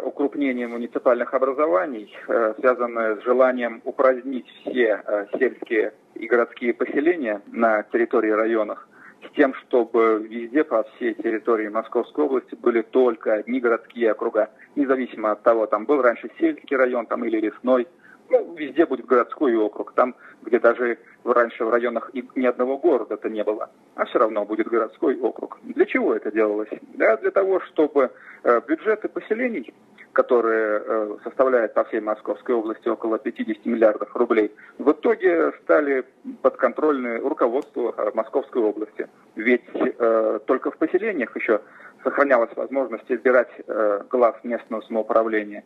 укрупнение 0.03 0.67
муниципальных 0.67 1.35
образований, 1.35 2.15
э, 2.29 2.55
связанное 2.59 3.17
с 3.17 3.25
желанием 3.25 3.81
упразднить 3.85 4.47
все 4.61 5.03
э, 5.05 5.27
сельские 5.39 5.93
и 6.15 6.27
городские 6.27 6.73
поселения 6.75 7.43
на 7.47 7.83
территории 7.85 8.31
районов, 8.31 8.87
с 9.29 9.35
тем, 9.35 9.55
чтобы 9.55 10.27
везде 10.29 10.65
по 10.65 10.85
всей 10.85 11.15
территории 11.15 11.69
Московской 11.69 12.25
области 12.25 12.55
были 12.55 12.83
только 12.83 13.35
одни 13.35 13.61
городские 13.61 14.13
округа, 14.13 14.51
независимо 14.77 15.33
от 15.33 15.43
того, 15.43 15.67
там 15.67 15.87
был 15.87 16.03
раньше 16.03 16.31
сельский 16.39 16.77
район 16.77 17.07
там, 17.07 17.25
или 17.25 17.41
лесной, 17.41 17.87
ну, 18.31 18.55
везде 18.55 18.87
будет 18.87 19.07
городской 19.07 19.55
округ, 19.57 19.93
там, 19.93 20.15
где 20.43 20.59
даже 20.59 20.99
раньше 21.25 21.65
в 21.65 21.71
районах 21.71 22.11
и 22.13 22.25
ни 22.35 22.47
одного 22.47 22.79
города-то 22.79 23.29
не 23.29 23.45
было, 23.45 23.71
а 23.95 24.05
все 24.05 24.19
равно 24.19 24.45
будет 24.45 24.69
городской 24.69 25.19
округ. 25.19 25.59
Для 25.63 25.87
чего 25.87 26.15
это 26.15 26.31
делалось? 26.31 26.69
Да, 26.95 27.17
для 27.17 27.31
того, 27.31 27.61
чтобы 27.61 28.11
э, 28.43 28.61
бюджеты 28.67 29.09
поселений, 29.09 29.73
которые 30.13 30.83
э, 30.85 31.17
составляют 31.25 31.75
по 31.75 31.85
всей 31.85 32.01
Московской 32.01 32.55
области 32.55 32.89
около 32.89 33.19
50 33.19 33.67
миллиардов 33.67 34.15
рублей, 34.15 34.53
в 34.79 34.91
итоге 34.91 35.53
стали 35.63 36.05
подконтрольны 36.43 37.19
руководству 37.19 37.95
э, 37.97 38.11
Московской 38.15 38.63
области. 38.63 39.09
Ведь 39.35 39.65
э, 39.75 40.39
только 40.47 40.71
в 40.71 40.77
поселениях 40.77 41.37
еще 41.37 41.61
сохранялась 42.03 42.55
возможность 42.55 43.11
избирать 43.11 43.51
э, 43.67 44.03
глав 44.09 44.43
местного 44.45 44.83
самоуправления. 44.83 45.65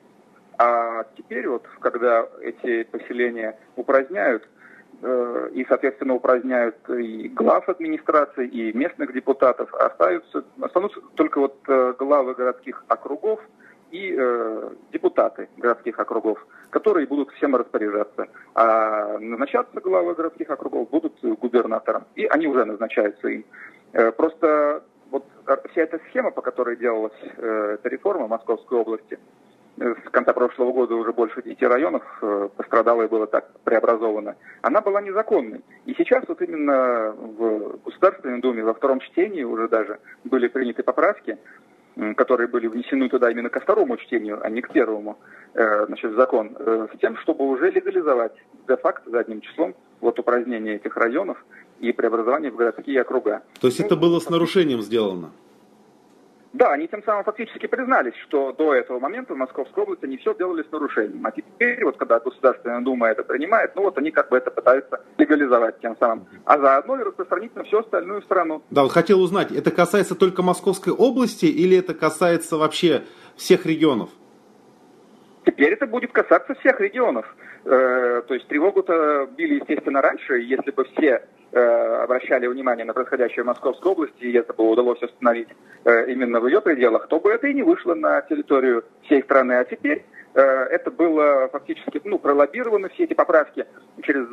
А 0.58 1.04
теперь 1.16 1.48
вот, 1.48 1.66
когда 1.80 2.26
эти 2.40 2.82
поселения 2.84 3.56
упраздняют, 3.76 4.48
э, 5.02 5.50
и, 5.52 5.64
соответственно, 5.68 6.14
упраздняют 6.14 6.76
и 6.90 7.28
глав 7.28 7.68
администрации, 7.68 8.48
и 8.48 8.76
местных 8.76 9.12
депутатов, 9.12 9.72
остаются, 9.74 10.44
останутся 10.60 11.00
только 11.14 11.38
вот 11.38 11.56
э, 11.68 11.94
главы 11.98 12.34
городских 12.34 12.84
округов 12.88 13.40
и 13.92 14.14
э, 14.18 14.70
депутаты 14.92 15.48
городских 15.56 15.98
округов, 15.98 16.44
которые 16.70 17.06
будут 17.06 17.30
всем 17.34 17.54
распоряжаться. 17.54 18.26
А 18.54 19.16
назначаться 19.18 19.80
главы 19.80 20.14
городских 20.14 20.50
округов 20.50 20.90
будут 20.90 21.14
губернатором, 21.22 22.04
и 22.16 22.26
они 22.26 22.48
уже 22.48 22.64
назначаются 22.64 23.28
им. 23.28 23.44
Э, 23.92 24.10
просто 24.10 24.82
вот 25.10 25.24
вся 25.70 25.82
эта 25.82 26.00
схема, 26.08 26.30
по 26.30 26.42
которой 26.42 26.76
делалась 26.76 27.12
э, 27.36 27.76
эта 27.78 27.88
реформа 27.88 28.26
Московской 28.26 28.78
области, 28.78 29.18
с 29.80 30.10
конца 30.10 30.32
прошлого 30.32 30.72
года 30.72 30.94
уже 30.94 31.12
больше 31.12 31.42
10 31.42 31.62
районов 31.62 32.02
э, 32.20 32.48
пострадало 32.56 33.02
и 33.02 33.08
было 33.08 33.26
так 33.26 33.50
преобразовано, 33.64 34.36
она 34.62 34.80
была 34.80 35.00
незаконной. 35.00 35.62
И 35.86 35.94
сейчас 35.94 36.24
вот 36.26 36.42
именно 36.42 37.12
в 37.12 37.78
Государственной 37.84 38.40
Думе 38.40 38.64
во 38.64 38.74
втором 38.74 39.00
чтении 39.00 39.42
уже 39.42 39.68
даже 39.68 39.98
были 40.24 40.48
приняты 40.48 40.82
поправки, 40.82 41.38
которые 42.16 42.48
были 42.48 42.68
внесены 42.68 43.08
туда 43.08 43.30
именно 43.30 43.48
ко 43.48 43.60
второму 43.60 43.96
чтению, 43.96 44.38
а 44.42 44.48
не 44.50 44.62
к 44.62 44.72
первому, 44.72 45.18
э, 45.54 45.86
значит, 45.86 46.12
закон, 46.14 46.56
э, 46.58 46.88
с 46.94 46.98
тем, 46.98 47.16
чтобы 47.18 47.48
уже 47.48 47.70
легализовать 47.70 48.34
де-факто 48.68 49.10
задним 49.10 49.40
числом 49.40 49.74
вот 50.00 50.18
упразднение 50.18 50.76
этих 50.76 50.96
районов 50.96 51.44
и 51.80 51.92
преобразование 51.92 52.50
в 52.50 52.56
городские 52.56 53.02
округа. 53.02 53.42
То 53.60 53.66
есть 53.66 53.80
ну, 53.80 53.86
это 53.86 53.96
было 53.96 54.20
с 54.20 54.30
нарушением 54.30 54.80
сделано? 54.82 55.30
Да, 56.54 56.72
они 56.72 56.88
тем 56.88 57.02
самым 57.04 57.24
фактически 57.24 57.66
признались, 57.66 58.14
что 58.26 58.52
до 58.52 58.74
этого 58.74 58.98
момента 58.98 59.34
в 59.34 59.36
Московской 59.36 59.82
области 59.82 60.06
они 60.06 60.16
все 60.16 60.34
делали 60.34 60.62
с 60.62 60.72
нарушением. 60.72 61.26
А 61.26 61.30
теперь, 61.30 61.84
вот 61.84 61.96
когда 61.98 62.20
Государственная 62.20 62.80
Дума 62.80 63.08
это 63.08 63.22
принимает, 63.22 63.76
ну 63.76 63.82
вот 63.82 63.98
они 63.98 64.10
как 64.10 64.30
бы 64.30 64.38
это 64.38 64.50
пытаются 64.50 65.02
легализовать 65.18 65.78
тем 65.80 65.96
самым. 65.98 66.26
А 66.46 66.58
заодно 66.58 67.00
и 67.00 67.04
распространить 67.04 67.54
на 67.54 67.64
всю 67.64 67.78
остальную 67.78 68.22
страну. 68.22 68.62
Да, 68.70 68.82
вот 68.82 68.92
хотел 68.92 69.20
узнать, 69.20 69.52
это 69.52 69.70
касается 69.70 70.14
только 70.14 70.42
Московской 70.42 70.92
области 70.92 71.46
или 71.46 71.76
это 71.76 71.92
касается 71.92 72.56
вообще 72.56 73.02
всех 73.36 73.66
регионов? 73.66 74.08
Теперь 75.44 75.72
это 75.74 75.86
будет 75.86 76.12
касаться 76.12 76.54
всех 76.54 76.80
регионов. 76.80 77.26
Э, 77.70 78.22
то 78.26 78.34
есть 78.34 78.48
тревогу-то 78.48 79.28
били, 79.36 79.56
естественно, 79.56 80.00
раньше. 80.00 80.38
Если 80.38 80.70
бы 80.70 80.84
все 80.84 81.22
Э, 81.50 82.02
обращали 82.02 82.46
внимание 82.46 82.84
на 82.84 82.92
происходящее 82.92 83.42
в 83.42 83.46
Московской 83.46 83.90
области, 83.90 84.22
и 84.22 84.34
это 84.34 84.52
было 84.52 84.66
удалось 84.66 85.00
установить 85.00 85.48
э, 85.86 86.10
именно 86.12 86.40
в 86.40 86.46
ее 86.46 86.60
пределах, 86.60 87.08
то 87.08 87.18
бы 87.18 87.30
это 87.30 87.46
и 87.46 87.54
не 87.54 87.62
вышло 87.62 87.94
на 87.94 88.20
территорию 88.20 88.84
всей 89.04 89.22
страны. 89.22 89.54
А 89.54 89.64
теперь 89.64 90.04
это 90.34 90.90
было 90.90 91.48
фактически 91.50 92.00
ну, 92.04 92.18
пролоббировано, 92.18 92.90
все 92.90 93.04
эти 93.04 93.14
поправки 93.14 93.66
через 94.02 94.28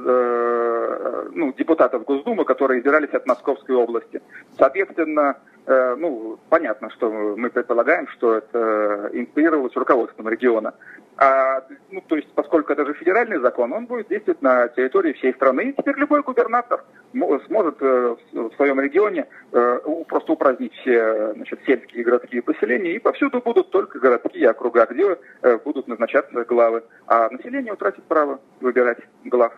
ну, 1.34 1.52
депутатов 1.54 2.04
Госдумы, 2.04 2.44
которые 2.44 2.82
избирались 2.82 3.14
от 3.14 3.26
Московской 3.26 3.76
области. 3.76 4.22
Соответственно, 4.56 5.38
ну, 5.66 6.38
понятно, 6.50 6.92
что 6.92 7.10
мы 7.10 7.50
предполагаем, 7.50 8.08
что 8.10 8.36
это 8.36 9.10
инициировалось 9.14 9.76
руководством 9.76 10.30
региона. 10.30 10.76
А, 11.18 11.64
ну, 11.92 12.02
то 12.02 12.18
есть, 12.18 12.28
поскольку 12.34 12.74
это 12.74 12.86
же 12.86 12.94
федеральный 12.94 13.40
закон, 13.40 13.72
он 13.72 13.86
будет 13.86 14.10
действовать 14.10 14.42
на 14.42 14.68
территории 14.70 15.14
всей 15.14 15.34
страны. 15.34 15.70
И 15.70 15.74
теперь 15.74 15.96
любой 15.96 16.24
губернатор 16.24 16.84
сможет 17.14 17.82
э, 17.82 18.16
в 18.34 18.52
своем 18.56 18.80
регионе 18.82 19.26
э, 19.54 19.80
просто 20.08 20.34
упразднить 20.34 20.74
все 20.74 21.34
значит, 21.34 21.62
сельские 21.66 22.02
и 22.02 22.04
городские 22.04 22.42
поселения, 22.42 22.96
и 22.96 23.00
повсюду 23.00 23.40
будут 23.40 23.72
только 23.72 24.00
городские 24.00 24.50
округа, 24.50 24.86
где 24.90 25.18
э, 25.42 25.58
будут 25.64 25.88
назначаться 25.88 26.44
главы. 26.44 26.84
А 27.08 27.30
население 27.30 27.72
утратит 27.72 28.04
право 28.04 28.42
выбирать 28.60 29.00
глав 29.24 29.54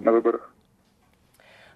на 0.00 0.10
выборах. 0.10 0.55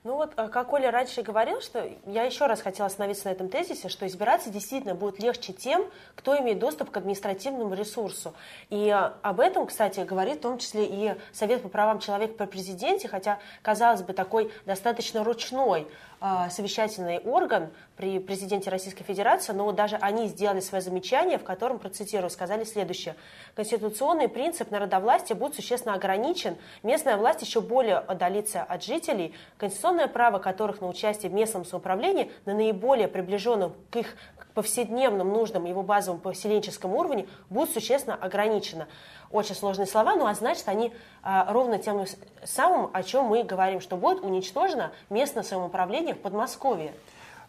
Ну 0.02 0.14
вот, 0.14 0.32
э, 0.38 0.48
как 0.48 0.72
Оля 0.72 0.90
раньше 0.90 1.20
говорил, 1.20 1.60
что 1.60 1.86
я 2.06 2.24
еще 2.24 2.46
раз 2.46 2.62
хотела 2.62 2.86
остановиться 2.86 3.26
на 3.26 3.32
этом 3.32 3.50
тезисе, 3.50 3.90
что 3.90 4.06
избираться 4.06 4.48
действительно 4.48 4.94
будет 4.94 5.18
легче 5.18 5.52
тем, 5.52 5.84
кто 6.14 6.38
имеет 6.38 6.58
доступ 6.58 6.90
к 6.90 6.96
административному 6.96 7.74
ресурсу. 7.74 8.32
И 8.70 8.88
э, 8.88 9.12
об 9.20 9.40
этом, 9.40 9.66
кстати, 9.66 10.00
говорит 10.00 10.38
в 10.38 10.40
том 10.40 10.56
числе 10.56 10.86
и 10.86 11.14
Совет 11.32 11.62
по 11.62 11.68
правам 11.68 11.98
человека 11.98 12.32
при 12.32 12.46
президенте, 12.46 13.08
хотя, 13.08 13.40
казалось 13.60 14.00
бы, 14.00 14.14
такой 14.14 14.50
достаточно 14.64 15.22
ручной 15.22 15.86
совещательный 16.50 17.18
орган 17.20 17.70
при 17.96 18.18
президенте 18.18 18.68
Российской 18.68 19.04
Федерации, 19.04 19.52
но 19.52 19.72
даже 19.72 19.96
они 19.96 20.28
сделали 20.28 20.60
свое 20.60 20.82
замечание, 20.82 21.38
в 21.38 21.44
котором, 21.44 21.78
процитирую, 21.78 22.28
сказали 22.28 22.64
следующее. 22.64 23.16
Конституционный 23.54 24.28
принцип 24.28 24.70
народовластия 24.70 25.34
будет 25.34 25.54
существенно 25.54 25.94
ограничен, 25.94 26.56
местная 26.82 27.16
власть 27.16 27.40
еще 27.40 27.62
более 27.62 27.96
отдалится 27.96 28.62
от 28.62 28.84
жителей, 28.84 29.34
конституционное 29.56 30.08
право 30.08 30.38
которых 30.38 30.82
на 30.82 30.88
участие 30.88 31.30
в 31.30 31.34
местном 31.34 31.64
самоуправлении 31.64 32.30
на 32.44 32.54
наиболее 32.54 33.08
приближенном 33.08 33.74
к 33.90 33.96
их 33.96 34.16
повседневным 34.54 35.28
нуждам 35.32 35.64
его 35.64 35.82
базовому 35.82 36.20
поселенческому 36.20 36.98
уровню 36.98 37.28
будет 37.48 37.70
существенно 37.70 38.16
ограничено 38.16 38.88
очень 39.30 39.54
сложные 39.54 39.86
слова, 39.86 40.16
ну 40.16 40.26
а 40.26 40.34
значит 40.34 40.68
они 40.68 40.92
а, 41.22 41.52
ровно 41.52 41.78
тем 41.78 42.04
самым, 42.44 42.90
о 42.92 43.02
чем 43.02 43.26
мы 43.26 43.44
говорим, 43.44 43.80
что 43.80 43.96
будет 43.96 44.22
уничтожено 44.22 44.92
местное 45.08 45.42
самоуправление 45.42 46.14
в 46.14 46.18
Подмосковье. 46.18 46.92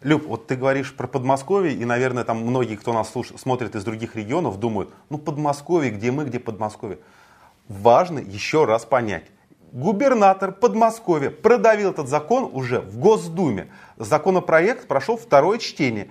Люб, 0.02 0.26
вот 0.26 0.46
ты 0.48 0.56
говоришь 0.56 0.94
про 0.96 1.06
Подмосковье, 1.06 1.74
и, 1.74 1.84
наверное, 1.84 2.24
там 2.24 2.38
многие, 2.38 2.74
кто 2.74 2.92
нас 2.92 3.10
слушает, 3.10 3.40
смотрит 3.40 3.76
из 3.76 3.84
других 3.84 4.16
регионов, 4.16 4.58
думают, 4.58 4.90
ну, 5.10 5.18
Подмосковье, 5.18 5.92
где 5.92 6.10
мы, 6.10 6.24
где 6.24 6.40
Подмосковье. 6.40 6.98
Важно 7.68 8.18
еще 8.18 8.64
раз 8.64 8.84
понять. 8.84 9.24
Губернатор 9.70 10.50
Подмосковья 10.52 11.30
продавил 11.30 11.90
этот 11.90 12.08
закон 12.08 12.50
уже 12.52 12.80
в 12.80 12.98
Госдуме. 12.98 13.68
Законопроект 13.96 14.88
прошел 14.88 15.16
второе 15.16 15.58
чтение. 15.58 16.10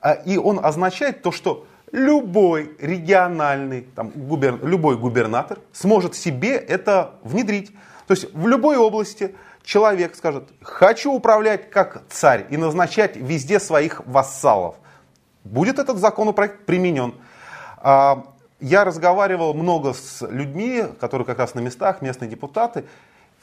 А, 0.00 0.12
и 0.12 0.36
он 0.36 0.64
означает 0.64 1.22
то, 1.22 1.32
что 1.32 1.66
любой 1.92 2.76
региональный, 2.78 3.82
там, 3.82 4.10
губер, 4.10 4.64
любой 4.64 4.96
губернатор 4.96 5.58
сможет 5.72 6.14
себе 6.14 6.56
это 6.56 7.14
внедрить. 7.22 7.72
То 8.06 8.14
есть 8.14 8.32
в 8.34 8.46
любой 8.46 8.76
области 8.76 9.34
человек 9.62 10.14
скажет, 10.14 10.48
хочу 10.62 11.12
управлять 11.12 11.70
как 11.70 12.02
царь 12.08 12.46
и 12.50 12.56
назначать 12.56 13.16
везде 13.16 13.60
своих 13.60 14.04
вассалов. 14.06 14.76
Будет 15.44 15.78
этот 15.78 15.98
законопроект 15.98 16.66
применен. 16.66 17.14
А, 17.78 18.24
я 18.60 18.84
разговаривал 18.84 19.54
много 19.54 19.94
с 19.94 20.26
людьми, 20.28 20.84
которые 21.00 21.24
как 21.24 21.38
раз 21.38 21.54
на 21.54 21.60
местах, 21.60 22.02
местные 22.02 22.28
депутаты. 22.28 22.84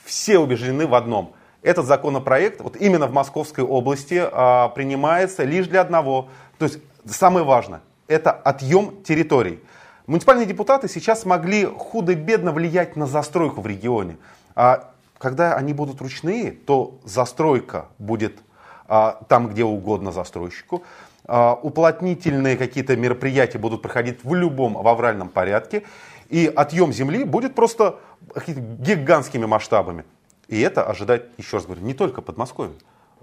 Все 0.05 0.37
убеждены 0.37 0.85
в 0.85 0.93
одном. 0.93 1.33
Этот 1.63 1.85
законопроект 1.85 2.61
вот 2.61 2.77
именно 2.77 3.07
в 3.07 3.13
Московской 3.13 3.63
области 3.63 4.21
а, 4.31 4.69
принимается 4.69 5.43
лишь 5.43 5.67
для 5.67 5.81
одного. 5.81 6.29
То 6.59 6.65
есть 6.65 6.79
самое 7.05 7.45
важное, 7.45 7.81
это 8.07 8.31
отъем 8.31 9.03
территорий. 9.03 9.59
Муниципальные 10.05 10.45
депутаты 10.45 10.87
сейчас 10.87 11.25
могли 11.25 11.65
худо-бедно 11.65 12.51
влиять 12.51 12.95
на 12.95 13.07
застройку 13.07 13.61
в 13.61 13.67
регионе. 13.67 14.17
А 14.55 14.91
когда 15.17 15.55
они 15.55 15.73
будут 15.73 16.01
ручные, 16.01 16.51
то 16.51 16.99
застройка 17.03 17.87
будет 17.99 18.39
а, 18.87 19.19
там, 19.27 19.49
где 19.49 19.63
угодно 19.63 20.11
застройщику. 20.11 20.83
А, 21.25 21.53
уплотнительные 21.61 22.55
какие-то 22.55 22.95
мероприятия 22.95 23.57
будут 23.57 23.81
проходить 23.81 24.23
в 24.23 24.33
любом 24.33 24.75
в 24.75 24.87
авральном 24.87 25.27
порядке. 25.27 25.83
И 26.29 26.51
отъем 26.53 26.93
земли 26.93 27.23
будет 27.23 27.55
просто 27.55 27.99
гигантскими 28.47 29.45
масштабами. 29.45 30.05
И 30.47 30.61
это 30.61 30.83
ожидать, 30.85 31.23
еще 31.37 31.57
раз 31.57 31.65
говорю, 31.65 31.81
не 31.81 31.93
только 31.93 32.21
Подмосковье. 32.21 32.75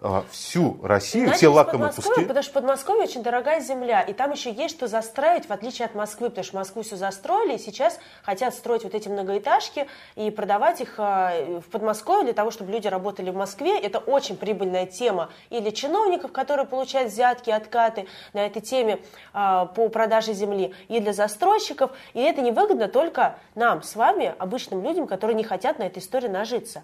А, 0.07 0.23
всю 0.31 0.79
Россию, 0.83 1.29
Знаете, 1.29 1.39
все 1.39 1.49
лакомые 1.49 1.91
куски. 1.91 2.27
Потому 2.27 2.43
что 2.43 2.53
Подмосковье 2.53 3.05
очень 3.05 3.23
дорогая 3.23 3.61
земля, 3.61 4.03
и 4.03 4.13
там 4.13 4.33
еще 4.33 4.53
есть 4.53 4.77
что 4.77 4.87
застраивать, 4.87 5.49
в 5.49 5.51
отличие 5.51 5.87
от 5.87 5.95
Москвы, 5.95 6.29
потому 6.29 6.45
что 6.45 6.57
Москву 6.57 6.83
все 6.83 6.97
застроили, 6.97 7.55
и 7.55 7.59
сейчас 7.59 7.99
хотят 8.23 8.55
строить 8.55 8.85
вот 8.85 8.95
эти 8.95 9.09
многоэтажки 9.09 9.89
и 10.15 10.31
продавать 10.31 10.83
их 10.83 10.97
а, 10.99 11.33
в 11.59 11.71
Подмосковье 11.71 12.25
для 12.25 12.35
того, 12.35 12.51
чтобы 12.51 12.71
люди 12.71 12.87
работали 12.87 13.31
в 13.31 13.35
Москве. 13.35 13.81
Это 13.81 13.99
очень 13.99 14.37
прибыльная 14.37 14.85
тема 14.85 15.31
и 15.49 15.61
для 15.61 15.73
чиновников, 15.73 16.33
которые 16.33 16.67
получают 16.67 17.11
взятки, 17.11 17.49
откаты 17.49 18.07
на 18.35 18.45
этой 18.45 18.61
теме 18.61 18.99
а, 19.33 19.65
по 19.65 19.89
продаже 19.89 20.35
земли, 20.35 20.75
и 20.89 21.01
для 21.01 21.15
застройщиков. 21.15 21.91
И 22.13 22.21
это 22.21 22.43
невыгодно 22.43 22.89
только 22.89 23.39
нам 23.55 23.83
с 23.83 23.97
вами, 23.97 24.35
обычным 24.39 24.85
людям, 24.85 25.07
которые 25.07 25.35
не 25.35 25.45
хотят 25.45 25.79
на 25.79 25.85
этой 25.85 26.01
истории 26.01 26.29
нажиться. 26.29 26.83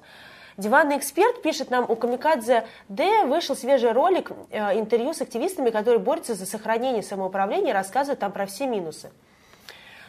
Диванный 0.61 0.99
эксперт 0.99 1.41
пишет 1.41 1.71
нам, 1.71 1.87
у 1.89 1.97
Камикадзе 1.97 2.67
Д 2.91 3.25
вышел 3.25 3.57
свежий 3.57 3.93
ролик, 3.93 4.31
э, 4.51 4.79
интервью 4.79 5.15
с 5.15 5.23
активистами, 5.23 5.71
которые 5.71 6.01
борются 6.01 6.35
за 6.35 6.45
сохранение 6.45 7.03
самоуправления, 7.03 7.73
рассказывают 7.73 8.21
там 8.21 8.31
про 8.31 8.45
все 8.45 8.67
минусы. 8.67 9.11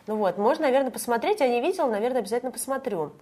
Ну 0.07 0.17
вот, 0.17 0.37
можно, 0.37 0.65
наверное, 0.65 0.91
посмотреть, 0.91 1.39
я 1.39 1.47
не 1.47 1.61
видела, 1.61 1.89
наверное, 1.89 2.19
обязательно 2.19 2.51
посмотрю. 2.51 3.13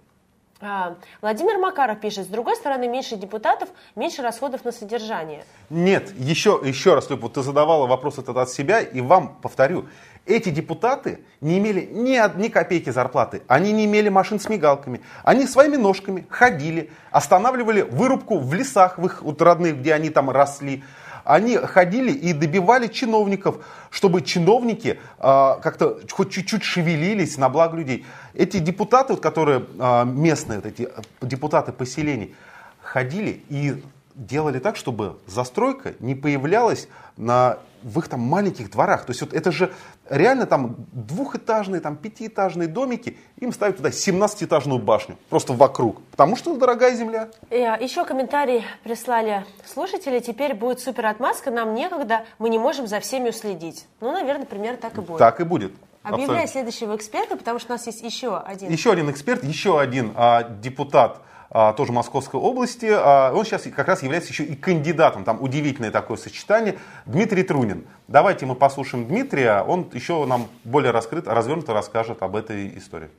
А, 0.60 0.96
Владимир 1.22 1.58
Макаров 1.58 2.00
пишет, 2.00 2.24
с 2.24 2.28
другой 2.28 2.56
стороны, 2.56 2.88
меньше 2.88 3.14
депутатов, 3.14 3.68
меньше 3.94 4.22
расходов 4.22 4.64
на 4.64 4.72
содержание. 4.72 5.44
Нет, 5.70 6.12
еще, 6.18 6.60
еще 6.64 6.94
раз, 6.94 7.08
вот 7.08 7.34
ты 7.34 7.42
задавала 7.42 7.86
вопрос 7.86 8.18
этот 8.18 8.36
от 8.38 8.50
себя, 8.50 8.80
и 8.80 9.00
вам 9.00 9.36
повторю, 9.40 9.86
эти 10.26 10.50
депутаты 10.50 11.20
не 11.40 11.58
имели 11.58 11.88
ни 11.90 12.14
одни 12.14 12.48
копейки 12.48 12.90
зарплаты, 12.90 13.42
они 13.48 13.72
не 13.72 13.86
имели 13.86 14.08
машин 14.08 14.38
с 14.38 14.48
мигалками, 14.48 15.00
они 15.24 15.46
своими 15.46 15.76
ножками 15.76 16.26
ходили, 16.28 16.90
останавливали 17.10 17.82
вырубку 17.82 18.38
в 18.38 18.52
лесах, 18.54 18.98
в 18.98 19.06
их 19.06 19.22
вот 19.22 19.40
родных, 19.42 19.78
где 19.78 19.94
они 19.94 20.10
там 20.10 20.30
росли, 20.30 20.84
они 21.24 21.56
ходили 21.56 22.12
и 22.12 22.32
добивали 22.32 22.86
чиновников, 22.86 23.64
чтобы 23.90 24.22
чиновники 24.22 24.98
э, 25.18 25.56
как-то 25.62 26.00
хоть 26.10 26.32
чуть-чуть 26.32 26.62
шевелились 26.62 27.36
на 27.38 27.48
благо 27.48 27.76
людей. 27.76 28.06
Эти 28.34 28.58
депутаты, 28.58 29.14
вот, 29.14 29.22
которые 29.22 29.64
э, 29.78 30.04
местные, 30.04 30.60
вот 30.60 30.66
эти 30.66 30.88
депутаты 31.20 31.72
поселений, 31.72 32.34
ходили 32.82 33.42
и 33.48 33.82
делали 34.14 34.58
так, 34.58 34.76
чтобы 34.76 35.18
застройка 35.26 35.94
не 36.00 36.14
появлялась 36.14 36.88
на, 37.16 37.58
в 37.82 37.98
их 37.98 38.08
там 38.08 38.20
маленьких 38.20 38.70
дворах. 38.70 39.04
То 39.04 39.10
есть 39.10 39.20
вот 39.20 39.32
это 39.32 39.52
же 39.52 39.72
реально 40.08 40.46
там 40.46 40.76
двухэтажные, 40.92 41.80
там 41.80 41.96
пятиэтажные 41.96 42.68
домики, 42.68 43.16
им 43.38 43.52
ставят 43.52 43.78
туда 43.78 43.90
17-этажную 43.90 44.78
башню, 44.78 45.16
просто 45.28 45.52
вокруг, 45.52 46.02
потому 46.10 46.36
что 46.36 46.56
дорогая 46.56 46.94
земля. 46.94 47.28
Э, 47.50 47.76
Еще 47.80 48.04
комментарий 48.04 48.64
прислали 48.84 49.44
слушатели, 49.66 50.20
теперь 50.20 50.54
будет 50.54 50.80
супер 50.80 51.06
отмазка, 51.06 51.50
нам 51.50 51.74
некогда, 51.74 52.24
мы 52.38 52.48
не 52.48 52.58
можем 52.58 52.86
за 52.86 53.00
всеми 53.00 53.30
уследить. 53.30 53.86
Ну, 54.00 54.12
наверное, 54.12 54.46
примерно 54.46 54.78
так 54.78 54.96
и 54.98 55.00
будет. 55.00 55.18
Так 55.18 55.40
и 55.40 55.44
будет. 55.44 55.72
Объявляю 56.02 56.48
следующего 56.48 56.96
эксперта, 56.96 57.36
потому 57.36 57.58
что 57.58 57.74
у 57.74 57.76
нас 57.76 57.86
есть 57.86 58.02
еще 58.02 58.38
один. 58.38 58.70
Еще 58.70 58.90
один 58.90 59.10
эксперт, 59.10 59.44
еще 59.44 59.78
один 59.78 60.12
а, 60.16 60.44
депутат 60.44 61.18
а, 61.18 61.29
тоже 61.50 61.92
Московской 61.92 62.38
области. 62.38 62.86
А, 62.86 63.32
он 63.32 63.44
сейчас 63.44 63.62
как 63.62 63.88
раз 63.88 64.02
является 64.02 64.30
еще 64.30 64.44
и 64.44 64.54
кандидатом. 64.54 65.24
Там 65.24 65.42
удивительное 65.42 65.90
такое 65.90 66.16
сочетание. 66.16 66.78
Дмитрий 67.06 67.42
Трунин. 67.42 67.88
Давайте 68.06 68.46
мы 68.46 68.54
послушаем 68.54 69.08
Дмитрия. 69.08 69.62
Он 69.62 69.90
еще 69.92 70.24
нам 70.26 70.48
более 70.62 70.92
раскрыт, 70.92 71.26
развернуто 71.26 71.72
расскажет 71.74 72.22
об 72.22 72.36
этой 72.36 72.78
истории. 72.78 73.10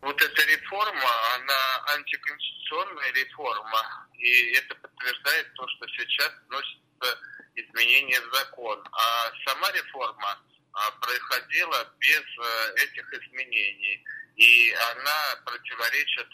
Вот 0.00 0.16
эта 0.16 0.42
реформа, 0.50 1.10
она 1.36 1.94
антиконституционная 1.94 3.12
реформа. 3.12 4.08
И 4.18 4.52
это 4.52 4.74
подтверждает 4.76 5.52
то, 5.54 5.68
что 5.68 5.86
сейчас 5.88 6.32
вносятся 6.48 7.18
изменения 7.54 8.18
в 8.20 8.34
закон. 8.34 8.82
А 8.92 9.30
сама 9.46 9.70
реформа 9.72 10.38
а, 10.72 10.90
происходила 11.02 11.86
без 11.98 12.22
э, 12.22 12.84
этих 12.84 13.12
изменений 13.12 14.02
и 14.36 14.72
она 14.72 15.42
противоречит 15.44 16.28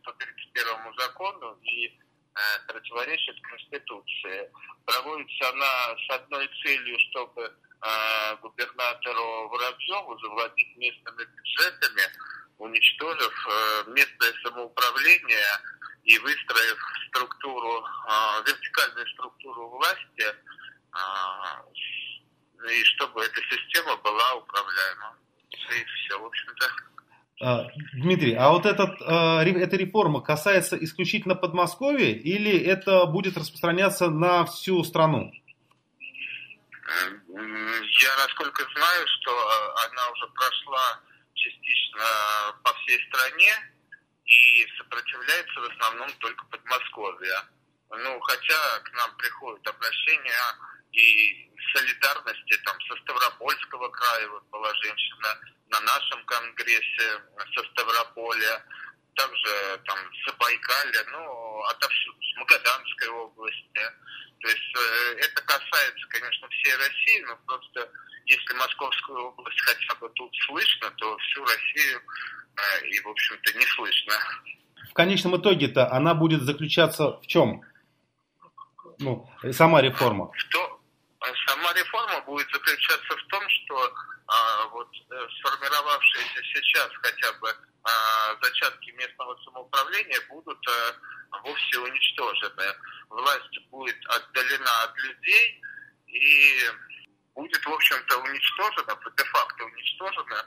131 0.00 0.66
э, 0.66 1.02
закону 1.02 1.58
и 1.62 1.86
э, 1.88 2.40
противоречит 2.68 3.40
Конституции. 3.42 4.50
Проводится 4.84 5.48
она 5.48 5.96
с 6.06 6.10
одной 6.14 6.48
целью, 6.62 6.98
чтобы 7.10 7.42
э, 7.42 8.36
губернатору 8.42 9.48
Воробьеву 9.48 10.18
завладеть 10.20 10.76
местными 10.76 11.24
бюджетами, 11.24 12.02
уничтожив 12.58 13.48
местное 13.88 14.32
самоуправление 14.42 15.60
и 16.04 16.18
выстроив 16.20 16.78
структуру, 17.08 17.84
вертикальную 18.46 19.06
структуру 19.08 19.68
власти, 19.68 20.34
и 22.70 22.84
чтобы 22.84 23.22
эта 23.22 23.42
система 23.42 23.96
была 23.96 24.34
управляема. 24.36 25.18
И 25.50 25.84
все, 25.84 26.18
в 26.18 26.24
общем-то. 26.24 26.95
А, 27.38 27.68
Дмитрий, 27.92 28.34
а 28.34 28.50
вот 28.50 28.64
этот, 28.64 28.96
а, 29.02 29.44
эта 29.44 29.76
реформа 29.76 30.22
касается 30.22 30.82
исключительно 30.82 31.34
Подмосковья 31.34 32.12
или 32.14 32.58
это 32.58 33.04
будет 33.04 33.36
распространяться 33.36 34.08
на 34.08 34.46
всю 34.46 34.82
страну? 34.84 35.30
Я, 36.88 38.16
насколько 38.22 38.64
знаю, 38.74 39.06
что 39.06 39.30
а, 39.32 39.86
она 39.86 40.10
уже 40.12 40.26
прошла 40.28 41.00
частично 41.34 42.04
по 42.62 42.72
всей 42.72 42.98
стране 43.08 43.52
и 44.24 44.66
сопротивляется 44.78 45.60
в 45.60 45.64
основном 45.64 46.08
только 46.18 46.42
Подмосковье. 46.46 47.34
Ну, 47.90 48.20
хотя 48.20 48.80
к 48.82 48.92
нам 48.94 49.14
приходят 49.18 49.66
обращения 49.68 50.54
и 50.92 51.50
солидарности 51.72 52.56
там 52.64 52.76
со 52.88 52.96
Ставропольского 53.02 53.88
края, 53.88 54.28
вот 54.28 54.44
была 54.50 54.72
женщина 54.74 55.38
на 55.68 55.80
нашем 55.80 56.24
конгрессе 56.24 57.20
со 57.54 57.62
Ставрополя, 57.70 58.64
также 59.14 59.80
там 59.84 59.98
с 59.98 60.30
Забайкалья, 60.30 61.04
ну, 61.12 61.62
отовсюду, 61.64 62.18
с 62.22 62.36
Магаданской 62.38 63.08
области. 63.08 63.82
То 64.40 64.48
есть 64.48 64.76
э, 64.76 65.14
это 65.18 65.42
касается, 65.42 66.06
конечно, 66.08 66.48
всей 66.48 66.76
России, 66.76 67.20
но 67.26 67.36
просто 67.46 67.90
если 68.26 68.54
Московскую 68.54 69.28
область 69.28 69.60
хотя 69.62 69.94
бы 70.00 70.08
тут 70.10 70.30
слышно, 70.46 70.90
то 70.96 71.16
всю 71.18 71.42
Россию 71.42 72.00
э, 72.56 72.86
и, 72.88 73.00
в 73.00 73.08
общем-то, 73.08 73.58
не 73.58 73.66
слышно. 73.66 74.14
В 74.90 74.92
конечном 74.92 75.36
итоге-то 75.40 75.90
она 75.90 76.14
будет 76.14 76.42
заключаться 76.42 77.18
в 77.20 77.26
чем? 77.26 77.62
Ну, 78.98 79.28
сама 79.52 79.80
реформа. 79.82 80.30
В 80.32 80.44
то, 80.50 80.75
сама 81.46 81.72
реформа 81.72 82.20
будет 82.22 82.50
заключаться 82.52 83.16
в 83.16 83.26
том, 83.28 83.42
что 83.48 83.94
а, 84.28 84.66
вот 84.66 84.88
э, 85.10 85.26
сформировавшиеся 85.38 86.42
сейчас 86.42 86.90
хотя 87.02 87.32
бы 87.34 87.48
а, 87.84 88.36
зачатки 88.42 88.90
местного 88.90 89.36
самоуправления 89.44 90.20
будут 90.28 90.58
а, 90.68 91.38
вовсе 91.42 91.78
уничтожены. 91.78 92.74
Власть 93.08 93.58
будет 93.70 93.96
отдалена 94.06 94.82
от 94.82 94.98
людей 94.98 95.62
и 96.08 96.70
будет, 97.34 97.64
в 97.64 97.72
общем-то, 97.72 98.18
уничтожена, 98.18 98.98
де-факто 99.16 99.64
уничтожена 99.64 100.44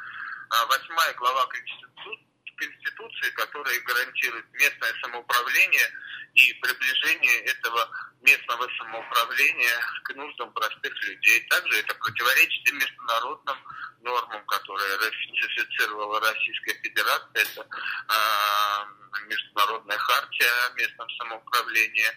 восьмая 0.67 1.13
глава 1.13 1.45
Конституции, 1.45 2.27
Конституции, 2.57 3.29
которая 3.31 3.79
гарантирует 3.81 4.45
местное 4.53 4.93
самоуправление 5.01 5.91
и 6.33 6.53
приближение 6.53 7.39
этого 7.45 7.89
местного 8.21 8.67
самоуправления 8.77 9.77
к 10.03 10.15
нуждам 10.15 10.51
простых 10.53 10.93
людей. 11.03 11.47
Также 11.49 11.79
это 11.79 11.95
противоречит 11.95 12.69
и 12.69 12.73
международным 12.73 13.57
нормам, 14.01 14.45
которые 14.45 14.95
ратифицировала 14.97 16.19
Российская 16.19 16.73
Федерация. 16.81 17.43
Это 17.43 17.61
э, 17.61 19.25
Международная 19.27 19.97
хартия 19.97 20.49
о 20.67 20.73
местном 20.73 21.09
самоуправлении. 21.17 22.07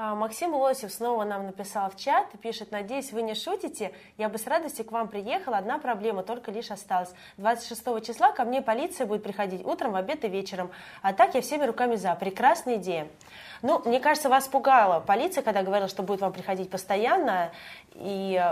А, 0.00 0.14
Максим 0.14 0.54
Лосев 0.54 0.92
снова 0.92 1.24
нам 1.24 1.46
написал 1.46 1.90
в 1.90 1.96
чат, 1.96 2.30
пишет, 2.40 2.70
надеюсь, 2.70 3.10
вы 3.10 3.22
не 3.22 3.34
шутите, 3.34 3.92
я 4.16 4.28
бы 4.28 4.38
с 4.38 4.46
радостью 4.46 4.84
к 4.84 4.92
вам 4.92 5.08
приехала, 5.08 5.56
одна 5.56 5.80
проблема 5.80 6.22
только 6.22 6.52
лишь 6.52 6.70
осталась. 6.70 7.12
26 7.36 8.06
числа 8.06 8.30
ко 8.30 8.44
мне 8.44 8.62
полиция 8.62 9.08
будет 9.08 9.24
приходить 9.24 9.66
утром, 9.66 9.90
в 9.90 9.96
обед 9.96 10.24
и 10.24 10.28
вечером, 10.28 10.70
а 11.02 11.12
так 11.12 11.34
я 11.34 11.40
всеми 11.40 11.64
руками 11.64 11.96
за. 11.96 12.14
Прекрасная 12.14 12.76
идея. 12.76 13.08
Ну, 13.62 13.82
мне 13.84 14.00
кажется, 14.00 14.28
вас 14.28 14.46
пугала 14.48 15.00
полиция, 15.00 15.42
когда 15.42 15.62
говорила, 15.62 15.88
что 15.88 16.02
будет 16.02 16.20
вам 16.20 16.32
приходить 16.32 16.70
постоянно, 16.70 17.50
и 17.94 18.42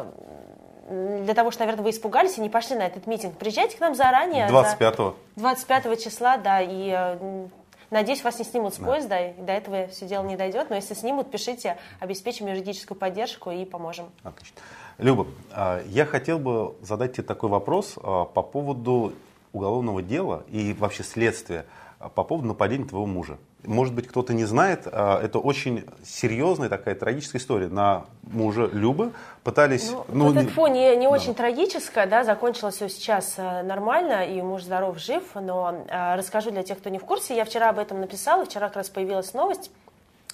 для 0.88 1.34
того, 1.34 1.50
что, 1.50 1.62
наверное, 1.62 1.82
вы 1.82 1.90
испугались 1.90 2.38
и 2.38 2.40
не 2.40 2.48
пошли 2.48 2.76
на 2.76 2.86
этот 2.86 3.06
митинг. 3.06 3.36
Приезжайте 3.36 3.76
к 3.76 3.80
нам 3.80 3.94
заранее. 3.94 4.48
25-го. 4.48 5.16
25 5.36 6.02
числа, 6.02 6.36
да, 6.36 6.60
и 6.60 7.48
Надеюсь, 7.90 8.24
вас 8.24 8.38
не 8.38 8.44
снимут 8.44 8.74
с 8.74 8.78
поезда, 8.78 9.28
и 9.28 9.40
до 9.40 9.52
этого 9.52 9.86
все 9.86 10.06
дело 10.06 10.24
не 10.24 10.36
дойдет, 10.36 10.70
но 10.70 10.76
если 10.76 10.94
снимут, 10.94 11.30
пишите, 11.30 11.76
обеспечим 12.00 12.48
юридическую 12.48 12.98
поддержку 12.98 13.50
и 13.50 13.64
поможем. 13.64 14.10
Отлично. 14.24 14.56
Люба, 14.98 15.26
а, 15.52 15.82
я 15.86 16.04
хотел 16.04 16.38
бы 16.38 16.74
задать 16.82 17.12
тебе 17.12 17.22
такой 17.22 17.48
вопрос 17.48 17.94
а, 18.02 18.24
по 18.24 18.42
поводу 18.42 19.12
уголовного 19.52 20.02
дела 20.02 20.42
и 20.48 20.72
вообще 20.72 21.04
следствия 21.04 21.66
по 22.14 22.24
поводу 22.24 22.48
нападения 22.48 22.84
твоего 22.84 23.06
мужа. 23.06 23.38
Может 23.64 23.94
быть, 23.94 24.06
кто-то 24.06 24.32
не 24.32 24.44
знает, 24.44 24.86
это 24.86 25.38
очень 25.38 25.84
серьезная 26.04 26.68
такая 26.68 26.94
трагическая 26.94 27.40
история. 27.40 27.68
На 27.68 28.04
мужа 28.22 28.68
Любы 28.72 29.12
пытались... 29.42 29.90
Ну, 29.90 30.04
ну, 30.08 30.24
вот 30.26 30.36
это 30.36 30.68
не, 30.68 30.90
не, 30.90 30.96
не 30.96 31.06
да. 31.06 31.10
очень 31.10 31.34
трагическое, 31.34 32.06
да, 32.06 32.22
закончилось 32.22 32.76
все 32.76 32.88
сейчас 32.88 33.34
э, 33.38 33.62
нормально, 33.62 34.24
и 34.26 34.40
муж 34.42 34.62
здоров, 34.62 34.98
жив, 34.98 35.22
но 35.34 35.84
расскажу 35.88 36.50
для 36.50 36.62
тех, 36.62 36.78
кто 36.78 36.90
не 36.90 36.98
в 36.98 37.04
курсе, 37.04 37.34
я 37.34 37.44
вчера 37.44 37.70
об 37.70 37.78
этом 37.78 38.00
написала, 38.00 38.44
вчера 38.44 38.68
как 38.68 38.76
раз 38.76 38.90
появилась 38.90 39.34
новость, 39.34 39.70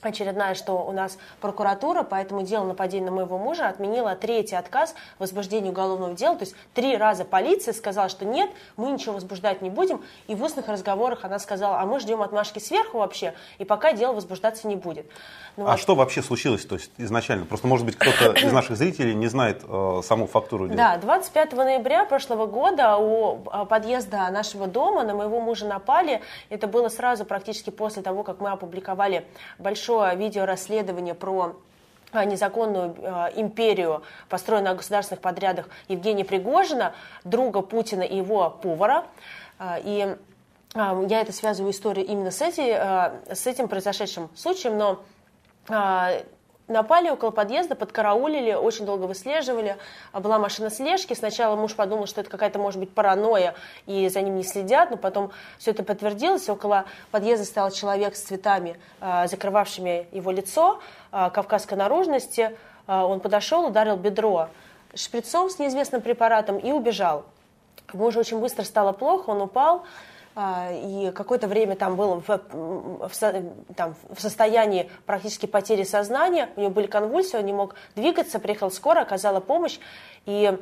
очередная, 0.02 0.54
что 0.54 0.84
у 0.84 0.92
нас 0.92 1.18
прокуратура 1.40 2.02
по 2.02 2.16
этому 2.16 2.42
делу 2.42 2.66
нападения 2.66 3.06
на 3.06 3.12
моего 3.12 3.38
мужа 3.38 3.68
отменила 3.68 4.14
третий 4.16 4.56
отказ 4.56 4.94
в 5.16 5.20
возбуждении 5.20 5.70
уголовного 5.70 6.14
дела. 6.14 6.36
То 6.36 6.44
есть 6.44 6.54
три 6.74 6.96
раза 6.96 7.24
полиция 7.24 7.74
сказала, 7.74 8.08
что 8.08 8.24
нет, 8.24 8.50
мы 8.76 8.90
ничего 8.90 9.14
возбуждать 9.14 9.62
не 9.62 9.70
будем. 9.70 10.02
И 10.26 10.34
в 10.34 10.42
устных 10.42 10.68
разговорах 10.68 11.24
она 11.24 11.38
сказала, 11.38 11.80
а 11.80 11.86
мы 11.86 12.00
ждем 12.00 12.22
отмашки 12.22 12.58
сверху 12.58 12.98
вообще, 12.98 13.34
и 13.58 13.64
пока 13.64 13.92
дело 13.92 14.12
возбуждаться 14.12 14.68
не 14.68 14.76
будет. 14.76 15.06
Ну, 15.56 15.66
а 15.66 15.72
вот. 15.72 15.80
что 15.80 15.94
вообще 15.94 16.22
случилось 16.22 16.64
то 16.64 16.76
есть, 16.76 16.90
изначально? 16.96 17.44
Просто, 17.44 17.66
может 17.66 17.84
быть, 17.84 17.96
кто-то 17.96 18.32
из 18.32 18.52
наших 18.52 18.76
зрителей 18.76 19.14
не 19.14 19.26
знает 19.26 19.62
э, 19.68 20.00
саму 20.02 20.26
фактуру 20.26 20.66
дела. 20.66 20.76
Да, 20.76 20.96
25 20.96 21.52
ноября 21.52 22.04
прошлого 22.04 22.46
года 22.46 22.96
у 22.96 23.44
э, 23.44 23.66
подъезда 23.66 24.30
нашего 24.30 24.66
дома 24.66 25.02
на 25.04 25.14
моего 25.14 25.40
мужа 25.40 25.66
напали. 25.66 26.22
Это 26.48 26.66
было 26.66 26.88
сразу 26.88 27.24
практически 27.24 27.70
после 27.70 28.02
того, 28.02 28.22
как 28.22 28.40
мы 28.40 28.50
опубликовали 28.50 29.26
большое 29.92 30.16
видеорасследование 30.16 31.14
про 31.14 31.56
э, 32.12 32.24
незаконную 32.24 32.94
э, 32.98 33.28
империю, 33.36 34.02
построенную 34.28 34.72
на 34.72 34.76
государственных 34.76 35.20
подрядах 35.20 35.68
Евгения 35.88 36.24
Пригожина, 36.24 36.94
друга 37.24 37.62
Путина 37.62 38.02
и 38.02 38.16
его 38.16 38.50
повара. 38.50 39.04
Э, 39.58 39.80
и 39.82 40.16
э, 40.74 41.06
я 41.08 41.20
это 41.20 41.32
связываю 41.32 41.72
историю 41.72 42.06
именно 42.06 42.30
с, 42.30 42.40
эти, 42.40 42.62
с 43.32 43.46
этим 43.46 43.68
произошедшим 43.68 44.30
случаем, 44.34 44.78
но 44.78 45.02
а, 45.68 46.22
напали 46.68 47.10
около 47.10 47.30
подъезда, 47.30 47.74
подкараулили, 47.74 48.54
очень 48.54 48.86
долго 48.86 49.04
выслеживали. 49.04 49.76
А, 50.12 50.20
была 50.20 50.38
машина 50.38 50.70
слежки. 50.70 51.14
Сначала 51.14 51.56
муж 51.56 51.74
подумал, 51.74 52.06
что 52.06 52.20
это 52.20 52.30
какая-то, 52.30 52.58
может 52.58 52.80
быть, 52.80 52.90
паранойя, 52.92 53.54
и 53.86 54.08
за 54.08 54.20
ним 54.22 54.36
не 54.36 54.44
следят, 54.44 54.90
но 54.90 54.96
потом 54.96 55.30
все 55.58 55.72
это 55.72 55.82
подтвердилось. 55.82 56.48
Около 56.48 56.84
подъезда 57.10 57.44
стоял 57.44 57.70
человек 57.70 58.16
с 58.16 58.22
цветами, 58.22 58.76
а, 59.00 59.26
закрывавшими 59.26 60.06
его 60.12 60.30
лицо, 60.30 60.80
кавказской 61.10 61.74
наружности. 61.74 62.56
Он 62.86 63.20
подошел, 63.20 63.66
ударил 63.66 63.96
бедро 63.96 64.48
шприцом 64.94 65.50
с 65.50 65.58
неизвестным 65.58 66.00
препаратом 66.00 66.58
и 66.58 66.72
убежал. 66.72 67.24
Мужу 67.92 68.20
очень 68.20 68.38
быстро 68.38 68.64
стало 68.64 68.92
плохо, 68.92 69.30
он 69.30 69.42
упал, 69.42 69.78
а, 69.78 69.86
и 70.34 71.12
какое-то 71.14 71.46
время 71.46 71.76
там 71.76 71.96
был 71.96 72.22
в, 72.26 72.28
в, 72.28 73.10
там, 73.76 73.94
в 74.10 74.20
состоянии 74.20 74.90
практически 75.04 75.46
потери 75.46 75.84
сознания, 75.84 76.48
у 76.56 76.60
него 76.60 76.70
были 76.70 76.86
конвульсии, 76.86 77.36
он 77.36 77.44
не 77.44 77.52
мог 77.52 77.74
двигаться, 77.96 78.38
приехал 78.38 78.70
скоро, 78.70 79.00
оказала 79.00 79.40
помощь, 79.40 79.78
и 80.24 80.58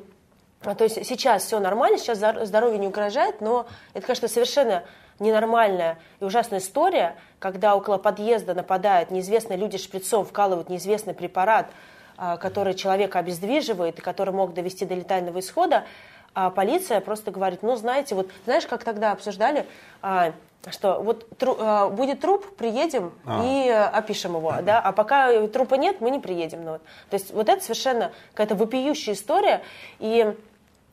а, 0.62 0.74
то 0.74 0.84
есть 0.84 1.06
сейчас 1.06 1.44
все 1.44 1.58
нормально, 1.58 1.98
сейчас 1.98 2.18
здоровье 2.18 2.78
не 2.78 2.88
угрожает, 2.88 3.40
но 3.40 3.66
это, 3.94 4.06
конечно, 4.06 4.28
совершенно 4.28 4.84
ненормальная 5.18 5.98
и 6.20 6.24
ужасная 6.24 6.58
история, 6.58 7.16
когда 7.38 7.76
около 7.76 7.98
подъезда 7.98 8.54
нападают 8.54 9.10
неизвестные 9.10 9.56
люди 9.56 9.78
шприцом, 9.78 10.24
вкалывают 10.24 10.68
неизвестный 10.68 11.14
препарат, 11.14 11.70
а, 12.16 12.36
который 12.36 12.74
человека 12.74 13.18
обездвиживает 13.18 13.98
и 13.98 14.02
который 14.02 14.34
мог 14.34 14.52
довести 14.52 14.84
до 14.84 14.94
летального 14.94 15.40
исхода, 15.40 15.84
а 16.34 16.50
полиция 16.50 17.00
просто 17.00 17.30
говорит, 17.30 17.62
ну, 17.62 17.76
знаете, 17.76 18.14
вот 18.14 18.30
знаешь, 18.44 18.66
как 18.66 18.84
тогда 18.84 19.12
обсуждали, 19.12 19.66
а, 20.00 20.32
что 20.68 21.00
вот 21.00 21.28
тру, 21.38 21.56
а, 21.58 21.88
будет 21.88 22.20
труп, 22.20 22.46
приедем 22.56 23.12
а. 23.24 23.42
и 23.44 23.68
опишем 23.68 24.36
его, 24.36 24.54
да, 24.62 24.80
а 24.80 24.92
пока 24.92 25.46
трупа 25.48 25.74
нет, 25.74 26.00
мы 26.00 26.10
не 26.10 26.20
приедем. 26.20 26.64
Ну, 26.64 26.72
вот. 26.72 26.82
То 27.10 27.14
есть 27.14 27.32
вот 27.32 27.48
это 27.48 27.62
совершенно 27.62 28.12
какая-то 28.32 28.54
вопиющая 28.54 29.14
история, 29.14 29.62
и 29.98 30.34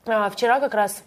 а, 0.05 0.29
вчера 0.29 0.59
как 0.59 0.73
раз 0.73 1.03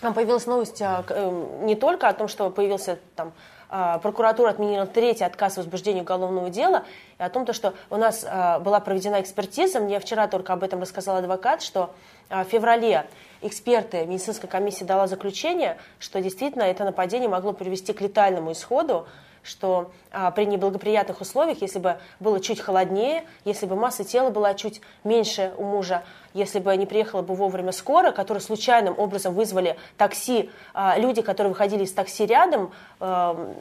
появилась 0.00 0.46
новость 0.46 0.80
а, 0.80 1.04
эм, 1.08 1.66
не 1.66 1.74
только 1.74 2.08
о 2.08 2.12
том, 2.12 2.28
что 2.28 2.50
появился 2.50 2.98
там 3.16 3.28
а, 3.28 3.57
прокуратура 3.68 4.50
отменила 4.50 4.86
третий 4.86 5.24
отказ 5.24 5.54
в 5.54 5.56
возбуждении 5.58 6.00
уголовного 6.00 6.50
дела, 6.50 6.84
и 7.18 7.22
о 7.22 7.28
том, 7.28 7.44
то, 7.44 7.52
что 7.52 7.74
у 7.90 7.96
нас 7.96 8.24
а, 8.28 8.58
была 8.60 8.80
проведена 8.80 9.20
экспертиза, 9.20 9.80
мне 9.80 10.00
вчера 10.00 10.28
только 10.28 10.52
об 10.52 10.62
этом 10.62 10.80
рассказал 10.80 11.16
адвокат, 11.16 11.62
что 11.62 11.90
в 12.30 12.44
феврале 12.44 13.06
эксперты 13.42 14.04
медицинской 14.06 14.48
комиссии 14.48 14.84
дала 14.84 15.06
заключение, 15.06 15.78
что 15.98 16.20
действительно 16.20 16.62
это 16.62 16.84
нападение 16.84 17.28
могло 17.28 17.52
привести 17.52 17.92
к 17.92 18.00
летальному 18.00 18.52
исходу, 18.52 19.06
что 19.42 19.90
а, 20.10 20.30
при 20.30 20.44
неблагоприятных 20.44 21.20
условиях, 21.20 21.62
если 21.62 21.78
бы 21.78 21.98
было 22.20 22.40
чуть 22.40 22.60
холоднее, 22.60 23.24
если 23.44 23.66
бы 23.66 23.76
масса 23.76 24.04
тела 24.04 24.30
была 24.30 24.54
чуть 24.54 24.80
меньше 25.04 25.52
у 25.56 25.64
мужа, 25.64 26.02
если 26.34 26.58
бы 26.58 26.76
не 26.76 26.86
приехала 26.86 27.22
бы 27.22 27.34
вовремя 27.34 27.72
скорая, 27.72 28.12
которые 28.12 28.42
случайным 28.42 28.98
образом 28.98 29.34
вызвали 29.34 29.76
такси, 29.96 30.50
а, 30.74 30.98
люди, 30.98 31.22
которые 31.22 31.52
выходили 31.52 31.84
из 31.84 31.92
такси 31.92 32.26
рядом, 32.26 32.72
а, 33.00 33.52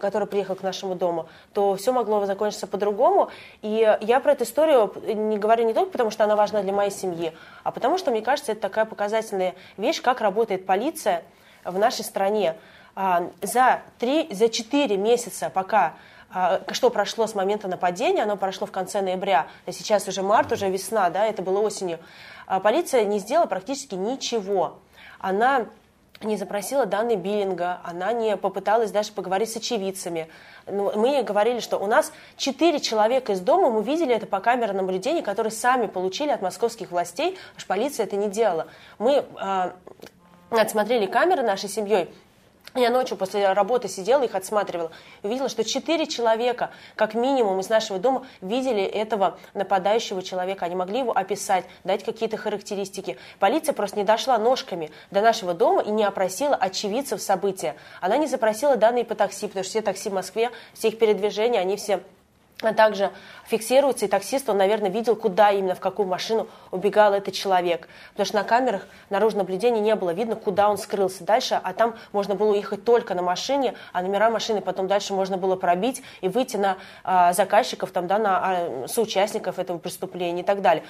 который 0.00 0.26
приехал 0.26 0.54
к 0.54 0.62
нашему 0.62 0.94
дому, 0.94 1.26
то 1.52 1.76
все 1.76 1.92
могло 1.92 2.24
закончиться 2.26 2.66
по-другому. 2.66 3.30
И 3.62 3.96
я 4.00 4.20
про 4.20 4.32
эту 4.32 4.44
историю 4.44 4.92
не 5.06 5.38
говорю 5.38 5.64
не 5.64 5.74
только 5.74 5.92
потому, 5.92 6.10
что 6.10 6.24
она 6.24 6.36
важна 6.36 6.62
для 6.62 6.72
моей 6.72 6.90
семьи, 6.90 7.32
а 7.64 7.70
потому 7.70 7.98
что, 7.98 8.10
мне 8.10 8.22
кажется, 8.22 8.52
это 8.52 8.60
такая 8.60 8.84
показательная 8.84 9.54
вещь, 9.76 10.00
как 10.00 10.20
работает 10.20 10.66
полиция 10.66 11.24
в 11.64 11.78
нашей 11.78 12.04
стране. 12.04 12.56
А, 12.94 13.30
за, 13.40 13.82
три, 13.98 14.28
за 14.32 14.48
4 14.48 14.96
месяца, 14.96 15.50
пока 15.50 15.94
а, 16.30 16.60
что 16.72 16.90
прошло 16.90 17.26
с 17.26 17.34
момента 17.34 17.68
нападения, 17.68 18.22
оно 18.22 18.36
прошло 18.36 18.66
в 18.66 18.72
конце 18.72 19.00
ноября, 19.00 19.46
а 19.66 19.72
сейчас 19.72 20.08
уже 20.08 20.22
март, 20.22 20.52
уже 20.52 20.68
весна, 20.68 21.08
да, 21.10 21.26
это 21.26 21.42
было 21.42 21.60
осенью, 21.60 21.98
полиция 22.62 23.04
не 23.04 23.18
сделала 23.18 23.46
практически 23.46 23.94
ничего. 23.94 24.78
Она 25.18 25.66
не 26.24 26.36
запросила 26.36 26.86
данные 26.86 27.16
биллинга, 27.16 27.80
она 27.84 28.12
не 28.12 28.36
попыталась 28.36 28.90
даже 28.90 29.12
поговорить 29.12 29.52
с 29.52 29.56
очевидцами. 29.56 30.28
Ну, 30.66 30.92
мы 30.96 31.22
говорили, 31.22 31.60
что 31.60 31.78
у 31.78 31.86
нас 31.86 32.12
четыре 32.36 32.80
человека 32.80 33.32
из 33.32 33.40
дома, 33.40 33.70
мы 33.70 33.82
видели 33.82 34.14
это 34.14 34.26
по 34.26 34.40
камерам 34.40 34.76
наблюдения, 34.76 35.22
которые 35.22 35.50
сами 35.50 35.86
получили 35.86 36.30
от 36.30 36.42
московских 36.42 36.90
властей, 36.90 37.38
что 37.56 37.66
полиция 37.66 38.06
это 38.06 38.16
не 38.16 38.28
делала. 38.28 38.66
Мы 38.98 39.24
э, 39.40 39.70
отсмотрели 40.50 41.06
камеры 41.06 41.42
нашей 41.42 41.68
семьей, 41.68 42.08
я 42.74 42.90
ночью 42.90 43.16
после 43.16 43.52
работы 43.52 43.88
сидела, 43.88 44.22
их 44.22 44.34
отсматривала. 44.34 44.90
Увидела, 45.22 45.48
что 45.48 45.62
четыре 45.64 46.06
человека, 46.06 46.70
как 46.96 47.14
минимум, 47.14 47.60
из 47.60 47.68
нашего 47.68 47.98
дома 47.98 48.26
видели 48.40 48.82
этого 48.82 49.38
нападающего 49.52 50.22
человека. 50.22 50.64
Они 50.64 50.74
могли 50.74 51.00
его 51.00 51.16
описать, 51.16 51.64
дать 51.84 52.04
какие-то 52.04 52.36
характеристики. 52.36 53.18
Полиция 53.38 53.74
просто 53.74 53.98
не 53.98 54.04
дошла 54.04 54.38
ножками 54.38 54.90
до 55.10 55.20
нашего 55.20 55.52
дома 55.52 55.82
и 55.82 55.90
не 55.90 56.04
опросила 56.04 56.56
очевидцев 56.56 57.20
события. 57.20 57.76
Она 58.00 58.16
не 58.16 58.26
запросила 58.26 58.76
данные 58.76 59.04
по 59.04 59.14
такси, 59.14 59.46
потому 59.46 59.64
что 59.64 59.70
все 59.70 59.82
такси 59.82 60.08
в 60.08 60.14
Москве, 60.14 60.50
все 60.72 60.88
их 60.88 60.98
передвижения, 60.98 61.60
они 61.60 61.76
все 61.76 62.00
а 62.68 62.74
также 62.74 63.10
фиксируется, 63.46 64.06
и 64.06 64.08
таксист, 64.08 64.48
он, 64.48 64.56
наверное, 64.58 64.90
видел, 64.90 65.16
куда 65.16 65.50
именно, 65.50 65.74
в 65.74 65.80
какую 65.80 66.06
машину 66.06 66.46
убегал 66.70 67.12
этот 67.12 67.34
человек. 67.34 67.88
Потому 68.12 68.26
что 68.26 68.36
на 68.36 68.44
камерах 68.44 68.86
наружного 69.10 69.42
наблюдения 69.42 69.80
не 69.80 69.94
было 69.94 70.10
видно, 70.10 70.36
куда 70.36 70.70
он 70.70 70.78
скрылся 70.78 71.24
дальше, 71.24 71.60
а 71.62 71.72
там 71.72 71.96
можно 72.12 72.34
было 72.34 72.54
ехать 72.54 72.84
только 72.84 73.14
на 73.14 73.22
машине, 73.22 73.74
а 73.92 74.02
номера 74.02 74.30
машины 74.30 74.60
потом 74.60 74.86
дальше 74.86 75.12
можно 75.12 75.36
было 75.36 75.56
пробить 75.56 76.02
и 76.20 76.28
выйти 76.28 76.56
на 76.56 76.76
а, 77.04 77.32
заказчиков, 77.32 77.90
там, 77.90 78.06
да, 78.06 78.18
на 78.18 78.38
а, 78.38 78.88
соучастников 78.88 79.58
этого 79.58 79.78
преступления 79.78 80.42
и 80.42 80.44
так 80.44 80.62
далее. 80.62 80.84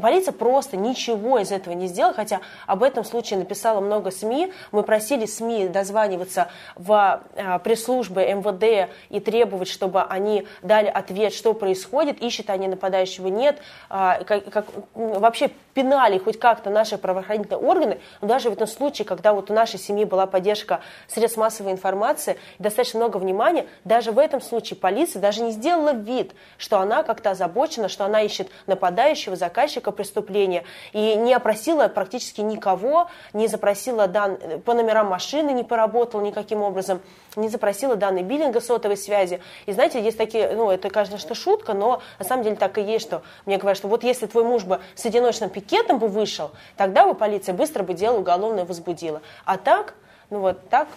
Полиция 0.00 0.32
просто 0.32 0.76
ничего 0.76 1.38
из 1.38 1.52
этого 1.52 1.74
не 1.74 1.86
сделала, 1.86 2.14
хотя 2.14 2.40
об 2.66 2.82
этом 2.82 3.04
случае 3.04 3.38
написало 3.38 3.80
много 3.80 4.10
СМИ. 4.10 4.52
Мы 4.72 4.82
просили 4.82 5.26
СМИ 5.26 5.68
дозваниваться 5.68 6.48
в 6.74 7.22
а, 7.36 7.58
пресс-службы 7.58 8.22
МВД 8.22 8.90
и 9.10 9.20
требовать, 9.20 9.68
чтобы 9.68 10.02
они 10.02 10.46
дали 10.62 10.88
ответ 10.88 11.17
ответ, 11.18 11.34
что 11.34 11.52
происходит, 11.52 12.22
ищет 12.22 12.50
они 12.50 12.68
нападающего, 12.68 13.26
нет, 13.28 13.58
а, 13.90 14.22
как, 14.24 14.44
как, 14.50 14.66
вообще 14.94 15.50
пинали 15.74 16.18
хоть 16.18 16.38
как-то 16.38 16.70
наши 16.70 16.96
правоохранительные 16.98 17.58
органы, 17.58 18.00
но 18.20 18.28
даже 18.28 18.50
в 18.50 18.52
этом 18.52 18.66
случае, 18.66 19.04
когда 19.04 19.32
вот 19.32 19.50
у 19.50 19.54
нашей 19.54 19.78
семьи 19.78 20.04
была 20.04 20.26
поддержка 20.26 20.80
средств 21.08 21.38
массовой 21.38 21.72
информации, 21.72 22.38
достаточно 22.58 23.00
много 23.00 23.16
внимания, 23.16 23.66
даже 23.84 24.12
в 24.12 24.18
этом 24.18 24.40
случае 24.40 24.76
полиция 24.76 25.20
даже 25.20 25.42
не 25.42 25.50
сделала 25.50 25.92
вид, 25.92 26.32
что 26.56 26.78
она 26.78 27.02
как-то 27.02 27.30
озабочена, 27.30 27.88
что 27.88 28.04
она 28.04 28.22
ищет 28.22 28.48
нападающего, 28.66 29.36
заказчика 29.36 29.90
преступления, 29.90 30.64
и 30.92 31.14
не 31.16 31.34
опросила 31.34 31.88
практически 31.88 32.40
никого, 32.40 33.08
не 33.32 33.48
запросила 33.48 34.06
дан... 34.06 34.38
по 34.64 34.74
номерам 34.74 35.08
машины, 35.08 35.50
не 35.50 35.64
поработала 35.64 36.22
никаким 36.22 36.62
образом, 36.62 37.00
не 37.38 37.48
запросила 37.48 37.96
данные 37.96 38.24
биллинга 38.24 38.60
сотовой 38.60 38.96
связи. 38.96 39.40
И 39.66 39.72
знаете, 39.72 40.02
есть 40.02 40.18
такие, 40.18 40.54
ну, 40.54 40.70
это 40.70 40.90
кажется, 40.90 41.18
что 41.18 41.34
шутка, 41.34 41.74
но 41.74 42.02
на 42.18 42.24
самом 42.24 42.44
деле 42.44 42.56
так 42.56 42.78
и 42.78 42.82
есть, 42.82 43.06
что 43.06 43.22
мне 43.46 43.58
говорят, 43.58 43.78
что 43.78 43.88
вот 43.88 44.04
если 44.04 44.26
твой 44.26 44.44
муж 44.44 44.64
бы 44.64 44.80
с 44.94 45.04
одиночным 45.06 45.50
пикетом 45.50 45.98
бы 45.98 46.08
вышел, 46.08 46.50
тогда 46.76 47.06
бы 47.06 47.14
полиция 47.14 47.54
быстро 47.54 47.82
бы 47.82 47.94
дело 47.94 48.18
уголовное 48.18 48.64
возбудила. 48.64 49.22
А 49.44 49.56
так, 49.56 49.94
ну 50.30 50.40
вот 50.40 50.68
так 50.68 50.88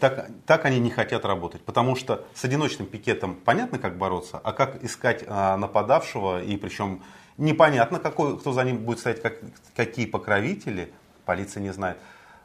так, 0.00 0.28
так 0.46 0.64
они 0.64 0.78
не 0.78 0.90
хотят 0.90 1.24
работать, 1.24 1.62
потому 1.62 1.96
что 1.96 2.24
с 2.34 2.44
одиночным 2.44 2.86
пикетом 2.86 3.34
понятно, 3.34 3.78
как 3.78 3.96
бороться, 3.96 4.40
а 4.42 4.52
как 4.52 4.82
искать 4.84 5.24
а, 5.26 5.56
нападавшего, 5.56 6.42
и 6.42 6.56
причем 6.56 7.02
непонятно, 7.36 7.98
какой, 7.98 8.38
кто 8.38 8.52
за 8.52 8.62
ним 8.64 8.78
будет 8.78 9.00
стоять, 9.00 9.22
как, 9.22 9.34
какие 9.74 10.06
покровители, 10.06 10.92
полиция 11.24 11.62
не 11.62 11.72
знает. 11.72 11.98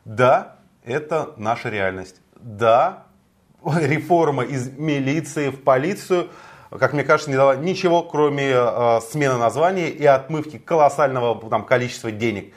Да, 0.05 0.55
это 0.83 1.33
наша 1.37 1.69
реальность. 1.69 2.21
Да, 2.35 3.06
реформа 3.79 4.43
из 4.43 4.69
милиции 4.69 5.49
в 5.49 5.61
полицию, 5.61 6.29
как 6.69 6.93
мне 6.93 7.03
кажется, 7.03 7.29
не 7.29 7.37
дала 7.37 7.55
ничего, 7.55 8.03
кроме 8.03 8.51
э, 8.51 8.99
смены 9.09 9.37
названия 9.37 9.89
и 9.89 10.05
отмывки 10.05 10.57
колоссального 10.57 11.49
там, 11.49 11.63
количества 11.65 12.11
денег. 12.11 12.53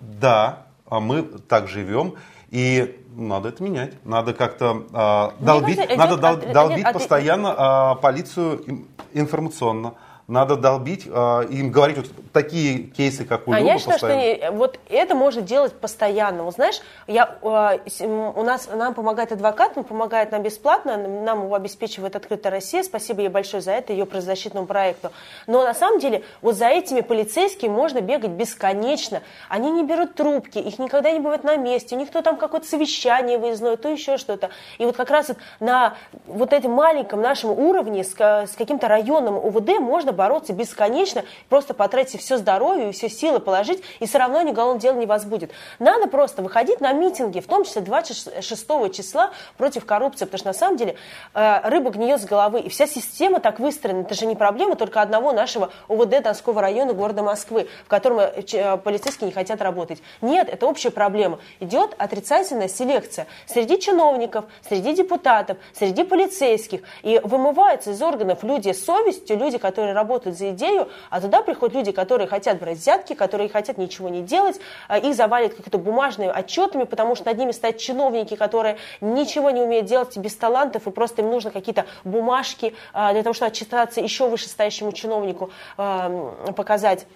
Да, 0.00 0.64
а 0.88 1.00
мы 1.00 1.22
так 1.22 1.68
живем. 1.68 2.14
И 2.50 3.02
надо 3.16 3.48
это 3.48 3.62
менять. 3.62 3.94
Надо 4.04 4.34
как-то 4.34 5.32
э, 5.40 5.44
долбить, 5.44 5.76
кажется, 5.76 5.96
надо 5.96 6.16
дол, 6.16 6.30
от, 6.30 6.52
долбить 6.52 6.84
от, 6.84 6.92
постоянно 6.92 7.96
э, 7.96 8.02
полицию 8.02 8.86
информационно 9.12 9.94
надо 10.28 10.56
долбить, 10.56 11.06
э, 11.06 11.46
им 11.50 11.70
говорить 11.70 11.98
вот 11.98 12.06
такие 12.32 12.78
кейсы, 12.78 13.24
как 13.24 13.46
у 13.46 13.52
а. 13.52 13.60
Я 13.60 13.78
считаю, 13.78 14.00
постоянно. 14.00 14.46
что 14.46 14.52
вот 14.52 14.80
это 14.88 15.14
можно 15.14 15.40
делать 15.40 15.72
постоянно. 15.72 16.42
Вот 16.42 16.54
знаешь, 16.54 16.80
я, 17.06 17.38
э, 17.42 18.06
у 18.06 18.42
нас, 18.42 18.68
нам 18.72 18.94
помогает 18.94 19.30
адвокат, 19.30 19.72
он 19.76 19.84
помогает 19.84 20.32
нам 20.32 20.42
бесплатно, 20.42 20.96
нам 20.96 21.44
его 21.44 21.54
обеспечивает 21.54 22.16
Открытая 22.16 22.50
Россия. 22.52 22.82
Спасибо 22.82 23.20
ей 23.20 23.28
большое 23.28 23.62
за 23.62 23.70
это, 23.70 23.92
ее 23.92 24.04
правозащитному 24.04 24.66
проекту. 24.66 25.12
Но 25.46 25.62
на 25.62 25.74
самом 25.74 26.00
деле 26.00 26.24
вот 26.42 26.56
за 26.56 26.66
этими 26.66 27.02
полицейскими 27.02 27.70
можно 27.70 28.00
бегать 28.00 28.32
бесконечно. 28.32 29.22
Они 29.48 29.70
не 29.70 29.84
берут 29.84 30.16
трубки, 30.16 30.58
их 30.58 30.80
никогда 30.80 31.12
не 31.12 31.20
бывает 31.20 31.44
на 31.44 31.56
месте, 31.56 31.94
у 31.94 31.98
них 31.98 32.10
то 32.10 32.22
там 32.22 32.36
какое-то 32.36 32.66
совещание 32.66 33.38
выездное, 33.38 33.76
то 33.76 33.88
еще 33.88 34.16
что-то. 34.16 34.50
И 34.78 34.86
вот 34.86 34.96
как 34.96 35.10
раз 35.10 35.28
вот 35.28 35.38
на 35.60 35.94
вот 36.26 36.52
этом 36.52 36.72
маленьком 36.72 37.20
нашем 37.20 37.50
уровне 37.50 38.02
с, 38.02 38.12
с 38.18 38.56
каким-то 38.56 38.88
районным 38.88 39.36
УВД 39.36 39.78
можно 39.78 40.15
бороться 40.16 40.52
бесконечно, 40.52 41.24
просто 41.48 41.74
потратить 41.74 42.20
все 42.20 42.38
здоровье 42.38 42.90
и 42.90 42.92
все 42.92 43.08
силы 43.08 43.38
положить, 43.38 43.82
и 44.00 44.06
все 44.06 44.18
равно 44.18 44.42
ни 44.42 44.50
уголовное 44.50 44.80
дело 44.80 44.96
не 44.96 45.06
возбудит. 45.06 45.52
Надо 45.78 46.08
просто 46.08 46.42
выходить 46.42 46.80
на 46.80 46.92
митинги, 46.92 47.40
в 47.40 47.46
том 47.46 47.64
числе 47.64 47.82
26 47.82 48.92
числа 48.92 49.30
против 49.56 49.84
коррупции, 49.84 50.24
потому 50.24 50.38
что 50.38 50.48
на 50.48 50.54
самом 50.54 50.76
деле 50.76 50.96
э, 51.34 51.60
рыба 51.68 51.90
гниет 51.90 52.20
с 52.20 52.24
головы, 52.24 52.60
и 52.60 52.68
вся 52.68 52.86
система 52.86 53.40
так 53.40 53.60
выстроена. 53.60 54.00
Это 54.00 54.14
же 54.14 54.26
не 54.26 54.34
проблема 54.34 54.76
только 54.76 55.02
одного 55.02 55.32
нашего 55.32 55.70
УВД 55.88 56.22
Донского 56.22 56.60
района 56.60 56.92
города 56.94 57.22
Москвы, 57.22 57.68
в 57.84 57.88
котором 57.88 58.20
э, 58.20 58.42
э, 58.52 58.76
полицейские 58.78 59.28
не 59.28 59.32
хотят 59.32 59.60
работать. 59.60 60.02
Нет, 60.20 60.48
это 60.48 60.66
общая 60.66 60.90
проблема. 60.90 61.38
Идет 61.60 61.94
отрицательная 61.98 62.68
селекция 62.68 63.26
среди 63.46 63.78
чиновников, 63.78 64.46
среди 64.66 64.94
депутатов, 64.94 65.58
среди 65.72 66.04
полицейских. 66.04 66.80
И 67.02 67.20
вымываются 67.22 67.90
из 67.90 68.02
органов 68.02 68.42
люди 68.42 68.72
с 68.72 68.84
совестью, 68.84 69.36
люди, 69.36 69.58
которые 69.58 69.92
работают 69.92 70.05
работают 70.06 70.38
за 70.38 70.50
идею, 70.50 70.88
а 71.10 71.20
туда 71.20 71.42
приходят 71.42 71.74
люди, 71.74 71.90
которые 71.90 72.28
хотят 72.28 72.60
брать 72.60 72.78
взятки, 72.78 73.14
которые 73.14 73.48
хотят 73.48 73.76
ничего 73.76 74.08
не 74.08 74.22
делать, 74.22 74.60
а 74.86 74.98
их 74.98 75.14
завалят 75.14 75.54
какими-то 75.54 75.78
бумажными 75.78 76.30
отчетами, 76.30 76.84
потому 76.84 77.16
что 77.16 77.26
над 77.26 77.38
ними 77.38 77.50
стоят 77.50 77.78
чиновники, 77.78 78.36
которые 78.36 78.78
ничего 79.00 79.50
не 79.50 79.62
умеют 79.62 79.86
делать 79.86 80.16
без 80.16 80.36
талантов, 80.36 80.86
и 80.86 80.90
просто 80.90 81.22
им 81.22 81.30
нужно 81.30 81.50
какие-то 81.50 81.86
бумажки 82.04 82.74
а, 82.92 83.12
для 83.12 83.22
того, 83.22 83.34
чтобы 83.34 83.50
отчитаться 83.50 84.00
еще 84.00 84.28
вышестоящему 84.28 84.92
чиновнику 84.92 85.50
а, 85.76 86.52
показать. 86.56 87.06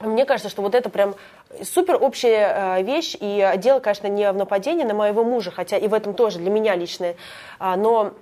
Мне 0.00 0.24
кажется, 0.24 0.48
что 0.48 0.62
вот 0.62 0.74
это 0.74 0.88
прям 0.88 1.14
супер 1.62 1.96
общая 2.00 2.82
вещь, 2.82 3.14
и 3.20 3.52
дело, 3.58 3.78
конечно, 3.78 4.06
не 4.08 4.32
в 4.32 4.36
нападении 4.36 4.84
на 4.84 4.94
моего 4.94 5.22
мужа, 5.22 5.50
хотя 5.50 5.76
и 5.76 5.86
в 5.86 5.94
этом 5.94 6.14
тоже 6.14 6.38
для 6.38 6.50
меня 6.50 6.74
личное, 6.74 7.14
но 7.60 8.14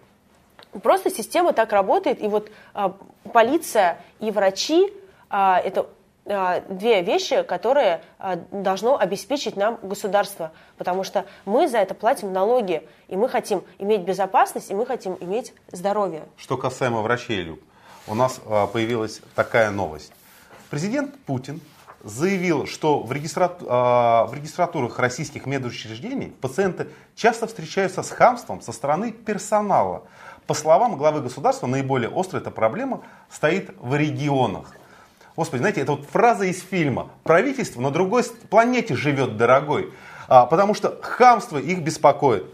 Просто 0.83 1.11
система 1.11 1.53
так 1.53 1.73
работает, 1.73 2.23
и 2.23 2.29
вот 2.29 2.51
а, 2.75 2.95
полиция 3.33 3.99
и 4.21 4.31
врачи 4.31 4.93
а, 5.29 5.59
это 5.59 5.87
а, 6.27 6.61
две 6.69 7.03
вещи, 7.03 7.43
которые 7.43 8.03
а, 8.19 8.37
должно 8.37 8.99
обеспечить 8.99 9.57
нам 9.57 9.79
государство, 9.83 10.53
потому 10.77 11.03
что 11.03 11.25
мы 11.45 11.67
за 11.67 11.79
это 11.79 11.95
платим 11.95 12.33
налоги, 12.33 12.87
и 13.09 13.17
мы 13.17 13.29
хотим 13.29 13.65
иметь 13.79 14.03
безопасность, 14.03 14.71
и 14.71 14.75
мы 14.75 14.87
хотим 14.87 15.17
иметь 15.21 15.55
здоровье. 15.73 16.23
Что 16.37 16.57
касаемо 16.57 17.01
врачей, 17.01 17.43
Люб, 17.43 17.61
у 18.07 18.15
нас 18.15 18.41
а, 18.47 18.67
появилась 18.67 19.21
такая 19.35 19.71
новость. 19.71 20.13
Президент 20.69 21.19
Путин 21.25 21.61
заявил, 22.05 22.67
что 22.67 23.01
в, 23.01 23.13
регистра... 23.13 23.49
в 23.49 24.31
регистратурах 24.33 24.99
российских 24.99 25.47
медучреждений 25.47 26.33
пациенты 26.41 26.89
часто 27.17 27.47
встречаются 27.47 28.03
с 28.03 28.11
хамством 28.11 28.61
со 28.63 28.73
стороны 28.73 29.13
персонала. 29.13 30.05
По 30.51 30.55
словам 30.55 30.97
главы 30.97 31.21
государства, 31.21 31.69
наиболее 31.69 32.11
острая 32.13 32.43
эта 32.43 32.51
проблема 32.51 33.03
стоит 33.31 33.71
в 33.79 33.95
регионах. 33.95 34.75
Господи, 35.37 35.61
знаете, 35.61 35.81
это 35.81 35.93
вот 35.93 36.07
фраза 36.07 36.45
из 36.45 36.61
фильма. 36.61 37.11
Правительство 37.23 37.81
на 37.81 37.93
другой 37.93 38.25
планете 38.51 38.97
живет, 38.97 39.37
дорогой. 39.37 39.93
А, 40.27 40.47
потому 40.47 40.75
что 40.75 40.99
хамство 41.03 41.57
их 41.57 41.83
беспокоит. 41.83 42.47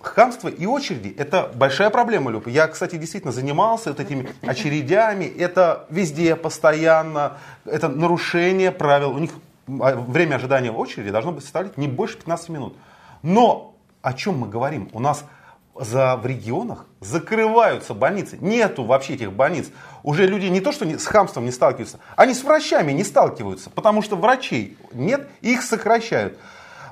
Хамство 0.00 0.46
и 0.46 0.64
очереди– 0.64 1.12
это 1.18 1.50
большая 1.52 1.90
проблема, 1.90 2.30
Люб. 2.30 2.46
Я, 2.46 2.68
кстати, 2.68 2.94
действительно 2.94 3.32
занимался 3.32 3.88
вот 3.90 3.98
этими 3.98 4.28
очередями. 4.42 5.24
Это 5.24 5.86
везде, 5.90 6.36
постоянно. 6.36 7.38
Это 7.64 7.88
нарушение 7.88 8.70
правил. 8.70 9.10
У 9.10 9.18
них 9.18 9.32
а, 9.66 9.96
время 9.96 10.36
ожидания 10.36 10.70
в 10.70 10.78
очереди 10.78 11.10
должно 11.10 11.32
быть 11.32 11.42
составлять 11.42 11.76
не 11.76 11.88
больше 11.88 12.16
15 12.16 12.48
минут. 12.50 12.76
Но 13.24 13.74
о 14.02 14.12
чем 14.12 14.38
мы 14.38 14.48
говорим? 14.48 14.88
У 14.92 15.00
нас 15.00 15.24
за, 15.80 16.16
в 16.16 16.26
регионах 16.26 16.84
закрываются 17.00 17.94
больницы. 17.94 18.36
Нету 18.40 18.84
вообще 18.84 19.14
этих 19.14 19.32
больниц. 19.32 19.70
Уже 20.02 20.26
люди 20.26 20.46
не 20.46 20.60
то, 20.60 20.72
что 20.72 20.84
не, 20.84 20.98
с 20.98 21.06
хамством 21.06 21.46
не 21.46 21.50
сталкиваются, 21.50 22.00
они 22.16 22.34
с 22.34 22.44
врачами 22.44 22.92
не 22.92 23.02
сталкиваются, 23.02 23.70
потому 23.70 24.02
что 24.02 24.16
врачей 24.16 24.76
нет, 24.92 25.28
их 25.40 25.62
сокращают. 25.62 26.38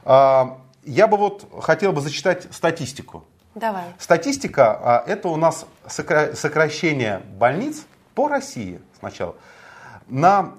А, 0.04 0.58
я 0.84 1.06
бы 1.06 1.18
вот 1.18 1.46
хотел 1.60 1.92
бы 1.92 2.00
зачитать 2.00 2.48
статистику. 2.50 3.24
Давай. 3.54 3.84
Статистика, 3.98 4.78
а, 4.82 5.04
это 5.06 5.28
у 5.28 5.36
нас 5.36 5.66
сокращение 5.86 7.20
больниц 7.38 7.84
по 8.14 8.28
России 8.28 8.80
сначала. 8.98 9.36
На 10.06 10.54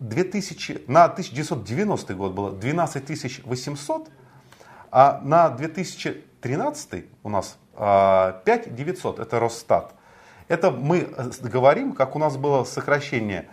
2000, 0.00 0.84
на 0.88 1.04
1990 1.04 2.14
год 2.14 2.32
было 2.32 2.52
12 2.52 3.44
800, 3.46 4.08
а 4.92 5.20
на 5.24 5.48
2000 5.48 6.29
13 6.40 7.04
у 7.22 7.28
нас 7.28 7.58
5 7.74 7.76
а, 7.76 8.42
900, 8.66 9.18
это 9.20 9.40
Росстат. 9.40 9.94
Это 10.48 10.70
мы 10.70 11.08
э, 11.16 11.30
говорим, 11.42 11.92
как 11.92 12.16
у 12.16 12.18
нас 12.18 12.36
было 12.36 12.64
сокращение. 12.64 13.48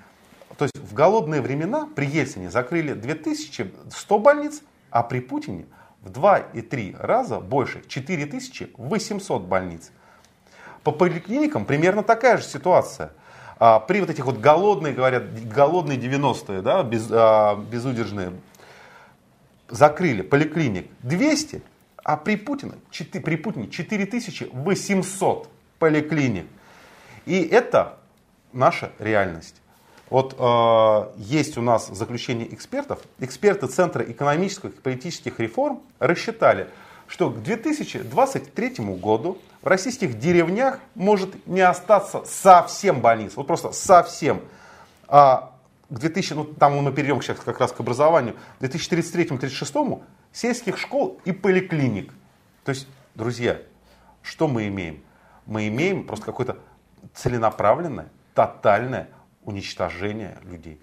То 0.58 0.66
есть 0.66 0.76
в 0.78 0.94
голодные 0.94 1.42
времена 1.42 1.88
при 1.96 2.08
Ельцине 2.08 2.50
закрыли 2.50 2.94
2100 2.94 4.20
больниц, 4.20 4.64
а 4.90 5.04
при 5.04 5.20
Путине 5.20 5.66
в 6.02 6.10
2,3 6.10 6.96
раза 7.00 7.40
больше, 7.40 7.84
4800 7.88 9.44
больниц. 9.44 9.92
По 10.84 10.92
поликлиникам 10.92 11.66
примерно 11.66 12.02
такая 12.02 12.38
же 12.38 12.44
ситуация. 12.44 13.12
А, 13.60 13.80
при 13.80 14.00
вот 14.00 14.10
этих 14.10 14.26
вот 14.26 14.38
голодные, 14.38 14.94
говорят, 14.94 15.24
голодные 15.48 15.98
90-е, 15.98 16.62
да, 16.62 16.84
без, 16.84 17.08
а, 17.12 17.56
безудержные, 17.56 18.32
закрыли 19.70 20.22
поликлиник 20.22 20.90
200, 21.04 21.62
а 22.08 22.16
при 22.16 22.38
Путине, 22.38 22.72
при 22.90 23.36
Путине 23.36 23.68
4800 23.68 25.50
поликлиник. 25.78 26.46
И 27.26 27.42
это 27.42 27.98
наша 28.54 28.94
реальность. 28.98 29.56
Вот 30.10 30.38
э, 30.40 31.10
есть 31.18 31.58
у 31.58 31.62
нас 31.62 31.90
заключение 31.90 32.54
экспертов. 32.54 33.00
Эксперты 33.20 33.68
Центра 33.68 34.10
экономических 34.10 34.70
и 34.70 34.80
политических 34.80 35.38
реформ 35.42 35.82
рассчитали, 36.00 36.70
что 37.08 37.30
к 37.30 37.44
2023 37.44 38.76
году 38.96 39.38
в 39.62 39.68
российских 39.68 40.18
деревнях 40.18 40.80
может 40.96 41.46
не 41.46 41.60
остаться 41.60 42.24
совсем 42.24 43.02
больниц. 43.02 43.34
Вот 43.36 43.48
просто 43.48 43.74
совсем. 43.74 44.40
А 45.10 45.52
к 45.90 46.00
2000, 46.00 46.34
ну 46.36 46.46
там 46.46 46.82
мы 46.82 46.94
перейдем 46.94 47.22
сейчас 47.22 47.40
как 47.40 47.60
раз 47.60 47.74
к 47.74 47.82
образованию, 47.82 48.36
к 48.60 48.64
2033-2036 48.64 50.02
сельских 50.38 50.78
школ 50.78 51.20
и 51.26 51.32
поликлиник. 51.32 52.14
То 52.64 52.70
есть, 52.70 52.88
друзья, 53.16 53.60
что 54.22 54.48
мы 54.48 54.68
имеем? 54.68 55.04
Мы 55.48 55.68
имеем 55.68 56.06
просто 56.06 56.26
какое-то 56.26 56.58
целенаправленное, 57.16 58.10
тотальное 58.36 59.10
уничтожение 59.44 60.38
людей. 60.44 60.80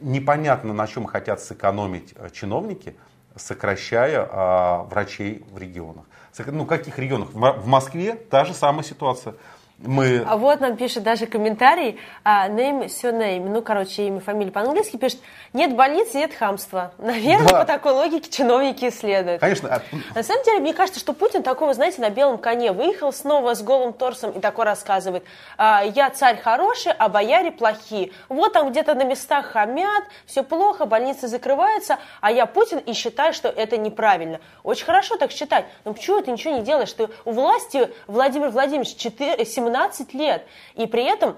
непонятно, 0.00 0.72
на 0.72 0.86
чем 0.88 1.04
хотят 1.04 1.40
сэкономить 1.40 2.14
э, 2.16 2.30
чиновники, 2.30 2.96
сокращая 3.36 4.26
а, 4.28 4.82
врачей 4.84 5.44
в 5.52 5.58
регионах. 5.58 6.04
Ну, 6.46 6.66
каких 6.66 6.98
регионах? 6.98 7.28
В 7.32 7.66
Москве 7.66 8.14
та 8.14 8.44
же 8.44 8.54
самая 8.54 8.82
ситуация. 8.82 9.34
Мы... 9.78 10.24
А 10.26 10.36
вот 10.36 10.60
нам 10.60 10.76
пишет 10.76 11.04
даже 11.04 11.26
комментарий, 11.26 11.98
а, 12.24 12.48
name, 12.48 12.86
surname, 12.86 13.48
ну, 13.48 13.62
короче, 13.62 14.06
имя, 14.08 14.20
фамилия 14.20 14.50
по-английски, 14.50 14.96
пишет, 14.96 15.20
нет 15.52 15.76
больницы, 15.76 16.18
нет 16.18 16.34
хамства. 16.34 16.92
Наверное, 16.98 17.48
Да. 17.48 17.60
по 17.60 17.64
такой 17.64 17.92
логике 17.92 18.28
чиновники 18.28 18.88
исследуют. 18.88 19.40
Конечно, 19.40 19.72
а, 19.72 19.82
На 20.14 20.22
самом 20.24 20.42
деле, 20.44 20.58
мне 20.58 20.74
кажется, 20.74 20.98
что 20.98 21.12
Путин 21.12 21.42
такого, 21.44 21.74
знаете, 21.74 22.00
на 22.00 22.10
белом 22.10 22.38
коне 22.38 22.72
выехал 22.72 23.12
снова 23.12 23.54
с 23.54 23.62
голым 23.62 23.92
торсом 23.92 24.32
и 24.32 24.40
такой 24.40 24.64
рассказывает, 24.64 25.22
«А, 25.56 25.82
я 25.84 26.10
царь 26.10 26.38
хороший, 26.40 26.92
а 26.98 27.08
бояре 27.08 27.52
плохие. 27.52 28.10
Вот 28.28 28.52
там 28.54 28.70
где-то 28.70 28.94
на 28.94 29.04
местах 29.04 29.46
хамят, 29.52 30.04
все 30.26 30.42
плохо, 30.42 30.86
больницы 30.86 31.28
закрываются, 31.28 31.98
а 32.20 32.32
я 32.32 32.46
Путин 32.46 32.78
и 32.78 32.92
считаю, 32.94 33.32
что 33.32 33.48
это 33.48 33.76
неправильно. 33.76 34.40
Очень 34.64 34.86
хорошо 34.86 35.16
так 35.18 35.30
считать, 35.30 35.66
но 35.84 35.94
почему 35.94 36.20
ты 36.20 36.32
ничего 36.32 36.54
не 36.54 36.62
делаешь? 36.62 36.92
Ты 36.92 37.08
у 37.24 37.30
власти 37.30 37.90
Владимир 38.08 38.48
Владимирович 38.48 38.96
4, 38.96 39.44
17 39.44 39.67
лет, 40.14 40.44
и 40.74 40.86
при 40.86 41.04
этом 41.04 41.36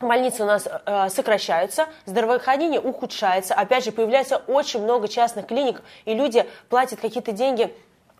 Больницы 0.00 0.42
у 0.42 0.46
нас 0.46 0.66
э, 0.66 1.08
сокращаются, 1.10 1.86
здравоохранение 2.06 2.80
ухудшается, 2.80 3.54
опять 3.54 3.84
же 3.84 3.92
появляется 3.92 4.38
очень 4.48 4.82
много 4.82 5.06
частных 5.06 5.46
клиник, 5.46 5.80
и 6.06 6.14
люди 6.14 6.44
платят 6.68 7.00
какие-то 7.00 7.30
деньги 7.30 7.72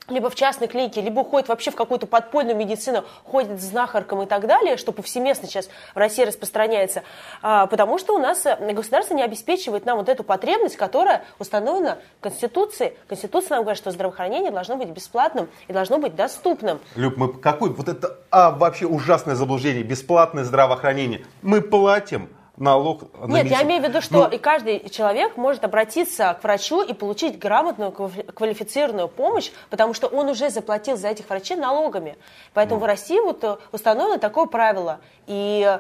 либо 0.09 0.31
в 0.31 0.35
частной 0.35 0.69
клинике, 0.69 1.01
либо 1.01 1.21
уходят 1.21 1.49
вообще 1.49 1.71
в 1.71 1.77
какую-то 1.77 2.07
подпольную 2.07 2.57
медицину, 2.57 3.05
ходят 3.25 3.61
с 3.61 3.65
знахарком 3.65 4.23
и 4.23 4.27
так 4.27 4.47
далее, 4.47 4.77
что 4.77 4.93
повсеместно 4.93 5.49
сейчас 5.49 5.69
в 5.95 5.97
России 5.97 6.25
распространяется, 6.25 7.03
а, 7.41 7.67
потому 7.67 7.99
что 7.99 8.15
у 8.15 8.19
нас 8.19 8.45
э, 8.47 8.57
государство 8.73 9.15
не 9.15 9.23
обеспечивает 9.23 9.87
нам 9.87 9.99
вот 9.99 10.09
эту 10.09 10.25
потребность, 10.25 10.77
которая 10.77 11.25
установлена 11.39 11.99
Конституцией. 12.21 12.95
Конституция 13.09 13.57
нам 13.57 13.65
говорит, 13.65 13.79
что 13.79 13.91
здравоохранение 13.91 14.51
должно 14.51 14.77
быть 14.77 14.89
бесплатным 14.89 15.49
и 15.69 15.73
должно 15.73 15.99
быть 15.99 16.15
доступным. 16.15 16.81
Люб, 16.97 17.17
мы 17.17 17.33
какой 17.33 17.71
вот 17.71 17.89
это 17.89 18.19
а, 18.31 18.51
вообще 18.51 18.87
ужасное 18.87 19.35
заблуждение, 19.35 19.83
бесплатное 19.83 20.45
здравоохранение. 20.45 21.25
Мы 21.43 21.61
платим 21.61 22.29
налог 22.63 23.03
на 23.27 23.27
Нет, 23.43 23.47
я 23.47 23.63
имею 23.65 23.83
в 23.83 23.89
виду, 23.89 24.01
что 24.01 24.15
Ну, 24.25 24.29
и 24.31 24.39
каждый 24.39 24.89
человек 24.89 25.37
может 25.37 25.65
обратиться 25.65 26.39
к 26.41 26.45
врачу 26.45 26.83
и 26.83 26.93
получить 26.93 27.39
грамотную, 27.39 27.91
квалифи- 27.91 28.31
квалифицированную 28.33 29.09
помощь, 29.09 29.51
потому 29.69 29.95
что 29.95 30.07
он 30.07 30.29
уже 30.29 30.49
заплатил 30.49 30.97
за 30.97 31.09
этих 31.09 31.29
врачей 31.29 31.57
налогами. 31.57 32.17
Поэтому 32.55 32.79
Ну. 32.79 32.85
в 32.85 32.89
России 32.89 33.19
вот 33.21 33.43
э, 33.43 33.57
установлено 33.73 34.19
такое 34.19 34.47
правило. 34.47 35.01
И, 35.27 35.79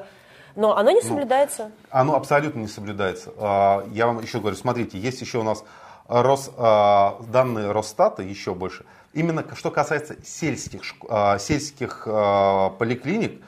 но 0.56 0.76
оно 0.76 0.90
Ну. 0.90 0.96
не 0.96 1.02
соблюдается. 1.02 1.70
Оно 1.90 2.16
абсолютно 2.16 2.58
не 2.60 2.68
соблюдается. 2.68 3.32
А, 3.38 3.86
Я 3.92 4.06
вам 4.08 4.20
еще 4.20 4.40
говорю, 4.40 4.56
смотрите, 4.56 4.98
есть 4.98 5.20
еще 5.20 5.38
у 5.38 5.44
нас 5.44 5.62
Рос, 6.08 6.50
а, 6.58 7.20
данные 7.28 7.70
Росстата, 7.70 8.22
еще 8.22 8.54
больше. 8.54 8.84
Именно 9.12 9.44
что 9.54 9.70
касается 9.70 10.16
сельских, 10.24 10.82
а, 11.08 11.38
сельских 11.38 12.06
поликлиник 12.06 13.40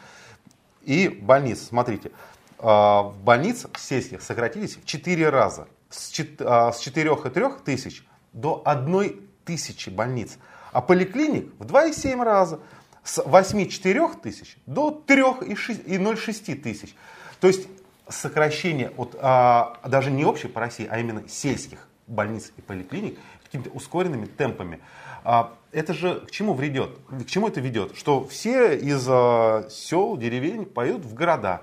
и 0.82 1.08
больниц. 1.08 1.66
Смотрите, 1.66 2.12
в 2.58 3.14
больницах 3.22 3.78
сельских 3.78 4.22
сократились 4.22 4.76
в 4.76 4.84
4 4.84 5.28
раза. 5.28 5.68
С 5.90 6.08
чет- 6.10 6.40
а, 6.40 6.72
с 6.72 6.80
4,3 6.80 7.62
тысяч 7.64 8.04
до 8.32 8.62
1 8.64 9.20
тысячи 9.44 9.90
больниц. 9.90 10.38
А 10.72 10.80
поликлиник 10.80 11.52
в 11.58 11.64
2,7 11.64 12.22
раза. 12.22 12.60
С 13.02 13.22
8,4 13.22 14.20
тысяч 14.20 14.56
до 14.66 14.90
3,06 14.90 16.54
тысяч. 16.54 16.96
То 17.40 17.48
есть 17.48 17.68
сокращение 18.08 18.90
от, 18.96 19.14
а, 19.20 19.78
даже 19.86 20.10
не 20.10 20.24
общей 20.24 20.48
по 20.48 20.60
России, 20.60 20.86
а 20.90 20.98
именно 20.98 21.28
сельских 21.28 21.86
больниц 22.06 22.52
и 22.56 22.60
поликлиник 22.60 23.18
какими-то 23.44 23.70
ускоренными 23.70 24.26
темпами. 24.26 24.80
А, 25.22 25.54
это 25.72 25.94
же 25.94 26.20
к 26.20 26.30
чему 26.30 26.54
ведет? 26.54 26.98
К 27.08 27.26
чему 27.26 27.48
это 27.48 27.60
ведет? 27.60 27.96
Что 27.96 28.26
все 28.26 28.76
из 28.76 29.06
а, 29.08 29.68
сел, 29.70 30.16
деревень 30.16 30.66
поедут 30.66 31.04
в 31.04 31.14
города. 31.14 31.62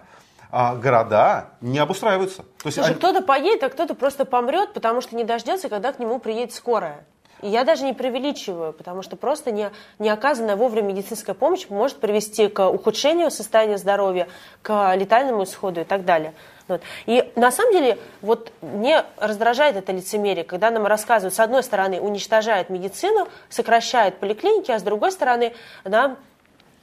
А 0.52 0.76
города 0.76 1.52
не 1.62 1.80
обустраиваются. 1.80 2.44
То 2.44 2.66
есть 2.66 2.76
Слушай, 2.76 2.90
они- 2.90 2.96
кто-то 2.96 3.22
поедет, 3.22 3.64
а 3.64 3.70
кто-то 3.70 3.96
просто 3.96 4.26
помрет, 4.26 4.74
потому 4.74 5.00
что 5.02 5.16
не 5.16 5.24
дождется, 5.24 5.70
когда 5.70 5.94
к 5.94 6.00
нему 6.00 6.20
приедет 6.20 6.54
скорая. 6.54 7.06
И 7.42 7.48
я 7.48 7.64
даже 7.64 7.86
не 7.86 7.94
преувеличиваю, 7.94 8.72
потому 8.74 9.02
что 9.02 9.16
просто 9.16 9.52
не, 9.52 9.72
не 9.98 10.10
оказанная 10.10 10.56
вовремя 10.56 10.90
медицинская 10.90 11.34
помощь 11.34 11.68
может 11.70 12.00
привести 12.00 12.48
к 12.50 12.70
ухудшению 12.70 13.32
состояния 13.32 13.78
здоровья, 13.78 14.28
к 14.62 14.94
летальному 14.96 15.46
исходу 15.46 15.82
и 15.82 15.84
так 15.84 16.06
далее. 16.06 16.34
Вот. 16.68 16.82
И 17.08 17.32
на 17.36 17.52
самом 17.52 17.72
деле 17.74 17.98
вот 18.22 18.52
мне 18.62 19.04
раздражает 19.18 19.76
это 19.76 19.92
лицемерие, 19.92 20.44
когда 20.44 20.70
нам 20.70 20.86
рассказывают, 20.86 21.34
с 21.34 21.40
одной 21.40 21.64
стороны, 21.64 22.00
уничтожают 22.00 22.70
медицину, 22.70 23.28
сокращают 23.50 24.18
поликлиники, 24.20 24.70
а 24.72 24.78
с 24.78 24.84
другой 24.84 25.12
стороны, 25.12 25.54
нам 25.84 26.18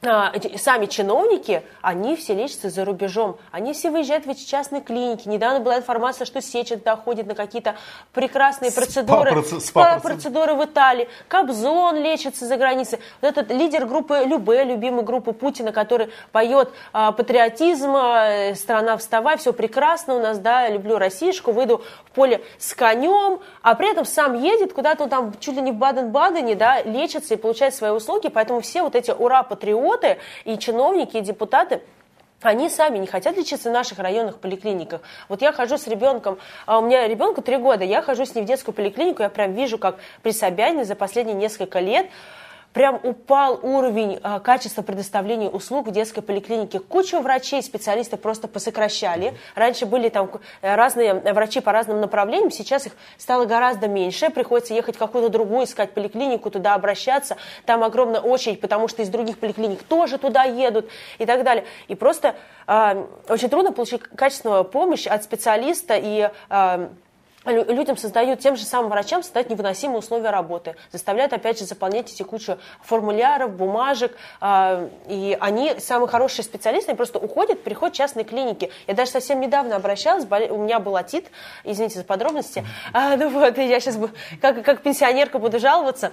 сами 0.01 0.87
чиновники, 0.87 1.65
они 1.83 2.15
все 2.15 2.33
лечатся 2.35 2.71
за 2.71 2.85
рубежом. 2.85 3.37
Они 3.51 3.73
все 3.73 3.91
выезжают 3.91 4.27
в 4.27 4.31
эти 4.31 4.45
частные 4.45 4.81
клиники. 4.81 5.27
Недавно 5.27 5.59
была 5.59 5.79
информация, 5.79 6.25
что 6.25 6.41
Сечин 6.41 6.81
доходит 6.85 7.27
на 7.27 7.35
какие-то 7.35 7.75
прекрасные 8.13 8.71
процедуры, 8.71 9.31
СПА-проце- 9.31 9.61
СПА 9.61 9.61
СПА-процедуры. 9.61 10.01
процедуры 10.01 10.55
в 10.55 10.65
Италии. 10.65 11.09
Кобзон 11.27 11.97
лечится 11.97 12.47
за 12.47 12.57
границей. 12.57 13.01
Вот 13.21 13.37
этот 13.37 13.51
лидер 13.51 13.87
группы 13.87 14.23
Любе, 14.25 14.63
любимой 14.63 15.03
группы 15.03 15.33
Путина, 15.33 15.73
который 15.73 16.11
поет 16.31 16.71
а, 16.93 17.11
патриотизм, 17.11 17.91
а, 17.97 18.55
страна 18.55 18.97
вставай, 18.99 19.37
все 19.37 19.53
прекрасно 19.53 20.15
у 20.15 20.21
нас, 20.21 20.39
да, 20.39 20.69
люблю 20.69 20.99
Россишку, 20.99 21.51
выйду 21.51 21.83
в 22.05 22.11
поле 22.13 22.41
с 22.59 22.73
конем, 22.75 23.41
а 23.63 23.75
при 23.75 23.91
этом 23.91 24.05
сам 24.05 24.41
едет 24.41 24.73
куда-то 24.73 25.09
там 25.09 25.35
чуть 25.41 25.57
ли 25.57 25.63
не 25.63 25.73
в 25.73 25.77
Баден-Бадене, 25.77 26.55
да, 26.55 26.83
лечится 26.83 27.35
и 27.35 27.37
получает 27.37 27.75
свои 27.75 27.91
услуги, 27.91 28.29
поэтому 28.29 28.61
все 28.61 28.83
вот 28.83 28.95
эти 28.95 29.11
ура-патриоты 29.11 29.88
и 30.45 30.59
чиновники, 30.59 31.17
и 31.17 31.21
депутаты, 31.21 31.83
они 32.41 32.69
сами 32.69 32.99
не 32.99 33.07
хотят 33.07 33.37
лечиться 33.37 33.69
в 33.69 33.73
наших 33.73 33.99
районных 33.99 34.39
поликлиниках. 34.39 35.01
Вот 35.29 35.43
я 35.43 35.53
хожу 35.53 35.77
с 35.77 35.87
ребенком, 35.89 36.39
а 36.67 36.79
у 36.79 36.83
меня 36.83 37.09
ребенку 37.09 37.43
три 37.43 37.57
года, 37.57 37.85
я 37.85 38.01
хожу 38.01 38.25
с 38.25 38.35
ним 38.35 38.45
в 38.45 38.49
детскую 38.49 38.75
поликлинику, 38.75 39.23
я 39.23 39.29
прям 39.29 39.55
вижу, 39.55 39.77
как 39.79 39.97
при 40.23 40.31
Собянине 40.31 40.85
за 40.85 40.95
последние 40.95 41.35
несколько 41.35 41.81
лет 41.81 42.07
прям 42.79 43.01
упал 43.03 43.59
уровень 43.61 44.21
а, 44.23 44.39
качества 44.39 44.83
предоставления 44.83 45.49
услуг 45.49 45.89
в 45.89 45.91
детской 45.91 46.21
поликлинике. 46.21 46.79
Кучу 46.79 47.19
врачей, 47.19 47.61
специалисты 47.61 48.17
просто 48.17 48.47
посокращали. 48.47 49.37
Раньше 49.57 49.85
были 49.85 50.09
там 50.11 50.31
э, 50.63 50.77
разные 50.77 51.15
врачи 51.15 51.59
по 51.59 51.73
разным 51.73 52.01
направлениям, 52.01 52.53
сейчас 52.53 52.87
их 52.87 52.93
стало 53.17 53.47
гораздо 53.47 53.89
меньше. 53.89 54.31
Приходится 54.31 54.75
ехать 54.75 54.95
в 54.95 54.99
какую-то 55.01 55.29
другую, 55.29 55.65
искать 55.65 55.93
поликлинику, 55.93 56.53
туда 56.53 56.75
обращаться. 56.75 57.37
Там 57.67 57.83
огромная 57.83 58.21
очередь, 58.21 58.61
потому 58.61 58.87
что 58.87 59.03
из 59.03 59.09
других 59.09 59.41
поликлиник 59.41 59.83
тоже 59.83 60.17
туда 60.17 60.45
едут 60.45 60.89
и 61.19 61.27
так 61.27 61.43
далее. 61.43 61.65
И 61.89 61.97
просто 61.97 62.37
а, 62.69 63.09
очень 63.29 63.49
трудно 63.49 63.73
получить 63.73 64.03
качественную 64.03 64.63
помощь 64.63 65.09
от 65.09 65.25
специалиста 65.25 65.97
и 65.97 66.31
лю- 66.49 66.91
людям 67.53 67.97
создают, 67.97 68.41
тем 68.41 68.57
же 68.57 68.65
самым 68.65 68.91
врачам 68.91 69.23
создают 69.23 69.51
невыносимые 69.51 69.99
условия 69.99 70.31
работы, 70.31 70.77
заставляют 70.93 71.33
опять 71.33 71.59
же 71.59 71.65
заполнять 71.65 72.13
эти 72.13 72.23
кучу 72.23 72.59
формуляров, 72.83 73.53
бумажек, 73.53 74.17
а, 74.41 74.89
и 75.09 75.37
они, 75.41 75.79
самые 75.79 76.09
хорошие 76.09 76.45
специалисты, 76.45 76.91
они 76.91 76.97
просто 76.97 77.19
уходят, 77.19 77.63
приходят 77.63 77.95
в 77.95 77.99
частные 77.99 78.25
клиники. 78.25 78.71
Я 78.87 78.95
даже 78.95 79.11
совсем 79.11 79.41
недавно 79.41 79.77
обращалась, 79.77 80.25
у 80.25 80.59
меня 80.59 80.79
был 80.79 80.97
отит, 80.97 81.27
извините 81.65 81.99
за 81.99 82.05
подробности, 82.05 82.65
А, 82.93 83.17
ну 83.17 83.29
вот, 83.31 83.59
я 83.59 83.81
сейчас 83.81 83.99
как, 84.41 84.65
как 84.65 84.83
пенсионерка 84.83 85.39
буду 85.39 85.59
жаловаться, 85.59 86.13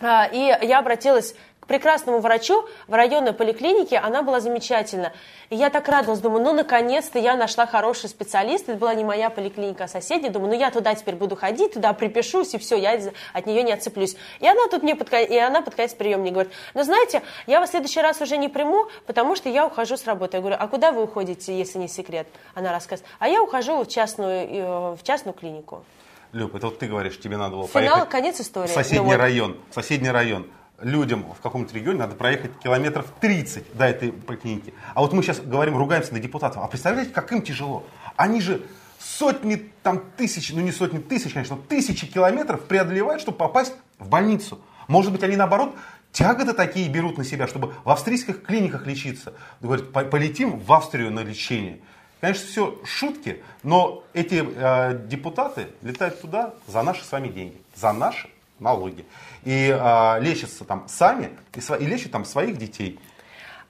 а, 0.00 0.26
И 0.26 0.38
я 0.38 0.78
обратилась 0.78 1.34
прекрасному 1.68 2.18
врачу 2.18 2.66
в 2.88 2.94
районной 2.94 3.32
поликлинике, 3.32 3.98
она 3.98 4.22
была 4.22 4.40
замечательна. 4.40 5.12
И 5.50 5.56
я 5.56 5.70
так 5.70 5.86
радовалась, 5.88 6.20
думаю, 6.20 6.42
ну, 6.42 6.52
наконец-то 6.52 7.18
я 7.18 7.36
нашла 7.36 7.66
хороший 7.66 8.08
специалист, 8.08 8.68
это 8.68 8.78
была 8.78 8.94
не 8.94 9.04
моя 9.04 9.30
поликлиника, 9.30 9.84
а 9.84 9.88
соседняя, 9.88 10.32
думаю, 10.32 10.52
ну, 10.52 10.58
я 10.58 10.70
туда 10.70 10.94
теперь 10.94 11.14
буду 11.14 11.36
ходить, 11.36 11.74
туда 11.74 11.92
припишусь, 11.92 12.54
и 12.54 12.58
все, 12.58 12.76
я 12.76 12.98
от 13.32 13.46
нее 13.46 13.62
не 13.62 13.72
отцеплюсь. 13.72 14.16
И 14.40 14.48
она 14.48 14.66
тут 14.68 14.82
мне 14.82 14.96
под, 14.96 15.12
и 15.12 15.38
она 15.38 15.62
под 15.62 15.74
конец 15.74 15.94
приема 15.94 16.22
мне 16.22 16.32
говорит, 16.32 16.52
ну, 16.74 16.82
знаете, 16.82 17.22
я 17.46 17.60
вас 17.60 17.68
в 17.68 17.72
следующий 17.72 18.00
раз 18.00 18.20
уже 18.20 18.36
не 18.36 18.48
приму, 18.48 18.86
потому 19.06 19.36
что 19.36 19.48
я 19.48 19.66
ухожу 19.66 19.96
с 19.96 20.06
работы. 20.06 20.38
Я 20.38 20.40
говорю, 20.40 20.56
а 20.58 20.66
куда 20.68 20.90
вы 20.90 21.02
уходите, 21.04 21.56
если 21.56 21.78
не 21.78 21.88
секрет? 21.88 22.26
Она 22.54 22.72
рассказывает, 22.72 23.10
а 23.18 23.28
я 23.28 23.42
ухожу 23.42 23.84
в 23.84 23.88
частную, 23.88 24.48
э, 24.48 24.96
в 24.96 25.02
частную 25.02 25.34
клинику. 25.34 25.84
Люб, 26.32 26.54
это 26.54 26.66
вот 26.66 26.78
ты 26.78 26.86
говоришь, 26.86 27.18
тебе 27.18 27.36
надо 27.36 27.56
было 27.56 27.66
Финал, 27.68 27.90
поехать 27.94 28.10
конец 28.10 28.40
истории. 28.40 28.68
в 28.68 28.72
соседний 28.72 28.98
Ну 28.98 29.04
вот. 29.04 29.16
район. 29.16 29.56
В 29.70 29.74
соседний 29.74 30.10
район. 30.10 30.46
Людям 30.80 31.24
в 31.36 31.40
каком-то 31.40 31.74
регионе 31.74 31.98
надо 31.98 32.14
проехать 32.14 32.52
километров 32.62 33.06
30 33.20 33.76
до 33.76 33.84
этой 33.86 34.12
поликлиники. 34.12 34.72
А 34.94 35.00
вот 35.00 35.12
мы 35.12 35.22
сейчас 35.22 35.40
говорим, 35.40 35.76
ругаемся 35.76 36.12
на 36.12 36.20
депутатов. 36.20 36.62
А 36.62 36.68
представляете, 36.68 37.10
как 37.10 37.32
им 37.32 37.42
тяжело? 37.42 37.84
Они 38.16 38.40
же 38.40 38.62
сотни, 39.00 39.70
там 39.82 40.02
тысяч, 40.16 40.52
ну 40.52 40.60
не 40.60 40.70
сотни 40.70 40.98
тысяч, 40.98 41.32
конечно, 41.32 41.56
но 41.56 41.62
тысячи 41.62 42.06
километров 42.06 42.62
преодолевают, 42.64 43.20
чтобы 43.20 43.38
попасть 43.38 43.72
в 43.98 44.08
больницу. 44.08 44.60
Может 44.86 45.10
быть, 45.10 45.22
они 45.24 45.34
наоборот 45.34 45.74
тяготы 46.12 46.52
такие 46.52 46.88
берут 46.88 47.18
на 47.18 47.24
себя, 47.24 47.48
чтобы 47.48 47.74
в 47.84 47.90
австрийских 47.90 48.42
клиниках 48.44 48.86
лечиться. 48.86 49.34
Говорят, 49.60 49.92
«По- 49.92 50.04
полетим 50.04 50.58
в 50.58 50.72
Австрию 50.72 51.10
на 51.10 51.20
лечение. 51.20 51.80
Конечно, 52.20 52.46
все 52.46 52.78
шутки, 52.84 53.42
но 53.62 54.04
эти 54.12 54.44
э, 54.44 55.06
депутаты 55.06 55.68
летают 55.82 56.20
туда 56.20 56.54
за 56.66 56.82
наши 56.82 57.04
с 57.04 57.12
вами 57.12 57.28
деньги, 57.28 57.56
за 57.74 57.92
наши 57.92 58.28
налоги. 58.60 59.04
И 59.44 59.68
э, 59.68 60.20
лечатся 60.20 60.64
там 60.64 60.88
сами, 60.88 61.30
и, 61.54 61.60
и 61.82 61.86
лечат 61.86 62.12
там 62.12 62.24
своих 62.24 62.56
детей. 62.58 63.00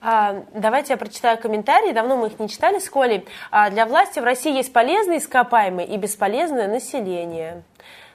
А, 0.01 0.45
давайте 0.55 0.93
я 0.93 0.97
прочитаю 0.97 1.39
комментарии. 1.39 1.93
Давно 1.93 2.17
мы 2.17 2.29
их 2.29 2.39
не 2.39 2.49
читали 2.49 2.79
с 2.79 2.89
Колей. 2.89 3.27
А, 3.51 3.71
для 3.71 3.87
власти 3.87 4.21
в 4.21 4.25
России 4.25 4.55
есть 4.55 4.73
полезные 4.73 5.19
ископаемые 5.19 5.89
и 5.89 5.97
бесполезное 5.97 6.69
население. 6.69 7.63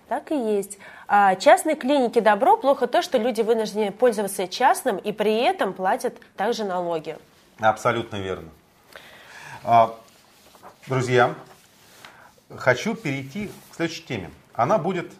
Так 0.07 0.32
и 0.32 0.36
есть. 0.36 0.78
А, 1.07 1.36
частные 1.36 1.76
клиники 1.76 2.19
добро, 2.19 2.57
плохо 2.57 2.88
то, 2.88 3.01
что 3.01 3.17
люди 3.17 3.41
вынуждены 3.41 3.91
пользоваться 3.91 4.47
частным 4.47 4.97
и 4.97 5.11
при 5.11 5.41
этом 5.41 5.74
платят 5.74 6.15
также 6.38 6.63
налоги. 6.63 7.17
Абсолютно 7.59 8.17
верно. 8.17 8.49
А, 9.63 9.93
друзья, 10.88 11.36
хочу 12.55 12.95
перейти 12.95 13.51
к 13.71 13.76
следующей 13.76 14.03
теме. 14.03 14.32
Она 14.53 14.78
будет 14.78 15.11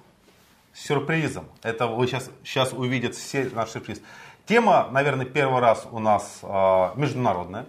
сюрпризом. 0.74 1.46
Это 1.62 1.88
вы 1.88 2.08
сейчас, 2.08 2.30
сейчас 2.44 2.74
увидят 2.74 3.16
все 3.16 3.50
наш 3.54 3.70
сюрприз. 3.70 4.02
Тема, 4.46 4.90
наверное, 4.92 5.26
первый 5.26 5.62
раз 5.62 5.88
у 5.90 6.00
нас 6.00 6.40
э, 6.42 6.90
международная. 6.96 7.66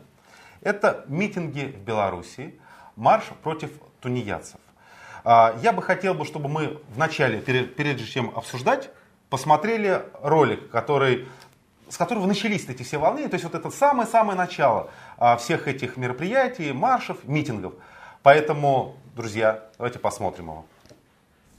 Это 0.60 1.04
митинги 1.08 1.66
в 1.76 1.84
Беларуси, 1.84 2.58
марш 2.96 3.24
против 3.42 3.70
тунеядцев. 4.00 4.58
Э, 5.24 5.56
я 5.62 5.72
бы 5.72 5.82
хотел, 5.82 6.14
бы, 6.14 6.24
чтобы 6.24 6.48
мы 6.48 6.80
вначале, 6.88 7.40
перед, 7.40 7.76
перед 7.76 8.04
чем 8.08 8.32
обсуждать, 8.34 8.90
посмотрели 9.28 10.02
ролик, 10.20 10.70
который, 10.70 11.28
с 11.88 11.96
которого 11.96 12.26
начались 12.26 12.68
эти 12.68 12.82
все 12.82 12.98
волны. 12.98 13.28
То 13.28 13.34
есть 13.34 13.44
вот 13.44 13.54
это 13.54 13.70
самое-самое 13.70 14.36
начало 14.36 14.90
э, 15.18 15.36
всех 15.36 15.68
этих 15.68 15.96
мероприятий, 15.96 16.72
маршев, 16.72 17.18
митингов. 17.24 17.74
Поэтому, 18.22 18.96
друзья, 19.14 19.64
давайте 19.76 19.98
посмотрим 19.98 20.46
его. 20.46 20.64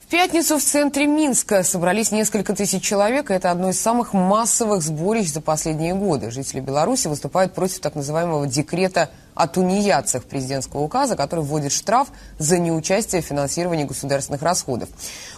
В 0.05 0.07
пятницу 0.07 0.59
в 0.59 0.63
центре 0.63 1.07
Минска 1.07 1.63
собрались 1.63 2.11
несколько 2.11 2.53
тысяч 2.53 2.83
человек. 2.83 3.31
Это 3.31 3.49
одно 3.49 3.69
из 3.69 3.81
самых 3.81 4.13
массовых 4.13 4.83
сборищ 4.83 5.33
за 5.33 5.41
последние 5.41 5.95
годы. 5.95 6.29
Жители 6.29 6.59
Беларуси 6.59 7.07
выступают 7.07 7.55
против 7.55 7.79
так 7.79 7.95
называемого 7.95 8.45
декрета 8.45 9.09
о 9.33 9.47
тунеядцах 9.47 10.25
президентского 10.25 10.81
указа, 10.81 11.15
который 11.15 11.43
вводит 11.43 11.71
штраф 11.71 12.09
за 12.37 12.59
неучастие 12.59 13.23
в 13.23 13.25
финансировании 13.25 13.85
государственных 13.85 14.43
расходов. 14.43 14.89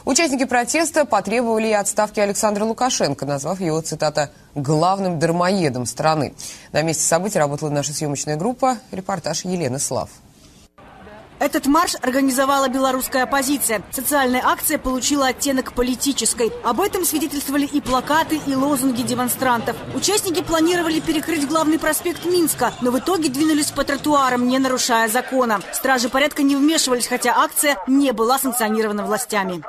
Участники 0.04 0.44
протеста 0.44 1.06
потребовали 1.06 1.70
и 1.70 1.74
отставки 1.74 2.20
Александра 2.20 2.66
Лукашенко, 2.66 3.26
назвав 3.26 3.62
его, 3.62 3.80
цитата, 3.80 4.32
«главным 4.54 5.18
дармоедом 5.18 5.86
страны». 5.86 6.34
На 6.74 6.82
месте 6.82 7.04
событий 7.04 7.40
работала 7.40 7.70
наша 7.70 7.94
съемочная 7.94 8.36
группа. 8.36 8.80
Репортаж 8.92 9.46
Елены 9.46 9.80
Слав. 9.80 10.10
Этот 11.40 11.68
марш 11.68 11.96
организовала 12.02 12.68
белорусская 12.68 13.24
оппозиция. 13.24 13.82
Социальная 13.92 14.42
акция 14.44 14.78
получила 14.78 15.28
оттенок 15.28 15.74
политической. 15.74 16.52
Об 16.64 16.82
этом 16.82 17.06
свидетельствовали 17.06 17.66
и 17.66 17.80
плакаты, 17.80 18.42
и 18.48 18.56
лозунги 18.56 19.04
демонстрантов. 19.04 19.76
Участники 19.94 20.42
планировали 20.42 21.00
перекрыть 21.00 21.48
главный 21.48 21.78
проспект 21.78 22.26
Минска, 22.26 22.74
но 22.82 22.92
в 22.92 23.00
итоге 23.00 23.30
двинулись 23.30 23.72
по 23.72 23.84
тротуарам, 23.84 24.48
не 24.48 24.58
нарушая 24.58 25.10
закона. 25.10 25.62
Стражи 25.74 26.10
порядка 26.10 26.42
не 26.42 26.56
вмешивались, 26.56 27.08
хотя 27.08 27.36
акция 27.38 27.78
не 27.88 28.12
была 28.12 28.40
санкционирована 28.40 29.06
властями. 29.06 29.64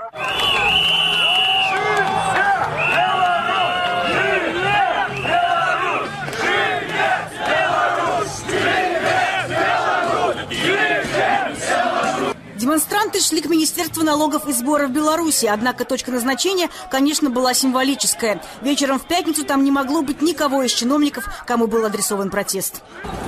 Демонстранты 12.78 13.18
шли 13.18 13.40
к 13.40 13.46
Министерству 13.46 14.04
налогов 14.04 14.46
и 14.46 14.52
сборов 14.52 14.92
Беларуси, 14.92 15.46
однако 15.46 15.84
точка 15.84 16.12
назначения, 16.12 16.70
конечно, 16.92 17.28
была 17.28 17.52
символическая. 17.52 18.40
Вечером 18.62 19.00
в 19.00 19.08
пятницу 19.08 19.44
там 19.44 19.64
не 19.64 19.72
могло 19.72 20.02
быть 20.02 20.22
никого 20.22 20.62
из 20.62 20.70
чиновников, 20.70 21.24
кому 21.44 21.66
был 21.66 21.84
адресован 21.84 22.30
протест. 22.30 22.82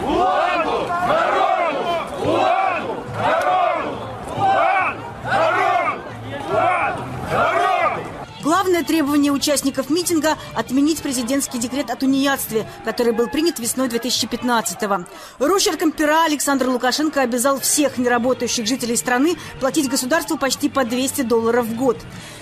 Народу! 0.06 1.39
Главное 8.80 8.96
требование 8.96 9.30
участников 9.30 9.90
митинга– 9.90 10.38
отменить 10.54 11.02
президентский 11.02 11.58
декрет 11.58 11.90
о 11.90 11.96
тунеядстве, 11.96 12.66
который 12.82 13.12
был 13.12 13.28
принят 13.28 13.58
весной 13.58 13.88
2015-го. 13.88 15.04
Рущерком 15.38 15.92
пера 15.92 16.24
Александр 16.24 16.66
Лукашенко 16.70 17.20
обязал 17.20 17.60
всех 17.60 17.98
неработающих 17.98 18.66
жителей 18.66 18.96
страны 18.96 19.36
платить 19.60 19.90
государству 19.90 20.38
почти 20.38 20.70
по 20.70 20.86
200 20.86 21.22
долларов 21.22 21.66
в 21.66 21.76
год. 21.76 21.98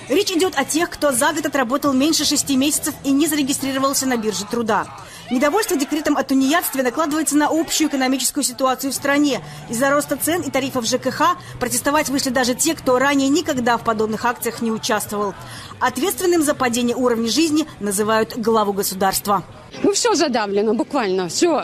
Речь 0.09 0.31
идет 0.31 0.57
о 0.57 0.65
тех, 0.65 0.91
кто 0.91 1.11
за 1.11 1.33
год 1.33 1.47
отработал 1.47 1.93
меньше 1.93 2.25
шести 2.25 2.57
месяцев 2.57 2.95
и 3.03 3.11
не 3.11 3.27
зарегистрировался 3.27 4.07
на 4.07 4.17
бирже 4.17 4.45
труда. 4.45 4.87
Недовольство 5.31 5.77
декретом 5.77 6.17
о 6.17 6.23
тунеядстве 6.23 6.83
накладывается 6.83 7.37
на 7.37 7.49
общую 7.51 7.91
экономическую 7.91 8.43
ситуацию 8.43 8.93
в 8.93 8.95
стране. 8.95 9.43
Из-за 9.69 9.91
роста 9.91 10.17
цен 10.17 10.41
и 10.41 10.51
тарифов 10.51 10.87
ЖКХ 10.87 11.37
протестовать 11.61 12.09
вышли 12.09 12.31
даже 12.31 12.55
те, 12.55 12.75
кто 12.75 12.99
ранее 12.99 13.29
никогда 13.29 13.77
в 13.77 13.85
подобных 13.85 14.25
акциях 14.25 14.63
не 14.63 14.73
участвовал. 14.73 15.35
Ответственным 15.81 16.43
за 16.43 16.55
падение 16.55 16.97
уровня 16.97 17.29
жизни 17.29 17.67
называют 17.79 18.39
главу 18.39 18.73
государства. 18.73 19.45
Ну, 19.83 19.93
все 19.93 20.15
задавлено, 20.15 20.75
буквально. 20.75 21.29
Все. 21.29 21.63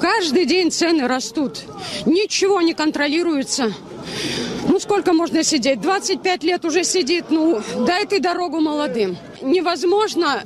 Каждый 0.00 0.44
день 0.46 0.70
цены 0.70 1.08
растут. 1.08 1.60
Ничего 2.04 2.60
не 2.60 2.74
контролируется. 2.74 3.72
Ну, 4.68 4.80
сколько 4.80 5.12
можно 5.12 5.42
сидеть? 5.42 5.80
25 5.80 6.42
лет 6.44 6.64
уже 6.64 6.84
сидит. 6.84 7.26
Ну, 7.30 7.60
дай 7.86 8.06
ты 8.06 8.20
дорогу 8.20 8.60
молодым. 8.60 9.16
Невозможно 9.40 10.42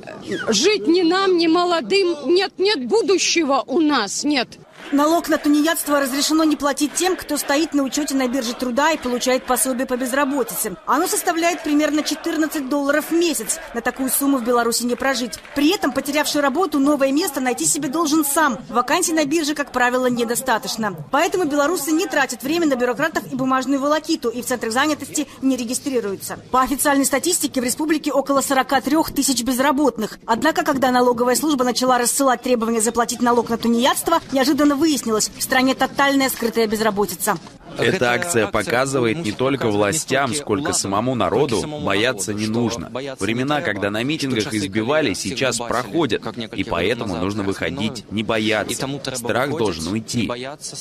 жить 0.49 0.87
ни 0.87 1.01
нам, 1.01 1.37
ни 1.37 1.47
молодым. 1.47 2.15
Нет, 2.25 2.53
нет 2.57 2.85
будущего 2.85 3.63
у 3.67 3.79
нас, 3.79 4.23
нет. 4.23 4.47
Налог 4.91 5.29
на 5.29 5.37
тунеядство 5.37 6.01
разрешено 6.01 6.43
не 6.43 6.57
платить 6.57 6.93
тем, 6.93 7.15
кто 7.15 7.37
стоит 7.37 7.73
на 7.73 7.83
учете 7.83 8.13
на 8.13 8.27
бирже 8.27 8.53
труда 8.53 8.91
и 8.91 8.97
получает 8.97 9.45
пособие 9.45 9.87
по 9.87 9.95
безработице. 9.95 10.75
Оно 10.85 11.07
составляет 11.07 11.63
примерно 11.63 12.03
14 12.03 12.67
долларов 12.67 13.05
в 13.09 13.13
месяц. 13.13 13.57
На 13.73 13.79
такую 13.79 14.09
сумму 14.09 14.37
в 14.37 14.43
Беларуси 14.43 14.83
не 14.83 14.95
прожить. 14.95 15.39
При 15.55 15.73
этом 15.73 15.93
потерявший 15.93 16.41
работу 16.41 16.77
новое 16.77 17.13
место 17.13 17.39
найти 17.39 17.63
себе 17.63 17.87
должен 17.87 18.25
сам. 18.25 18.57
Вакансий 18.67 19.13
на 19.13 19.23
бирже, 19.23 19.55
как 19.55 19.71
правило, 19.71 20.07
недостаточно. 20.07 20.93
Поэтому 21.09 21.45
белорусы 21.45 21.93
не 21.93 22.05
тратят 22.05 22.43
время 22.43 22.67
на 22.67 22.75
бюрократов 22.75 23.23
и 23.31 23.35
бумажную 23.35 23.79
волокиту 23.79 24.27
и 24.27 24.41
в 24.41 24.45
центрах 24.45 24.73
занятости 24.73 25.25
не 25.41 25.55
регистрируются. 25.55 26.37
По 26.51 26.63
официальной 26.63 27.05
статистике 27.05 27.61
в 27.61 27.63
республике 27.63 28.11
около 28.11 28.41
43 28.41 28.97
тысяч 29.15 29.41
безработных. 29.43 30.19
Однако, 30.25 30.65
когда 30.65 30.91
налоговая 30.91 31.35
служба 31.35 31.63
начала 31.63 31.97
рассылать 31.97 32.41
требования 32.41 32.81
заплатить 32.81 33.21
налог 33.21 33.47
на 33.47 33.57
тунеядство, 33.57 34.19
неожиданно 34.33 34.80
выяснилось, 34.81 35.29
в 35.37 35.41
стране 35.41 35.75
тотальная 35.75 36.29
скрытая 36.29 36.67
безработица. 36.67 37.37
Эта 37.77 38.11
акция 38.11 38.47
показывает 38.47 39.23
не 39.23 39.31
только 39.31 39.67
властям, 39.67 40.33
сколько 40.33 40.73
самому 40.73 41.15
народу. 41.15 41.61
бояться 41.83 42.33
не 42.33 42.47
нужно. 42.47 42.91
Времена, 43.19 43.61
когда 43.61 43.89
на 43.89 44.03
митингах 44.03 44.53
избивали, 44.53 45.13
сейчас 45.13 45.57
проходят, 45.57 46.23
и 46.55 46.63
поэтому 46.63 47.17
нужно 47.17 47.43
выходить, 47.43 48.05
не 48.11 48.23
бояться. 48.23 48.87
Страх 49.13 49.49
должен 49.49 49.91
уйти. 49.91 50.29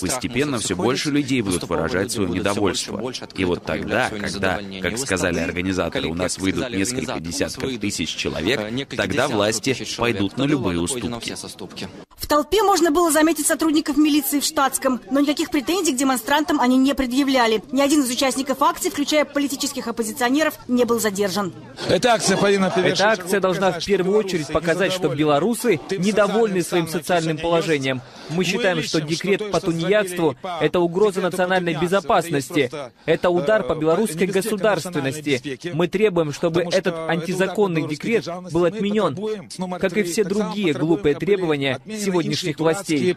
Постепенно 0.00 0.58
все 0.58 0.76
больше 0.76 1.10
людей 1.10 1.42
будут 1.42 1.68
выражать 1.68 2.12
свое 2.12 2.30
недовольство. 2.30 3.12
И 3.34 3.44
вот 3.44 3.64
тогда, 3.64 4.10
когда, 4.10 4.60
как 4.80 4.98
сказали 4.98 5.38
организаторы, 5.38 6.08
у 6.08 6.14
нас 6.14 6.38
выйдут 6.38 6.70
несколько 6.70 7.20
десятков 7.20 7.78
тысяч 7.78 8.14
человек, 8.14 8.60
тогда 8.96 9.28
власти 9.28 9.76
пойдут 9.96 10.36
на 10.36 10.44
любые 10.44 10.80
уступки. 10.80 11.36
В 12.16 12.26
толпе 12.26 12.62
можно 12.62 12.90
было 12.90 13.10
заметить 13.10 13.46
сотрудников 13.46 13.96
милиции 13.96 14.40
в 14.40 14.44
штатском, 14.44 15.00
но 15.10 15.20
никаких 15.20 15.50
претензий 15.50 15.92
к 15.92 15.96
демонстрантам 15.96 16.60
они 16.60 16.76
не 16.82 16.94
предъявляли. 16.94 17.62
Ни 17.72 17.80
один 17.80 18.02
из 18.02 18.10
участников 18.10 18.62
акции, 18.62 18.90
включая 18.90 19.24
политических 19.24 19.88
оппозиционеров, 19.88 20.54
не 20.68 20.84
был 20.84 21.00
задержан. 21.00 21.52
Эта 21.88 22.14
акция, 22.14 22.36
Эта 22.36 23.08
акция 23.08 23.40
должна 23.40 23.72
в 23.72 23.84
первую 23.84 24.18
очередь 24.18 24.48
показать, 24.48 24.92
что 24.92 25.08
белорусы 25.08 25.80
недовольны 25.90 26.62
своим 26.62 26.88
социальным 26.88 27.38
положением. 27.38 28.00
Мы 28.30 28.44
считаем, 28.44 28.82
что 28.82 29.00
декрет 29.00 29.50
по 29.50 29.60
тунеядству– 29.60 30.36
это 30.60 30.80
угроза 30.80 31.20
национальной 31.20 31.74
безопасности, 31.74 32.70
это 33.04 33.30
удар 33.30 33.62
по 33.62 33.74
белорусской 33.74 34.26
государственности. 34.26 35.58
Мы 35.72 35.88
требуем, 35.88 36.32
чтобы 36.32 36.62
этот 36.62 36.94
антизаконный 37.08 37.86
декрет 37.86 38.28
был 38.52 38.64
отменен, 38.64 39.16
как 39.78 39.96
и 39.96 40.02
все 40.02 40.24
другие 40.24 40.72
глупые 40.72 41.14
требования 41.14 41.80
сегодняшних 41.86 42.58
властей. 42.58 43.14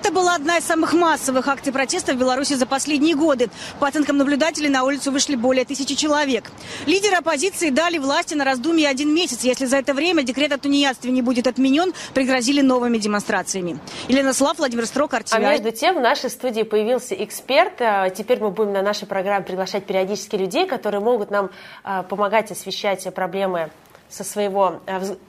Это 0.00 0.12
была 0.12 0.36
одна 0.36 0.58
из 0.58 0.64
самых 0.64 0.92
массовых 0.92 1.48
акций 1.48 1.72
протеста 1.72 2.12
в 2.12 2.16
Беларуси 2.16 2.52
за 2.52 2.66
последние 2.66 3.16
годы. 3.16 3.50
По 3.80 3.88
оценкам 3.88 4.16
наблюдателей 4.16 4.68
на 4.68 4.84
улицу 4.84 5.10
вышли 5.10 5.34
более 5.34 5.64
тысячи 5.64 5.96
человек. 5.96 6.52
Лидеры 6.86 7.16
оппозиции 7.16 7.70
дали 7.70 7.98
власти 7.98 8.34
на 8.34 8.44
раздумье 8.44 8.88
один 8.88 9.12
месяц. 9.12 9.42
Если 9.42 9.66
за 9.66 9.76
это 9.78 9.94
время 9.94 10.22
декрет 10.22 10.52
о 10.52 10.58
тунеядстве 10.58 11.10
не 11.10 11.20
будет 11.20 11.48
отменен, 11.48 11.92
пригрозили 12.14 12.60
новыми 12.60 12.98
демонстрациями. 12.98 13.80
Елена 14.06 14.32
Слав, 14.34 14.58
Владимир 14.58 14.86
Строк, 14.86 15.14
RTVI. 15.14 15.32
А 15.32 15.38
между 15.40 15.72
тем 15.72 15.96
в 15.96 16.00
нашей 16.00 16.30
студии 16.30 16.62
появился 16.62 17.16
эксперт. 17.16 17.80
А, 17.80 18.08
теперь 18.10 18.38
мы 18.38 18.52
будем 18.52 18.74
на 18.74 18.82
нашей 18.82 19.08
программе 19.08 19.44
приглашать 19.44 19.84
периодически 19.84 20.36
людей, 20.36 20.68
которые 20.68 21.00
могут 21.00 21.32
нам 21.32 21.50
а, 21.82 22.04
помогать 22.04 22.52
освещать 22.52 23.12
проблемы 23.12 23.70
со 24.08 24.24
своего, 24.24 24.80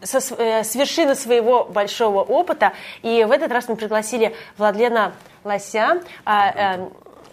со, 0.01 0.19
с 0.19 0.75
вершины 0.75 1.15
своего 1.15 1.65
большого 1.65 2.21
опыта. 2.21 2.73
И 3.01 3.23
в 3.23 3.31
этот 3.31 3.51
раз 3.51 3.67
мы 3.67 3.75
пригласили 3.75 4.35
Владлена 4.57 5.13
Лося. 5.43 6.01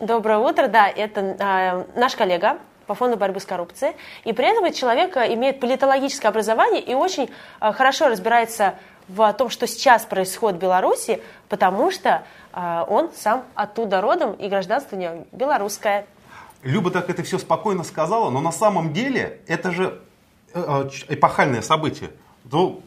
Доброе 0.00 0.38
утро, 0.38 0.68
да, 0.68 0.88
это 0.88 1.86
наш 1.94 2.16
коллега, 2.16 2.58
по 2.86 2.94
фонду 2.94 3.16
борьбы 3.16 3.40
с 3.40 3.44
коррупцией. 3.44 3.94
И 4.24 4.32
при 4.32 4.46
этом 4.46 4.72
человек 4.72 5.16
э, 5.16 5.34
имеет 5.34 5.60
политологическое 5.60 6.28
образование 6.28 6.80
и 6.80 6.94
очень 6.94 7.30
э, 7.60 7.72
хорошо 7.72 8.08
разбирается 8.08 8.74
в 9.08 9.32
том, 9.34 9.50
что 9.50 9.66
сейчас 9.66 10.04
происходит 10.04 10.58
в 10.58 10.62
Беларуси, 10.62 11.22
потому 11.48 11.90
что 11.90 12.24
э, 12.52 12.84
он 12.88 13.10
сам 13.14 13.44
оттуда 13.54 14.00
родом, 14.00 14.32
и 14.34 14.48
гражданство 14.48 14.96
у 14.96 14.98
него 14.98 15.26
белорусское. 15.32 16.06
Люба 16.62 16.90
так 16.90 17.10
это 17.10 17.22
все 17.22 17.38
спокойно 17.38 17.84
сказала, 17.84 18.30
но 18.30 18.40
на 18.40 18.52
самом 18.52 18.92
деле 18.92 19.40
это 19.46 19.70
же 19.70 20.00
эпохальное 20.52 21.62
событие. 21.62 22.10
Ну, 22.50 22.80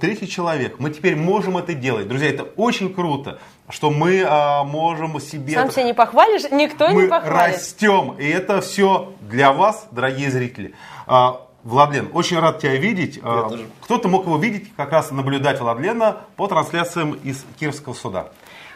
третий 0.00 0.28
человек. 0.28 0.78
Мы 0.78 0.90
теперь 0.90 1.16
можем 1.16 1.56
это 1.56 1.72
делать. 1.74 2.06
Друзья, 2.06 2.28
это 2.28 2.42
очень 2.42 2.92
круто 2.92 3.38
что 3.68 3.90
мы 3.90 4.24
а, 4.26 4.64
можем 4.64 5.20
себе... 5.20 5.54
Сам 5.54 5.70
себя 5.70 5.82
не 5.84 5.94
похвалишь, 5.94 6.50
никто 6.50 6.88
мы 6.88 7.02
не 7.02 7.08
похвалит. 7.08 7.54
растем, 7.54 8.14
и 8.18 8.28
это 8.28 8.60
все 8.60 9.12
для 9.20 9.52
вас, 9.52 9.88
дорогие 9.90 10.30
зрители. 10.30 10.74
А, 11.06 11.42
Владлен, 11.64 12.10
очень 12.12 12.38
рад 12.38 12.60
тебя 12.60 12.76
видеть. 12.76 13.18
А, 13.22 13.50
кто-то 13.80 14.08
мог 14.08 14.26
его 14.26 14.38
видеть, 14.38 14.72
как 14.76 14.92
раз 14.92 15.10
наблюдать 15.10 15.60
Владлена 15.60 16.18
по 16.36 16.46
трансляциям 16.46 17.12
из 17.12 17.44
Кировского 17.58 17.94
суда. 17.94 18.28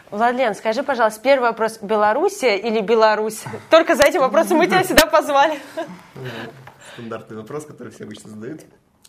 Владлен, 0.09 0.55
скажи, 0.55 0.83
пожалуйста, 0.83 1.21
первый 1.21 1.51
вопрос, 1.51 1.79
Белоруссия 1.81 2.57
или 2.57 2.81
Беларусь? 2.81 3.43
Только 3.69 3.95
за 3.95 4.03
этим 4.03 4.19
вопросом 4.19 4.57
мы 4.57 4.67
тебя 4.67 4.83
сюда 4.83 5.05
позвали. 5.05 5.57
Стандартный 6.93 7.37
вопрос, 7.37 7.65
который 7.65 7.91
все 7.91 8.03
обычно 8.03 8.29
задают. 8.29 8.61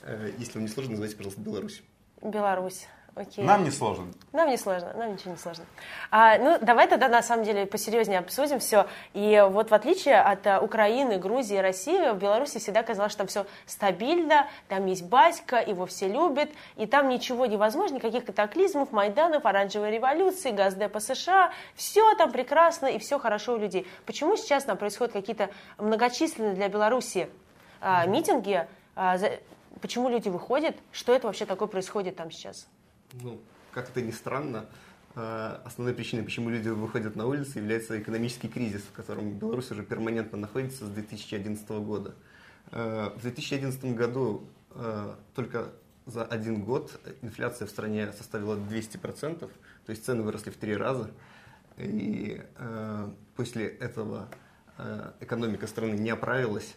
Э, 0.02 0.30
если 0.38 0.54
вам 0.54 0.64
не 0.64 0.68
сложно, 0.68 0.92
называйте, 0.92 1.16
пожалуйста, 1.16 1.40
Беларусь. 1.40 1.82
Беларусь. 2.20 2.86
Окей. 3.14 3.44
Нам 3.44 3.62
не 3.62 3.70
сложно. 3.70 4.06
Нам 4.32 4.48
не 4.48 4.56
сложно, 4.56 4.94
нам 4.94 5.12
ничего 5.12 5.32
не 5.32 5.36
сложно. 5.36 5.66
А, 6.10 6.38
ну, 6.38 6.58
давай 6.62 6.88
тогда 6.88 7.08
на 7.08 7.22
самом 7.22 7.44
деле 7.44 7.66
посерьезнее 7.66 8.20
обсудим 8.20 8.58
все. 8.58 8.86
И 9.12 9.44
вот 9.50 9.70
в 9.70 9.74
отличие 9.74 10.18
от 10.18 10.46
а, 10.46 10.60
Украины, 10.60 11.18
Грузии, 11.18 11.58
России, 11.58 12.10
в 12.12 12.16
Беларуси 12.16 12.58
всегда 12.58 12.82
казалось, 12.82 13.12
что 13.12 13.18
там 13.18 13.26
все 13.26 13.46
стабильно, 13.66 14.48
там 14.68 14.86
есть 14.86 15.04
батька, 15.04 15.60
его 15.60 15.84
все 15.84 16.08
любят, 16.08 16.48
и 16.76 16.86
там 16.86 17.10
ничего 17.10 17.44
невозможно, 17.44 17.96
никаких 17.96 18.24
катаклизмов, 18.24 18.92
Майданов, 18.92 19.44
оранжевой 19.44 19.90
революции, 19.90 20.50
Газдепа 20.50 20.98
США, 20.98 21.52
все 21.74 22.14
там 22.14 22.32
прекрасно 22.32 22.86
и 22.86 22.98
все 22.98 23.18
хорошо 23.18 23.54
у 23.54 23.58
людей. 23.58 23.86
Почему 24.06 24.38
сейчас 24.38 24.64
там 24.64 24.78
происходят 24.78 25.12
какие-то 25.12 25.50
многочисленные 25.76 26.54
для 26.54 26.68
Беларуси 26.68 27.28
а, 27.82 28.06
митинги, 28.06 28.64
а, 28.94 29.18
почему 29.80 30.08
люди 30.08 30.28
выходят, 30.28 30.76
что 30.92 31.12
это 31.12 31.26
вообще 31.26 31.46
такое 31.46 31.66
происходит 31.66 32.14
там 32.16 32.30
сейчас? 32.30 32.68
ну, 33.20 33.40
как 33.72 33.90
это 33.90 34.00
ни 34.00 34.12
странно, 34.12 34.66
э, 35.16 35.58
основной 35.64 35.92
причиной, 35.94 36.22
почему 36.22 36.48
люди 36.48 36.68
выходят 36.68 37.16
на 37.16 37.26
улицы, 37.26 37.58
является 37.58 38.00
экономический 38.00 38.48
кризис, 38.48 38.82
в 38.82 38.92
котором 38.92 39.32
Беларусь 39.32 39.70
уже 39.70 39.82
перманентно 39.82 40.38
находится 40.38 40.86
с 40.86 40.88
2011 40.88 41.68
года. 41.80 42.14
В 42.70 43.18
2011 43.20 43.84
году 43.96 44.44
только 45.34 45.72
за 46.06 46.24
один 46.24 46.62
год 46.62 46.98
инфляция 47.20 47.66
в 47.66 47.70
стране 47.70 48.12
составила 48.12 48.56
200%, 48.56 49.38
то 49.40 49.50
есть 49.90 50.06
цены 50.06 50.22
выросли 50.22 50.48
в 50.48 50.56
три 50.56 50.74
раза. 50.74 51.10
И 51.76 52.40
после 53.36 53.66
этого 53.66 54.28
экономика 55.20 55.66
страны 55.66 55.96
не 55.96 56.08
оправилась 56.08 56.76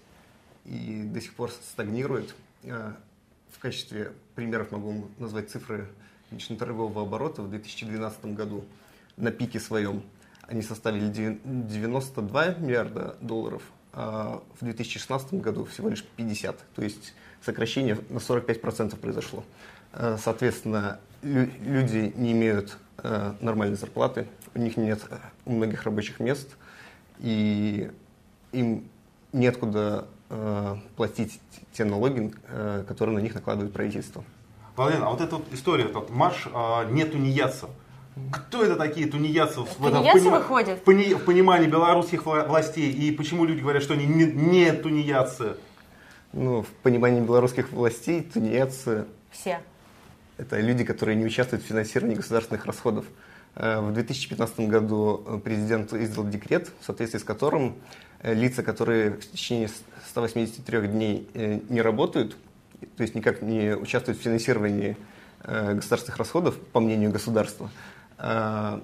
и 0.66 1.03
до 1.03 1.22
сих 1.22 1.34
пор 1.34 1.51
стагнирует. 1.51 2.36
В 2.63 3.59
качестве 3.59 4.11
примеров 4.36 4.72
могу 4.72 5.07
назвать 5.18 5.49
цифры 5.49 5.88
внешнеторгового 6.32 7.03
оборота 7.03 7.41
в 7.41 7.49
2012 7.49 8.26
году 8.26 8.66
на 9.18 9.32
пике 9.32 9.59
своем 9.59 10.03
они 10.47 10.61
составили 10.61 11.09
92 11.43 12.45
миллиарда 12.55 13.16
долларов, 13.22 13.63
а 13.93 14.43
в 14.59 14.63
2016 14.63 15.36
году 15.36 15.66
всего 15.66 15.89
лишь 15.89 16.03
50. 16.03 16.57
То 16.76 16.82
есть 16.84 17.13
сокращение 17.43 17.97
на 18.09 18.18
45% 18.18 18.95
произошло. 18.97 19.43
А, 19.93 20.18
соответственно, 20.22 20.99
люди 21.22 22.13
не 22.16 22.34
имеют 22.34 22.78
а, 22.97 23.36
нормальной 23.41 23.78
зарплаты, 23.78 24.28
у 24.53 24.59
них 24.59 24.78
нет 24.78 25.01
многих 25.45 25.84
рабочих 25.84 26.20
мест, 26.20 26.55
и 27.20 27.91
им 28.51 28.88
неоткуда 29.34 30.07
платить 30.95 31.39
те 31.73 31.86
налоги, 31.86 32.34
которые 32.88 33.15
на 33.15 33.21
них 33.21 33.36
накладывает 33.36 33.73
правительство. 33.73 34.23
Владимир, 34.76 35.05
а 35.05 35.09
вот 35.09 35.21
эта 35.21 35.36
вот 35.38 35.45
история, 35.53 35.86
этот 35.86 36.09
марш 36.09 36.47
а, 36.53 36.84
«Не 36.86 37.05
тунеядцев». 37.05 37.69
Кто 38.32 38.63
это 38.63 38.76
такие 38.76 39.07
тунеядцы? 39.07 39.61
Тунеядцы 39.78 40.19
в, 40.19 40.28
этом, 40.28 40.34
выходят? 40.34 40.80
В, 40.80 40.84
пони, 40.84 41.13
в 41.13 41.23
понимании 41.26 41.67
белорусских 41.67 42.26
властей. 42.26 42.91
И 42.91 43.11
почему 43.11 43.45
люди 43.45 43.59
говорят, 43.59 43.84
что 43.84 43.93
они 43.93 44.05
не, 44.05 44.26
не 44.26 44.71
тунеядцы? 44.71 45.57
Ну, 46.32 46.63
в 46.63 46.67
понимании 46.82 47.21
белорусских 47.21 47.71
властей 47.71 48.21
тунеядцы... 48.21 49.05
Все. 49.32 49.59
Это 50.38 50.59
люди, 50.59 50.84
которые 50.84 51.15
не 51.15 51.26
участвуют 51.26 51.63
в 51.63 51.67
финансировании 51.67 52.15
государственных 52.15 52.65
расходов. 52.65 53.05
Э, 53.56 53.80
в 53.80 53.93
2015 53.93 54.60
году 54.62 55.41
президент 55.43 55.93
издал 55.93 56.28
декрет, 56.28 56.72
в 56.82 56.86
соответствии 56.86 57.20
с 57.20 57.24
которым 57.24 57.76
э, 58.20 58.34
лица, 58.34 58.64
которые 58.64 59.12
в 59.12 59.32
течение 59.32 59.70
183 60.10 60.88
дней 60.88 61.28
э, 61.34 61.60
не 61.70 61.82
работают, 61.82 62.38
то 62.97 63.03
есть 63.03 63.16
никак 63.16 63.41
не 63.41 63.76
участвуют 63.76 64.20
в 64.20 64.24
финансировании 64.24 64.97
э, 65.43 65.74
государственных 65.74 66.18
расходов, 66.18 66.60
по 66.60 66.80
мнению 66.80 67.12
государства, 67.12 67.70
э, 68.18 68.80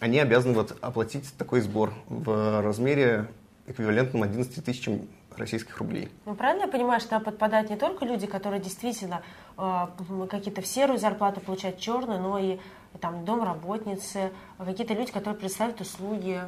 они 0.00 0.18
обязаны 0.18 0.54
вот 0.54 0.76
оплатить 0.80 1.32
такой 1.36 1.60
сбор 1.60 1.94
в 2.08 2.62
размере 2.62 3.28
эквивалентном 3.66 4.22
11 4.22 4.64
тысячам 4.64 5.08
российских 5.36 5.78
рублей. 5.78 6.08
Ну, 6.26 6.34
правильно 6.34 6.62
я 6.62 6.68
понимаю, 6.68 7.00
что 7.00 7.18
подпадают 7.20 7.70
не 7.70 7.76
только 7.76 8.04
люди, 8.04 8.26
которые 8.26 8.60
действительно 8.60 9.22
э, 9.56 9.86
какие-то 10.30 10.62
в 10.62 10.66
серую 10.66 10.98
зарплату 10.98 11.40
получают 11.40 11.78
черную, 11.78 12.20
но 12.20 12.38
и 12.38 12.58
там 13.00 13.24
домработницы, 13.24 14.30
какие-то 14.58 14.94
люди, 14.94 15.12
которые 15.12 15.38
представляют 15.38 15.80
услуги, 15.80 16.40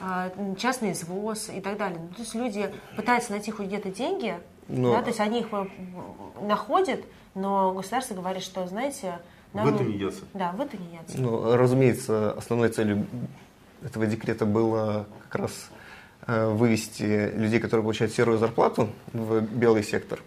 э, 0.00 0.54
частный 0.58 0.92
извоз 0.92 1.48
и 1.48 1.60
так 1.60 1.76
далее. 1.78 1.98
Ну, 2.00 2.08
то 2.08 2.22
есть 2.22 2.34
люди 2.34 2.72
пытаются 2.96 3.32
найти 3.32 3.50
хоть 3.50 3.66
где-то 3.66 3.90
деньги, 3.90 4.38
но... 4.68 4.92
Да, 4.92 5.02
то 5.02 5.08
есть 5.08 5.20
они 5.20 5.40
их 5.40 5.48
э, 5.52 5.66
находят, 6.42 7.00
но 7.34 7.72
государство 7.72 8.14
говорит, 8.14 8.42
что, 8.42 8.66
знаете... 8.66 9.18
Нам... 9.54 9.70
Вы 9.70 9.78
тунеядцы. 9.78 10.24
Да, 10.34 10.52
вы 10.52 10.66
тунеядцы. 10.66 11.18
Ну, 11.18 11.56
разумеется, 11.56 12.32
основной 12.32 12.68
целью 12.68 13.06
этого 13.82 14.06
декрета 14.06 14.44
было 14.44 15.06
как 15.24 15.42
раз 15.42 15.70
э, 16.26 16.48
вывести 16.50 17.32
людей, 17.34 17.58
которые 17.58 17.82
получают 17.82 18.12
серую 18.12 18.38
зарплату, 18.38 18.90
в 19.12 19.40
белый 19.40 19.82
сектор. 19.82 20.20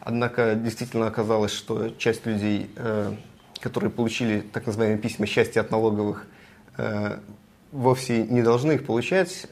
Однако 0.00 0.54
действительно 0.54 1.06
оказалось, 1.06 1.52
что 1.52 1.90
часть 1.90 2.26
людей, 2.26 2.70
э, 2.76 3.14
которые 3.62 3.90
получили 3.90 4.40
так 4.40 4.66
называемые 4.66 4.98
письма 4.98 5.26
счастья 5.26 5.60
от 5.60 5.70
налоговых, 5.70 6.26
вовсе 7.72 8.24
не 8.24 8.42
должны 8.42 8.72
их 8.72 8.84
получать, 8.84 9.46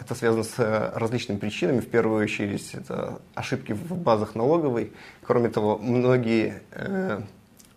это 0.00 0.14
связано 0.14 0.44
с 0.44 0.54
э, 0.58 0.92
различными 0.94 1.38
причинами. 1.38 1.80
В 1.80 1.88
первую 1.88 2.22
очередь, 2.24 2.70
это 2.74 3.20
ошибки 3.34 3.72
в 3.72 3.96
базах 3.96 4.34
налоговой. 4.34 4.92
Кроме 5.22 5.50
того, 5.50 5.78
многие 5.78 6.62
э, 6.70 7.20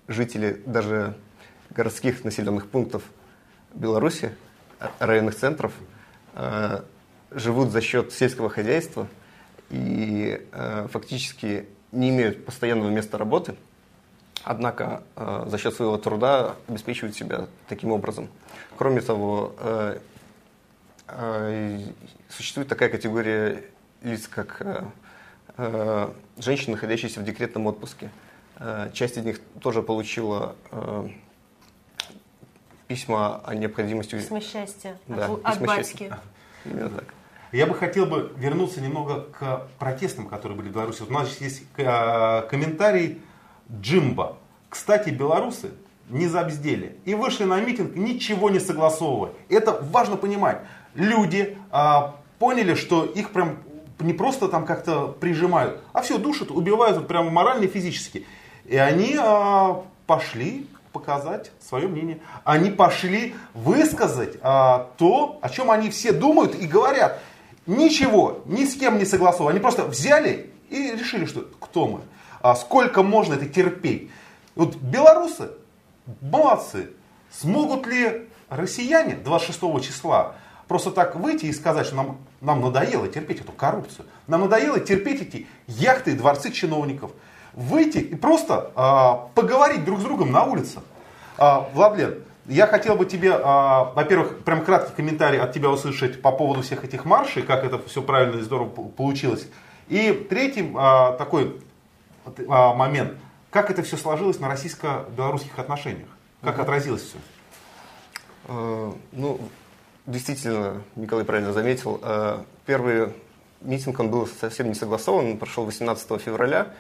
жители 0.08 0.62
даже 0.66 1.16
городских 1.70 2.24
населенных 2.24 2.70
пунктов 2.70 3.04
Беларуси, 3.74 4.32
э, 4.80 4.88
районных 5.00 5.36
центров, 5.36 5.74
э, 6.36 6.82
живут 7.32 7.72
за 7.72 7.82
счет 7.82 8.14
сельского 8.14 8.50
хозяйства 8.50 9.08
и 9.70 10.42
э, 10.52 10.88
фактически 10.92 11.66
не 11.92 12.10
имеют 12.10 12.46
постоянного 12.46 12.90
места 12.90 13.18
работы, 13.18 13.56
однако 14.44 15.04
э, 15.16 15.46
за 15.48 15.58
счет 15.58 15.74
своего 15.74 15.98
труда 15.98 16.56
обеспечивают 16.68 17.16
себя 17.16 17.48
таким 17.68 17.92
образом. 17.92 18.30
Кроме 18.78 19.02
того, 19.02 19.54
э, 19.60 20.00
а, 21.08 21.80
существует 22.30 22.68
такая 22.68 22.90
категория 22.90 23.64
лиц, 24.02 24.28
как 24.28 24.58
э, 24.62 24.84
э, 25.58 26.10
женщины, 26.38 26.74
находящиеся 26.74 27.20
в 27.20 27.24
декретном 27.24 27.68
отпуске. 27.68 28.10
Э, 28.58 28.90
часть 28.94 29.18
из 29.18 29.24
них 29.24 29.40
тоже 29.62 29.82
получила 29.82 30.56
письма 32.88 33.42
о 33.46 33.56
необходимости... 33.56 34.16
Письма 34.16 34.42
счастья 34.42 34.98
да, 35.08 35.28
от, 35.28 35.46
от 35.46 35.62
батьки. 35.62 36.12
Именно 36.66 36.90
так. 36.90 37.06
Я 37.52 37.68
бы 37.68 37.76
хотел 37.76 38.08
бы 38.08 38.34
вернуться 38.38 38.82
немного 38.82 39.22
к 39.22 39.68
протестам, 39.78 40.28
которые 40.28 40.58
были 40.58 40.70
в 40.70 40.74
Беларуси. 40.74 41.02
Вот 41.02 41.10
у 41.10 41.14
нас 41.14 41.40
есть 41.40 41.64
комментарий 41.76 43.22
Джимба. 43.80 44.38
Кстати, 44.70 45.10
белорусы 45.10 45.72
не 46.10 46.28
забздели 46.28 46.98
и 47.06 47.16
вышли 47.16 47.46
на 47.46 47.60
митинг, 47.62 47.96
ничего 47.96 48.50
не 48.50 48.60
согласовывая. 48.60 49.32
Это 49.50 49.80
важно 49.92 50.18
понимать 50.18 50.62
люди 50.96 51.58
а, 51.72 52.16
поняли, 52.40 52.76
что 52.76 53.06
их 53.06 53.32
прям 53.32 53.60
не 54.00 54.14
просто 54.14 54.48
там 54.48 54.66
как-то 54.66 55.08
прижимают, 55.08 55.82
а 55.94 56.02
все 56.02 56.18
душат, 56.18 56.52
убивают 56.52 56.98
вот 56.98 57.08
прямо 57.08 57.30
морально 57.30 57.66
и 57.66 57.68
физически. 57.68 58.26
И 58.66 58.76
они 58.76 59.16
а, 59.20 59.84
пошли 60.08 60.68
показать 60.92 61.52
свое 61.60 61.88
мнение. 61.88 62.20
Они 62.44 62.70
пошли 62.70 63.36
высказать 63.54 64.38
а, 64.42 64.90
то, 64.98 65.40
о 65.42 65.50
чем 65.50 65.72
они 65.72 65.90
все 65.90 66.12
думают 66.12 66.56
и 66.56 66.68
говорят. 66.68 67.20
Ничего, 67.66 68.42
ни 68.46 68.66
с 68.66 68.76
кем 68.76 68.98
не 68.98 69.06
согласовывая. 69.06 69.54
Они 69.54 69.62
просто 69.62 69.86
взяли 69.86 70.52
и 70.70 70.92
решили, 70.92 71.26
что 71.26 71.48
кто 71.60 71.88
мы. 71.88 72.02
А 72.44 72.56
сколько 72.56 73.04
можно 73.04 73.36
это 73.36 73.48
терпеть. 73.48 74.12
Вот 74.56 74.76
белорусы 74.76 75.52
молодцы. 76.22 76.92
Смогут 77.32 77.88
ли 77.88 78.28
россияне 78.50 79.16
26 79.16 79.82
числа 79.82 80.36
просто 80.68 80.92
так 80.92 81.16
выйти 81.16 81.46
и 81.46 81.54
сказать, 81.54 81.88
что 81.88 81.96
нам, 81.96 82.18
нам 82.42 82.62
надоело 82.62 83.08
терпеть 83.08 83.40
эту 83.40 83.54
коррупцию, 83.54 84.06
нам 84.28 84.42
надоело 84.42 84.80
терпеть 84.82 85.22
эти 85.22 85.48
яхты 85.68 86.12
и 86.12 86.16
дворцы 86.16 86.52
чиновников, 86.52 87.12
выйти 87.54 88.00
и 88.00 88.16
просто 88.16 88.72
а, 88.76 89.30
поговорить 89.36 89.86
друг 89.86 90.02
с 90.02 90.04
другом 90.04 90.34
на 90.34 90.44
улице. 90.44 90.82
А, 91.38 91.70
Владлен, 91.74 92.24
я 92.46 92.68
хотел 92.68 92.98
бы 92.98 93.06
тебе, 93.06 93.32
а, 93.34 93.94
во-первых, 93.96 94.40
прям 94.40 94.66
краткий 94.66 94.94
комментарий 94.94 95.40
от 95.40 95.54
тебя 95.54 95.70
услышать 95.70 96.22
по 96.22 96.34
поводу 96.34 96.62
всех 96.62 96.84
этих 96.84 97.06
маршей, 97.06 97.42
как 97.42 97.64
это 97.64 97.80
все 97.88 98.02
правильно 98.02 98.40
и 98.40 98.42
здорово 98.42 98.68
получилось. 98.68 99.48
И 99.88 100.12
третий 100.30 100.70
а, 100.76 101.14
такой 101.14 101.58
момент, 102.48 103.14
как 103.50 103.70
это 103.70 103.84
все 103.84 103.98
сложилось 103.98 104.40
на 104.40 104.48
российско-белорусских 104.48 105.58
отношениях, 105.60 106.08
как 106.42 106.60
отразилось 106.60 107.04
все? 107.04 107.18
Э, 108.46 108.94
ну, 109.12 109.40
действительно, 110.06 110.82
Николай 110.96 111.26
правильно 111.26 111.54
заметил, 111.54 112.00
э, 112.02 112.40
первый 112.66 113.14
митинг 113.62 114.00
он 114.00 114.10
был 114.10 114.28
совсем 114.28 114.68
не 114.68 114.76
согласован, 114.76 115.32
он 115.32 115.38
прошел 115.38 115.66
18 115.66 116.22
февраля. 116.22 116.74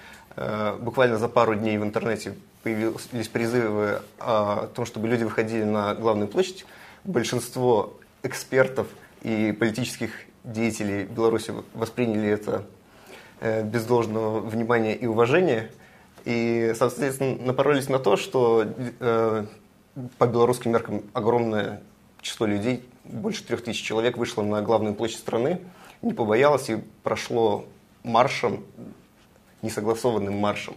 Буквально 0.79 1.17
за 1.17 1.29
пару 1.29 1.53
дней 1.53 1.77
в 1.77 1.83
интернете 1.83 2.35
появились 2.63 3.27
призывы 3.27 4.01
о 4.19 4.67
том, 4.67 4.85
чтобы 4.85 5.07
люди 5.07 5.23
выходили 5.23 5.63
на 5.63 5.93
главную 5.93 6.27
площадь. 6.27 6.65
Большинство 7.03 7.93
экспертов 8.23 8.87
и 9.21 9.55
политических 9.57 10.11
деятелей 10.43 11.03
Беларуси 11.03 11.53
восприняли 11.73 12.29
это 12.29 12.65
без 13.41 13.85
должного 13.85 14.39
внимания 14.39 14.95
и 14.95 15.05
уважения. 15.05 15.69
И, 16.25 16.73
соответственно, 16.77 17.35
напоролись 17.43 17.89
на 17.89 17.99
то, 17.99 18.15
что 18.15 18.65
по 20.17 20.27
белорусским 20.27 20.71
меркам 20.71 21.03
огромное 21.13 21.81
число 22.21 22.47
людей, 22.47 22.87
больше 23.03 23.43
трех 23.43 23.63
тысяч 23.63 23.83
человек 23.83 24.17
вышло 24.17 24.41
на 24.41 24.61
главную 24.61 24.95
площадь 24.95 25.19
страны, 25.19 25.59
не 26.01 26.13
побоялось 26.13 26.69
и 26.69 26.77
прошло 27.03 27.65
маршем, 28.03 28.63
несогласованным 29.61 30.35
маршем 30.35 30.75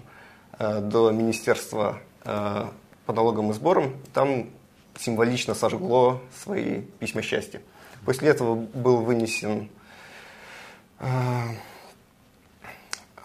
э, 0.58 0.80
до 0.80 1.10
Министерства 1.10 1.98
э, 2.24 2.66
по 3.04 3.12
налогам 3.12 3.50
и 3.50 3.54
сборам. 3.54 3.96
Там 4.12 4.50
символично 4.98 5.54
сожгло 5.54 6.20
свои 6.42 6.82
письма 6.98 7.22
счастья. 7.22 7.60
После 8.04 8.28
этого 8.28 8.54
был 8.54 8.98
вынесен 8.98 9.68
э, 11.00 11.06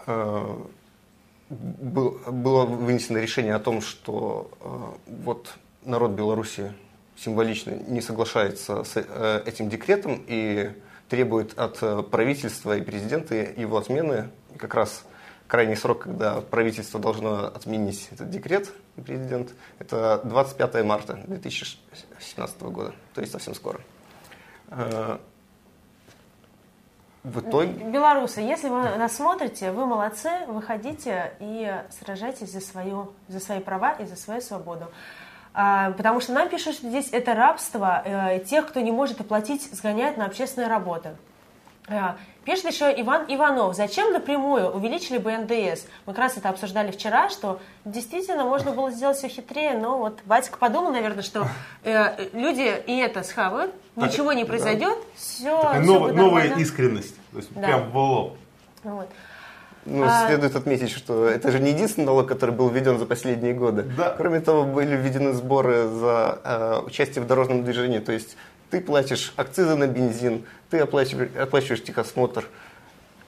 было 0.06 0.64
вынесено 2.64 3.18
решение 3.18 3.54
о 3.54 3.58
том, 3.58 3.80
что 3.80 4.96
вот 5.06 5.54
народ 5.84 6.12
Беларуси 6.12 6.72
символично 7.16 7.70
не 7.70 8.00
соглашается 8.00 8.84
с 8.84 8.96
э, 8.96 9.42
этим 9.46 9.68
декретом 9.68 10.22
и 10.26 10.70
требует 11.08 11.58
от 11.58 11.78
э, 11.82 12.02
правительства 12.02 12.76
и 12.76 12.82
президента 12.82 13.34
его 13.34 13.76
отмены. 13.76 14.30
Как 14.58 14.74
раз 14.74 15.04
крайний 15.46 15.76
срок, 15.76 16.04
когда 16.04 16.40
правительство 16.40 16.98
должно 16.98 17.46
отменить 17.46 18.08
этот 18.10 18.30
декрет, 18.30 18.72
президент, 19.04 19.52
это 19.78 20.20
25 20.24 20.84
марта 20.84 21.22
2017 21.26 22.62
года, 22.62 22.94
то 23.14 23.20
есть 23.20 23.32
совсем 23.32 23.54
скоро. 23.54 23.80
В 27.24 27.38
итоге... 27.38 27.84
Белорусы, 27.84 28.40
если 28.40 28.68
вы 28.68 28.82
нас 28.82 29.14
смотрите, 29.14 29.70
вы 29.70 29.86
молодцы, 29.86 30.30
выходите 30.48 31.34
и 31.38 31.72
сражайтесь 32.00 32.50
за, 32.50 32.60
свою, 32.60 33.12
за 33.28 33.38
свои 33.38 33.60
права 33.60 33.92
и 33.92 34.06
за 34.06 34.16
свою 34.16 34.40
свободу. 34.40 34.86
А, 35.54 35.92
потому 35.92 36.20
что 36.20 36.32
нам 36.32 36.48
пишут, 36.48 36.74
что 36.74 36.88
здесь 36.88 37.10
это 37.12 37.34
рабство, 37.34 38.02
э, 38.04 38.40
тех, 38.40 38.66
кто 38.66 38.80
не 38.80 38.90
может 38.90 39.20
оплатить, 39.20 39.62
сгоняют 39.72 40.16
на 40.16 40.26
общественные 40.26 40.68
работы. 40.68 41.16
А, 41.88 42.16
пишет 42.44 42.66
еще 42.72 42.92
Иван 43.00 43.24
Иванов, 43.28 43.74
зачем 43.74 44.12
напрямую 44.12 44.68
увеличили 44.68 45.18
бы 45.18 45.36
НДС? 45.36 45.84
Мы 46.06 46.12
как 46.12 46.18
раз 46.18 46.36
это 46.36 46.48
обсуждали 46.48 46.92
вчера, 46.92 47.28
что 47.28 47.60
действительно 47.84 48.44
можно 48.44 48.70
было 48.70 48.90
сделать 48.92 49.16
все 49.16 49.28
хитрее, 49.28 49.76
но 49.76 49.98
вот 49.98 50.20
Батька 50.24 50.56
подумал, 50.58 50.92
наверное, 50.92 51.22
что 51.22 51.48
э, 51.82 52.28
люди 52.32 52.72
и 52.86 52.98
это 52.98 53.24
схавают, 53.24 53.74
так, 53.96 54.10
ничего 54.10 54.32
не 54.32 54.44
произойдет, 54.44 54.96
да. 54.96 55.04
все, 55.16 55.56
Такая 55.56 55.82
все 55.82 55.92
новая, 55.92 56.12
новая 56.12 56.56
искренность, 56.56 57.16
то 57.32 57.38
есть 57.38 57.52
да. 57.52 57.66
прям 57.66 57.90
в 57.90 57.96
лоб. 57.96 58.36
Вот. 58.84 59.08
Ну, 59.84 60.04
а... 60.04 60.28
следует 60.28 60.54
отметить, 60.54 60.90
что 60.90 61.26
это 61.26 61.50
же 61.50 61.58
не 61.58 61.70
единственный 61.70 62.04
налог, 62.04 62.28
который 62.28 62.54
был 62.54 62.68
введен 62.68 62.98
за 62.98 63.06
последние 63.06 63.52
годы. 63.52 63.82
Да. 63.82 64.14
Кроме 64.16 64.40
того, 64.40 64.64
были 64.64 64.94
введены 64.94 65.32
сборы 65.32 65.88
за 65.88 66.38
э, 66.44 66.82
участие 66.86 67.24
в 67.24 67.26
дорожном 67.26 67.64
движении. 67.64 67.98
То 67.98 68.12
есть 68.12 68.36
ты 68.72 68.80
платишь 68.80 69.34
акцизы 69.36 69.76
на 69.76 69.86
бензин, 69.86 70.46
ты 70.70 70.78
оплачиваешь, 70.78 71.30
оплачиваешь 71.36 71.82
техосмотр, 71.84 72.48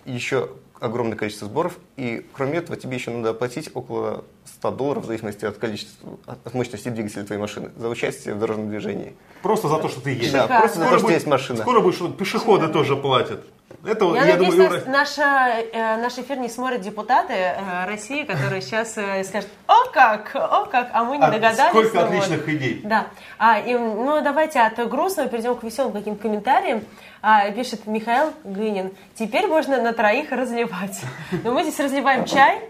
еще 0.07 0.49
огромное 0.81 1.19
количество 1.19 1.47
сборов. 1.47 1.79
И 1.99 2.27
кроме 2.33 2.59
этого, 2.59 2.79
тебе 2.79 2.97
еще 2.97 3.11
надо 3.11 3.31
оплатить 3.31 3.71
около 3.75 4.25
100 4.47 4.71
долларов, 4.71 5.05
в 5.05 5.07
зависимости 5.07 5.45
от 5.45 5.59
количества, 5.59 6.19
от 6.25 6.55
мощности 6.55 6.89
двигателя 6.89 7.25
твоей 7.25 7.41
машины, 7.43 7.71
за 7.77 7.91
участие 7.91 8.35
в 8.35 8.39
дорожном 8.39 8.71
движении. 8.71 9.15
Просто 9.43 9.69
за 9.69 9.77
то, 9.77 9.91
что 9.91 10.01
ты 10.01 10.13
едешь. 10.13 10.31
Да, 10.31 10.47
просто 10.47 10.79
за 10.79 10.89
то, 10.89 10.99
что 10.99 11.11
есть 11.11 11.27
машина. 11.27 11.61
Скоро 11.61 11.81
будет, 11.81 11.97
что 11.97 12.09
пешеходы 12.09 12.69
тоже 12.69 12.97
платят. 12.97 13.45
Это, 13.87 14.15
я, 14.15 14.25
я 14.25 14.37
надеюсь, 14.37 14.55
думаю, 14.55 14.83
наш, 14.87 15.19
э, 15.19 15.97
наш 15.97 16.19
эфир 16.19 16.39
не 16.39 16.49
смотрят 16.49 16.81
депутаты 16.81 17.35
э, 17.35 17.87
России, 17.87 18.25
которые 18.25 18.63
сейчас 18.63 18.97
э, 18.97 19.23
скажут, 19.25 19.51
о 19.67 19.91
как, 19.91 20.35
о 20.35 20.65
как, 20.65 20.89
а 20.93 21.05
мы 21.05 21.19
не 21.19 21.25
а 21.25 21.31
догадались. 21.31 21.71
Сколько 21.71 22.01
ну, 22.01 22.07
отличных 22.07 22.41
вот. 22.41 22.49
идей. 22.49 22.81
Да. 22.85 23.07
А, 23.39 23.59
и, 23.61 23.75
ну, 23.75 24.23
давайте 24.23 24.61
от 24.61 24.77
грустного 24.89 25.29
перейдем 25.29 25.57
к 25.57 25.63
веселым 25.63 25.93
каким-то 25.93 26.23
комментариям. 26.23 26.85
А, 27.21 27.51
пишет 27.51 27.87
Михаил 27.87 28.33
Гынин, 28.45 28.93
теперь 29.15 29.47
можно 29.47 29.81
на 29.81 29.93
троих 29.93 30.33
разливать. 30.33 31.01
Но 31.43 31.53
мы 31.53 31.63
здесь 31.63 31.79
разливаем 31.81 32.25
чай, 32.25 32.61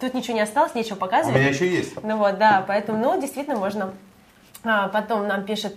тут 0.00 0.14
ничего 0.14 0.34
не 0.34 0.42
осталось, 0.42 0.74
нечего 0.74 0.96
показывать. 0.96 1.36
У 1.36 1.38
меня 1.38 1.50
еще 1.50 1.68
есть. 1.68 2.02
Ну 2.02 2.16
вот, 2.16 2.38
да, 2.38 2.64
поэтому, 2.66 2.98
ну, 2.98 3.20
действительно 3.20 3.56
можно. 3.56 3.92
А, 4.64 4.88
потом 4.88 5.26
нам 5.26 5.44
пишет, 5.44 5.76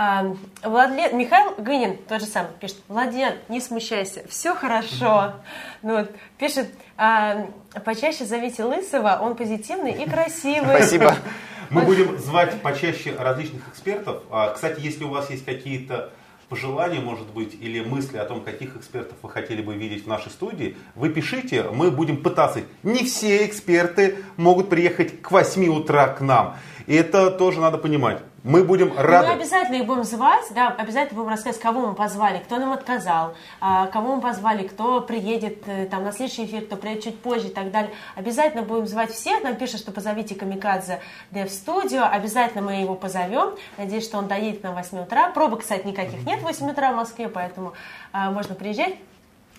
а, 0.00 0.36
Владлен, 0.62 1.18
Михаил 1.18 1.54
Гынин, 1.58 1.96
тот 2.08 2.20
же 2.20 2.26
самый, 2.26 2.52
пишет, 2.60 2.78
Владлен, 2.86 3.34
не 3.48 3.60
смущайся, 3.60 4.22
все 4.28 4.54
хорошо. 4.54 5.34
Ну, 5.82 5.98
вот, 5.98 6.12
пишет, 6.38 6.70
а, 6.96 7.48
почаще 7.84 8.24
зовите 8.24 8.62
Лысого, 8.62 9.18
он 9.20 9.34
позитивный 9.34 9.90
и 9.90 10.08
красивый. 10.08 10.76
Спасибо. 10.76 11.16
Мы 11.70 11.82
будем 11.82 12.16
звать 12.16 12.62
почаще 12.62 13.14
различных 13.18 13.68
экспертов. 13.68 14.22
А, 14.30 14.52
кстати, 14.52 14.80
если 14.80 15.02
у 15.02 15.08
вас 15.08 15.30
есть 15.30 15.44
какие-то 15.44 16.10
пожелания, 16.48 17.00
может 17.00 17.26
быть, 17.26 17.56
или 17.60 17.80
мысли 17.80 18.18
о 18.18 18.24
том, 18.24 18.42
каких 18.42 18.76
экспертов 18.76 19.18
вы 19.20 19.28
хотели 19.30 19.62
бы 19.62 19.74
видеть 19.74 20.04
в 20.04 20.06
нашей 20.06 20.30
студии, 20.30 20.76
вы 20.94 21.08
пишите, 21.10 21.64
мы 21.64 21.90
будем 21.90 22.22
пытаться. 22.22 22.60
Не 22.84 23.04
все 23.04 23.44
эксперты 23.44 24.18
могут 24.36 24.70
приехать 24.70 25.20
к 25.20 25.32
8 25.32 25.66
утра 25.68 26.06
к 26.06 26.20
нам. 26.20 26.56
И 26.86 26.94
это 26.94 27.32
тоже 27.32 27.60
надо 27.60 27.78
понимать. 27.78 28.22
Мы 28.44 28.62
будем 28.62 28.96
рады. 28.96 29.26
Мы 29.26 29.32
обязательно 29.34 29.76
их 29.76 29.86
будем 29.86 30.04
звать, 30.04 30.44
да, 30.54 30.68
обязательно 30.68 31.18
будем 31.18 31.30
рассказывать, 31.30 31.60
кого 31.60 31.88
мы 31.88 31.94
позвали, 31.94 32.38
кто 32.38 32.58
нам 32.58 32.72
отказал, 32.72 33.34
а, 33.60 33.88
кого 33.88 34.14
мы 34.14 34.22
позвали, 34.22 34.66
кто 34.66 35.00
приедет 35.00 35.66
э, 35.66 35.86
там 35.86 36.04
на 36.04 36.12
следующий 36.12 36.44
эфир, 36.44 36.64
кто 36.64 36.76
приедет 36.76 37.02
чуть 37.02 37.20
позже 37.20 37.48
и 37.48 37.50
так 37.50 37.72
далее. 37.72 37.90
Обязательно 38.14 38.62
будем 38.62 38.86
звать 38.86 39.10
всех. 39.10 39.42
Нам 39.42 39.56
пишут, 39.56 39.80
что 39.80 39.90
позовите 39.90 40.36
Камикадзе 40.36 41.00
Дев 41.32 41.50
студию. 41.50 42.04
Обязательно 42.08 42.62
мы 42.62 42.74
его 42.74 42.94
позовем. 42.94 43.56
Надеюсь, 43.76 44.04
что 44.04 44.18
он 44.18 44.28
доедет 44.28 44.62
на 44.62 44.72
8 44.72 45.00
утра. 45.00 45.30
Пробок, 45.30 45.62
кстати, 45.62 45.84
никаких 45.86 46.24
нет 46.24 46.38
в 46.38 46.44
8 46.44 46.70
утра 46.70 46.92
в 46.92 46.96
Москве, 46.96 47.28
поэтому 47.28 47.72
а, 48.12 48.30
можно 48.30 48.54
приезжать. 48.54 48.94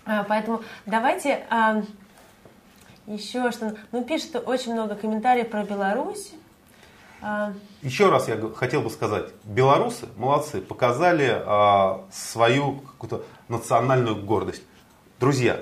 А, 0.06 0.24
поэтому 0.24 0.62
давайте 0.86 1.46
еще 3.06 3.50
что. 3.50 3.76
Ну, 3.92 4.04
пишут 4.04 4.42
очень 4.46 4.72
много 4.72 4.94
комментариев 4.94 5.50
про 5.50 5.64
Беларусь. 5.64 6.32
А, 7.22 7.52
Еще 7.82 8.08
раз 8.08 8.28
я 8.28 8.38
хотел 8.54 8.82
бы 8.82 8.90
сказать, 8.90 9.26
белорусы 9.44 10.06
молодцы, 10.16 10.60
показали 10.60 11.30
а, 11.44 12.04
свою 12.12 12.76
какую-то 12.80 13.24
национальную 13.48 14.16
гордость. 14.16 14.62
Друзья, 15.18 15.60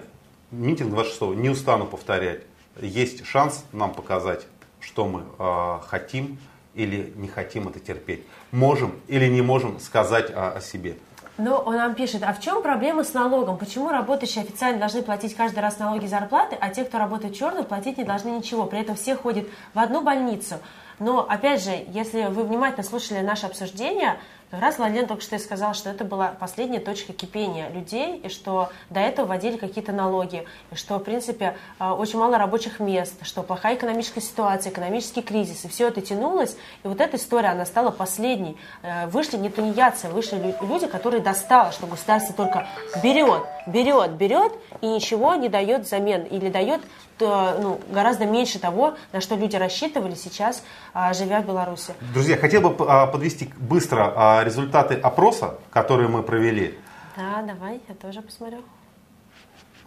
митинг 0.51 0.91
26 0.91 1.37
не 1.37 1.49
устану 1.49 1.87
повторять. 1.87 2.43
Есть 2.81 3.27
шанс 3.27 3.65
нам 3.73 3.93
показать, 3.93 4.47
что 4.81 5.07
мы 5.09 5.25
а, 5.39 5.81
хотим 5.87 6.39
или 6.75 7.13
не 7.17 7.27
хотим 7.27 7.69
это 7.69 7.81
терпеть. 7.81 8.25
Можем 8.53 8.95
или 9.09 9.27
не 9.27 9.43
можем 9.43 9.81
сказать 9.81 10.31
о, 10.31 10.53
о 10.53 10.61
себе. 10.61 10.97
Но 11.39 11.59
он 11.59 11.76
нам 11.76 11.95
пишет, 11.95 12.24
а 12.24 12.32
в 12.32 12.41
чем 12.41 12.62
проблема 12.62 13.05
с 13.05 13.14
налогом? 13.14 13.59
Почему 13.59 13.91
работающие 13.91 14.43
официально 14.43 14.80
должны 14.80 15.03
платить 15.03 15.36
каждый 15.36 15.61
раз 15.61 15.78
налоги 15.78 16.05
и 16.05 16.09
зарплаты, 16.09 16.59
а 16.61 16.68
те, 16.70 16.84
кто 16.84 16.99
работает 16.99 17.36
черно, 17.36 17.62
платить 17.62 17.97
не 17.97 18.03
должны 18.03 18.30
ничего? 18.30 18.66
При 18.66 18.80
этом 18.80 18.97
все 18.97 19.14
ходят 19.14 19.47
в 19.72 19.78
одну 19.78 20.03
больницу. 20.03 20.57
Но, 20.99 21.20
опять 21.20 21.62
же, 21.62 21.70
если 21.91 22.24
вы 22.24 22.43
внимательно 22.43 22.82
слушали 22.82 23.20
наше 23.20 23.47
обсуждение, 23.47 24.18
как 24.51 24.62
раз 24.62 24.78
Владимир 24.78 25.07
только 25.07 25.22
что 25.22 25.36
и 25.36 25.38
сказал, 25.38 25.74
что 25.74 25.90
это 25.90 26.05
была 26.05 26.28
последняя 26.28 26.80
точка 26.80 27.12
кипения 27.12 27.68
людей, 27.68 28.16
и 28.16 28.28
что 28.30 28.70
до 28.88 29.01
этого 29.01 29.26
вводили 29.26 29.59
какие-то 29.59 29.92
налоги, 29.92 30.44
и 30.70 30.74
что, 30.74 30.99
в 30.99 31.05
принципе, 31.05 31.57
а, 31.78 31.94
очень 31.94 32.18
мало 32.18 32.38
рабочих 32.38 32.80
мест, 32.80 33.14
что 33.22 33.42
плохая 33.42 33.74
экономическая 33.74 34.22
ситуация, 34.22 34.72
экономический 34.72 35.20
кризис, 35.20 35.64
и 35.64 35.68
все 35.68 35.88
это 35.88 36.01
тянулось, 36.01 36.57
и 36.82 36.88
вот 36.88 37.01
эта 37.01 37.18
история, 37.18 37.49
она 37.49 37.66
стала 37.66 37.90
последней. 37.90 38.57
Э, 38.82 39.07
вышли 39.09 39.36
не 39.36 39.51
тунеядцы, 39.51 40.09
вышли 40.09 40.55
люди, 40.62 40.86
которые 40.86 41.22
достало, 41.22 41.72
что 41.72 41.86
государство 41.86 42.34
только 42.34 42.66
берет, 43.03 43.42
берет, 43.66 44.12
берет, 44.12 44.53
и 44.81 44.87
ничего 44.87 45.35
не 45.35 45.49
дает 45.49 45.83
взамен, 45.83 46.22
или 46.24 46.49
дает 46.49 46.81
ну, 47.20 47.81
гораздо 47.91 48.26
меньше 48.26 48.59
того, 48.59 48.95
на 49.12 49.20
что 49.20 49.35
люди 49.35 49.57
рассчитывали 49.57 50.14
сейчас, 50.14 50.64
а, 50.93 51.12
живя 51.12 51.41
в 51.41 51.47
Беларуси. 51.47 51.95
Друзья, 52.14 52.37
хотел 52.37 52.62
бы 52.62 52.87
а, 52.87 53.07
подвести 53.07 53.51
быстро 53.57 54.12
а, 54.14 54.45
результаты 54.45 54.95
опроса, 54.95 55.59
которые 55.70 56.09
мы 56.09 56.22
провели. 56.22 56.79
Да, 57.16 57.43
давай, 57.43 57.81
я 57.89 57.95
тоже 57.95 58.22
посмотрю. 58.22 58.59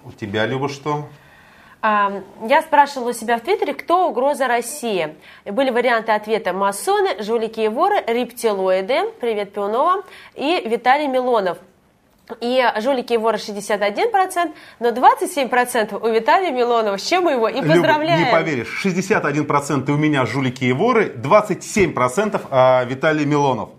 У 0.04 0.12
тебя, 0.12 0.46
Люба, 0.46 0.68
что? 0.68 1.08
Я 1.84 2.62
спрашивала 2.62 3.10
у 3.10 3.14
себя 3.14 3.38
в 3.38 3.42
Твиттере, 3.42 3.74
кто 3.74 4.08
угроза 4.08 4.48
России. 4.48 5.16
Были 5.46 5.72
варианты 5.72 6.12
ответа 6.12 6.54
масоны, 6.54 7.24
жулики 7.24 7.62
и 7.62 7.68
воры, 7.70 8.04
рептилоиды, 8.06 9.12
привет 9.20 9.52
Пионова, 9.54 10.04
и 10.36 10.62
Виталий 10.68 11.08
Милонов– 11.08 11.58
и 12.40 12.64
жулики 12.80 13.14
и 13.14 13.18
воры 13.18 13.38
61%, 13.38 14.52
но 14.80 14.90
27% 14.90 16.00
у 16.00 16.14
Виталия 16.14 16.52
Милонова, 16.52 16.98
с 16.98 17.04
чем 17.04 17.24
мы 17.26 17.32
его 17.32 17.48
и 17.48 17.62
поздравляем. 17.62 18.20
Люб, 18.20 18.28
не 18.28 18.32
поверишь, 18.32 18.86
61% 18.86 19.92
у 19.92 19.98
меня 19.98 20.26
жулики 20.26 20.66
и 20.66 20.74
воры, 20.74 21.14
27% 21.16 22.42
а, 22.50 22.84
Виталий 22.86 23.26
Милонов. 23.26 23.70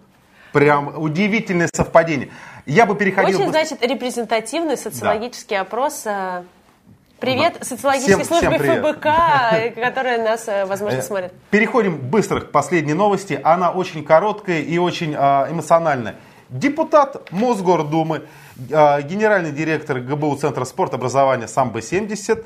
Прям 0.53 1.01
удивительное 1.01 1.69
совпадение. 1.73 2.31
Я 2.67 2.87
бы 2.87 2.95
переходил... 2.95 3.41
Очень, 3.41 3.51
значит, 3.51 3.83
репрезентативный 3.83 4.77
социологический 4.77 5.57
да. 5.57 5.63
опрос 5.63 6.03
а, 6.07 6.45
Привет 7.23 7.59
да. 7.61 7.65
социологической 7.65 8.25
всем, 8.25 8.41
службе 8.41 8.59
всем 8.59 8.83
ФБК, 8.83 9.77
которая 9.81 10.25
нас, 10.25 10.49
э, 10.49 10.65
возможно, 10.65 10.99
э, 10.99 11.03
смотрит. 11.03 11.33
Переходим 11.51 11.97
быстро 11.97 12.41
к 12.41 12.51
последней 12.51 12.95
новости. 12.95 13.41
Она 13.45 13.71
очень 13.71 14.05
короткая 14.05 14.61
и 14.61 14.77
очень 14.77 15.15
а, 15.17 15.47
эмоциональная. 15.49 16.17
Депутат 16.53 17.33
Мосгордумы, 17.33 18.25
а, 18.71 19.01
генеральный 19.01 19.53
директор 19.53 20.01
ГБУ 20.01 20.37
Центра 20.37 20.67
спорта 20.67 20.97
образования 20.97 21.47
САМБ-70, 21.47 22.45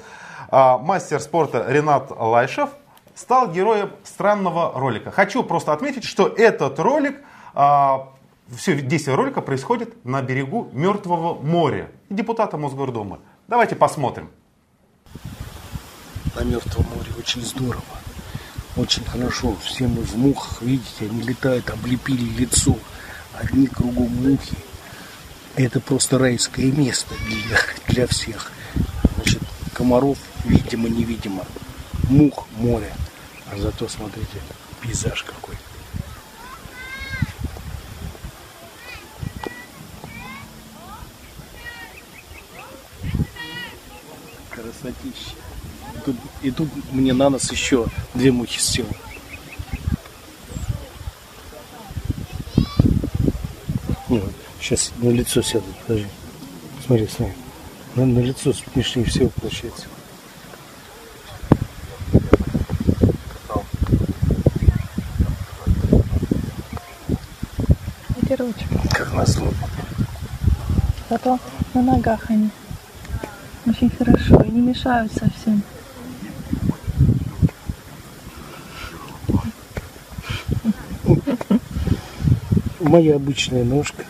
а, 0.49 0.79
мастер 0.79 1.21
спорта 1.21 1.65
Ренат 1.69 2.13
Лайшев 2.17 2.71
стал 3.17 3.51
героем 3.51 3.91
странного 4.05 4.79
ролика. 4.79 5.11
Хочу 5.11 5.43
просто 5.43 5.73
отметить, 5.73 6.05
что 6.05 6.29
этот 6.29 6.79
ролик, 6.79 7.21
а, 7.53 8.11
все 8.57 8.81
действие 8.81 9.17
ролика 9.17 9.41
происходит 9.41 10.05
на 10.05 10.23
берегу 10.23 10.69
Мертвого 10.73 11.35
моря. 11.43 11.91
Депутата 12.09 12.57
Мосгордумы. 12.57 13.19
Давайте 13.49 13.75
посмотрим. 13.75 14.31
На 16.37 16.45
Мертвом 16.45 16.87
море 16.95 17.11
очень 17.19 17.43
здорово. 17.43 17.83
Очень 18.77 19.05
хорошо. 19.05 19.57
Все 19.65 19.89
мы 19.89 20.03
в 20.03 20.17
мухах, 20.17 20.63
видите, 20.63 21.07
они 21.07 21.23
летают, 21.23 21.71
облепили 21.71 22.23
лицо 22.39 22.77
одни 23.39 23.67
кругом 23.67 24.09
мухи. 24.09 24.57
Это 25.57 25.81
просто 25.81 26.19
райское 26.19 26.71
место 26.71 27.15
для, 27.29 27.59
для 27.89 28.07
всех. 28.07 28.53
Значит, 29.17 29.43
комаров 29.73 30.19
видимо-невидимо. 30.45 31.45
Мух 32.09 32.47
море. 32.59 32.93
А 33.51 33.57
зато 33.59 33.89
смотрите, 33.89 34.41
пейзаж 34.81 35.23
какой. 35.23 35.57
Красотища. 44.51 45.37
И 46.43 46.51
тут 46.51 46.69
мне 46.93 47.13
на 47.13 47.31
нос 47.31 47.51
еще 47.51 47.87
две 48.15 48.31
мухи 48.31 48.61
сел. 48.61 48.87
Сейчас 54.67 54.91
на 54.97 55.11
лицо 55.11 55.43
сядут, 55.43 55.77
подожди. 55.87 56.09
Смотри, 56.85 57.07
смотри. 57.07 57.35
На, 57.95 58.05
на 58.05 58.19
лицо 58.19 58.53
смешнее 58.53 59.07
всего 59.07 59.29
получается. 59.29 59.87
Ветерочек. 68.21 68.69
Как 68.91 69.13
назло. 69.13 69.55
Зато 71.11 71.39
на 71.73 71.83
ногах 71.83 72.29
они. 72.29 72.51
Очень 73.67 73.91
хорошо 73.91 74.43
и 74.43 74.51
не 74.51 74.63
мешают 74.63 75.13
совсем. 75.13 75.63
Моя 82.81 83.15
обычная 83.15 83.63
ножка. 83.63 84.05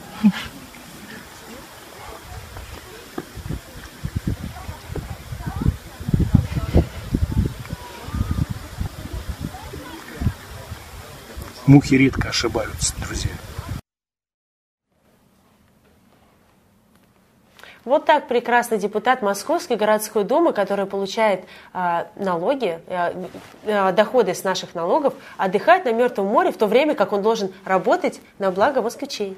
Мухи 11.66 11.94
редко 11.94 12.28
ошибаются, 12.28 12.94
друзья. 13.00 13.32
Вот 17.84 18.04
так 18.04 18.26
прекрасный 18.26 18.78
депутат 18.78 19.22
Московской 19.22 19.76
городской 19.76 20.24
думы, 20.24 20.52
который 20.52 20.86
получает 20.86 21.44
э, 21.72 22.04
налоги, 22.16 22.80
э, 22.86 23.26
э, 23.64 23.92
доходы 23.92 24.34
с 24.34 24.42
наших 24.42 24.74
налогов, 24.74 25.14
отдыхает 25.36 25.84
на 25.84 25.92
Мертвом 25.92 26.26
море, 26.26 26.50
в 26.50 26.56
то 26.56 26.66
время 26.66 26.96
как 26.96 27.12
он 27.12 27.22
должен 27.22 27.52
работать 27.64 28.20
на 28.40 28.50
благо 28.50 28.82
москвичей. 28.82 29.36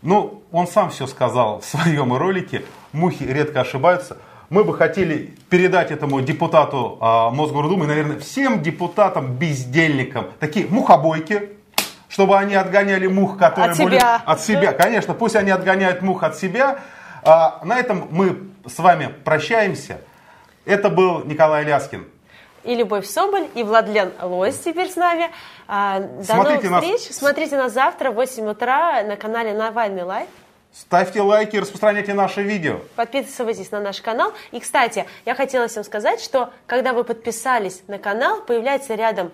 Ну, 0.00 0.42
он 0.52 0.66
сам 0.66 0.90
все 0.90 1.06
сказал 1.06 1.60
в 1.60 1.64
своем 1.64 2.12
ролике. 2.12 2.64
Мухи 2.92 3.24
редко 3.24 3.60
ошибаются. 3.60 4.16
Мы 4.52 4.64
бы 4.64 4.76
хотели 4.76 5.30
передать 5.48 5.90
этому 5.90 6.20
депутату 6.20 6.98
а, 7.00 7.30
Мосгордумы, 7.30 7.86
наверное, 7.86 8.18
всем 8.18 8.62
депутатам-бездельникам, 8.62 10.26
такие 10.40 10.66
мухобойки, 10.66 11.52
чтобы 12.10 12.36
они 12.36 12.54
отгоняли 12.54 13.06
мух, 13.06 13.38
которые 13.38 13.72
от 13.72 13.78
были 13.78 13.96
себя. 13.96 14.22
от 14.22 14.40
себя. 14.42 14.72
Конечно, 14.74 15.14
пусть 15.14 15.36
они 15.36 15.50
отгоняют 15.50 16.02
мух 16.02 16.22
от 16.22 16.36
себя. 16.36 16.80
А, 17.22 17.62
на 17.64 17.78
этом 17.78 18.08
мы 18.10 18.40
с 18.66 18.78
вами 18.78 19.08
прощаемся. 19.24 20.02
Это 20.66 20.90
был 20.90 21.24
Николай 21.24 21.64
Ляскин 21.64 22.04
и 22.64 22.74
Любовь 22.74 23.06
Соболь, 23.06 23.48
и 23.54 23.62
Владлен 23.62 24.12
Лось 24.20 24.58
теперь 24.58 24.88
с 24.88 24.96
нами. 24.96 25.30
А, 25.66 26.00
до 26.00 26.24
Смотрите 26.24 26.68
новых 26.68 26.84
встреч. 26.84 27.08
Нас... 27.08 27.18
Смотрите 27.18 27.56
нас 27.56 27.72
завтра 27.72 28.10
в 28.10 28.14
8 28.14 28.50
утра 28.50 29.02
на 29.02 29.16
канале 29.16 29.54
Навальный 29.54 30.02
Лайв. 30.02 30.28
Ставьте 30.72 31.20
лайки 31.20 31.56
распространяйте 31.56 32.14
наше 32.14 32.42
видео. 32.42 32.80
Подписывайтесь 32.96 33.70
на 33.70 33.80
наш 33.80 34.00
канал. 34.00 34.32
И, 34.52 34.60
кстати, 34.60 35.06
я 35.26 35.34
хотела 35.34 35.68
всем 35.68 35.84
сказать, 35.84 36.20
что 36.20 36.50
когда 36.66 36.94
вы 36.94 37.04
подписались 37.04 37.82
на 37.88 37.98
канал, 37.98 38.40
появляется 38.40 38.94
рядом 38.94 39.30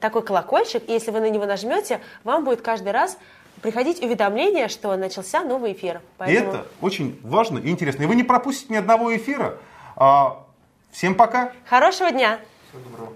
такой 0.00 0.22
колокольчик, 0.22 0.88
и 0.88 0.92
если 0.92 1.10
вы 1.10 1.20
на 1.20 1.28
него 1.28 1.44
нажмете, 1.44 2.00
вам 2.24 2.44
будет 2.44 2.62
каждый 2.62 2.92
раз 2.92 3.18
приходить 3.60 4.02
уведомление, 4.02 4.68
что 4.68 4.96
начался 4.96 5.42
новый 5.42 5.72
эфир. 5.72 6.00
Поэтому... 6.16 6.50
Это 6.50 6.66
очень 6.80 7.20
важно 7.22 7.58
и 7.58 7.68
интересно. 7.68 8.04
И 8.04 8.06
вы 8.06 8.14
не 8.14 8.22
пропустите 8.24 8.72
ни 8.72 8.78
одного 8.78 9.14
эфира. 9.14 9.58
А, 9.96 10.42
всем 10.90 11.14
пока. 11.14 11.52
Хорошего 11.68 12.10
дня. 12.10 12.38
Всего 12.70 12.82
доброго. 12.88 13.12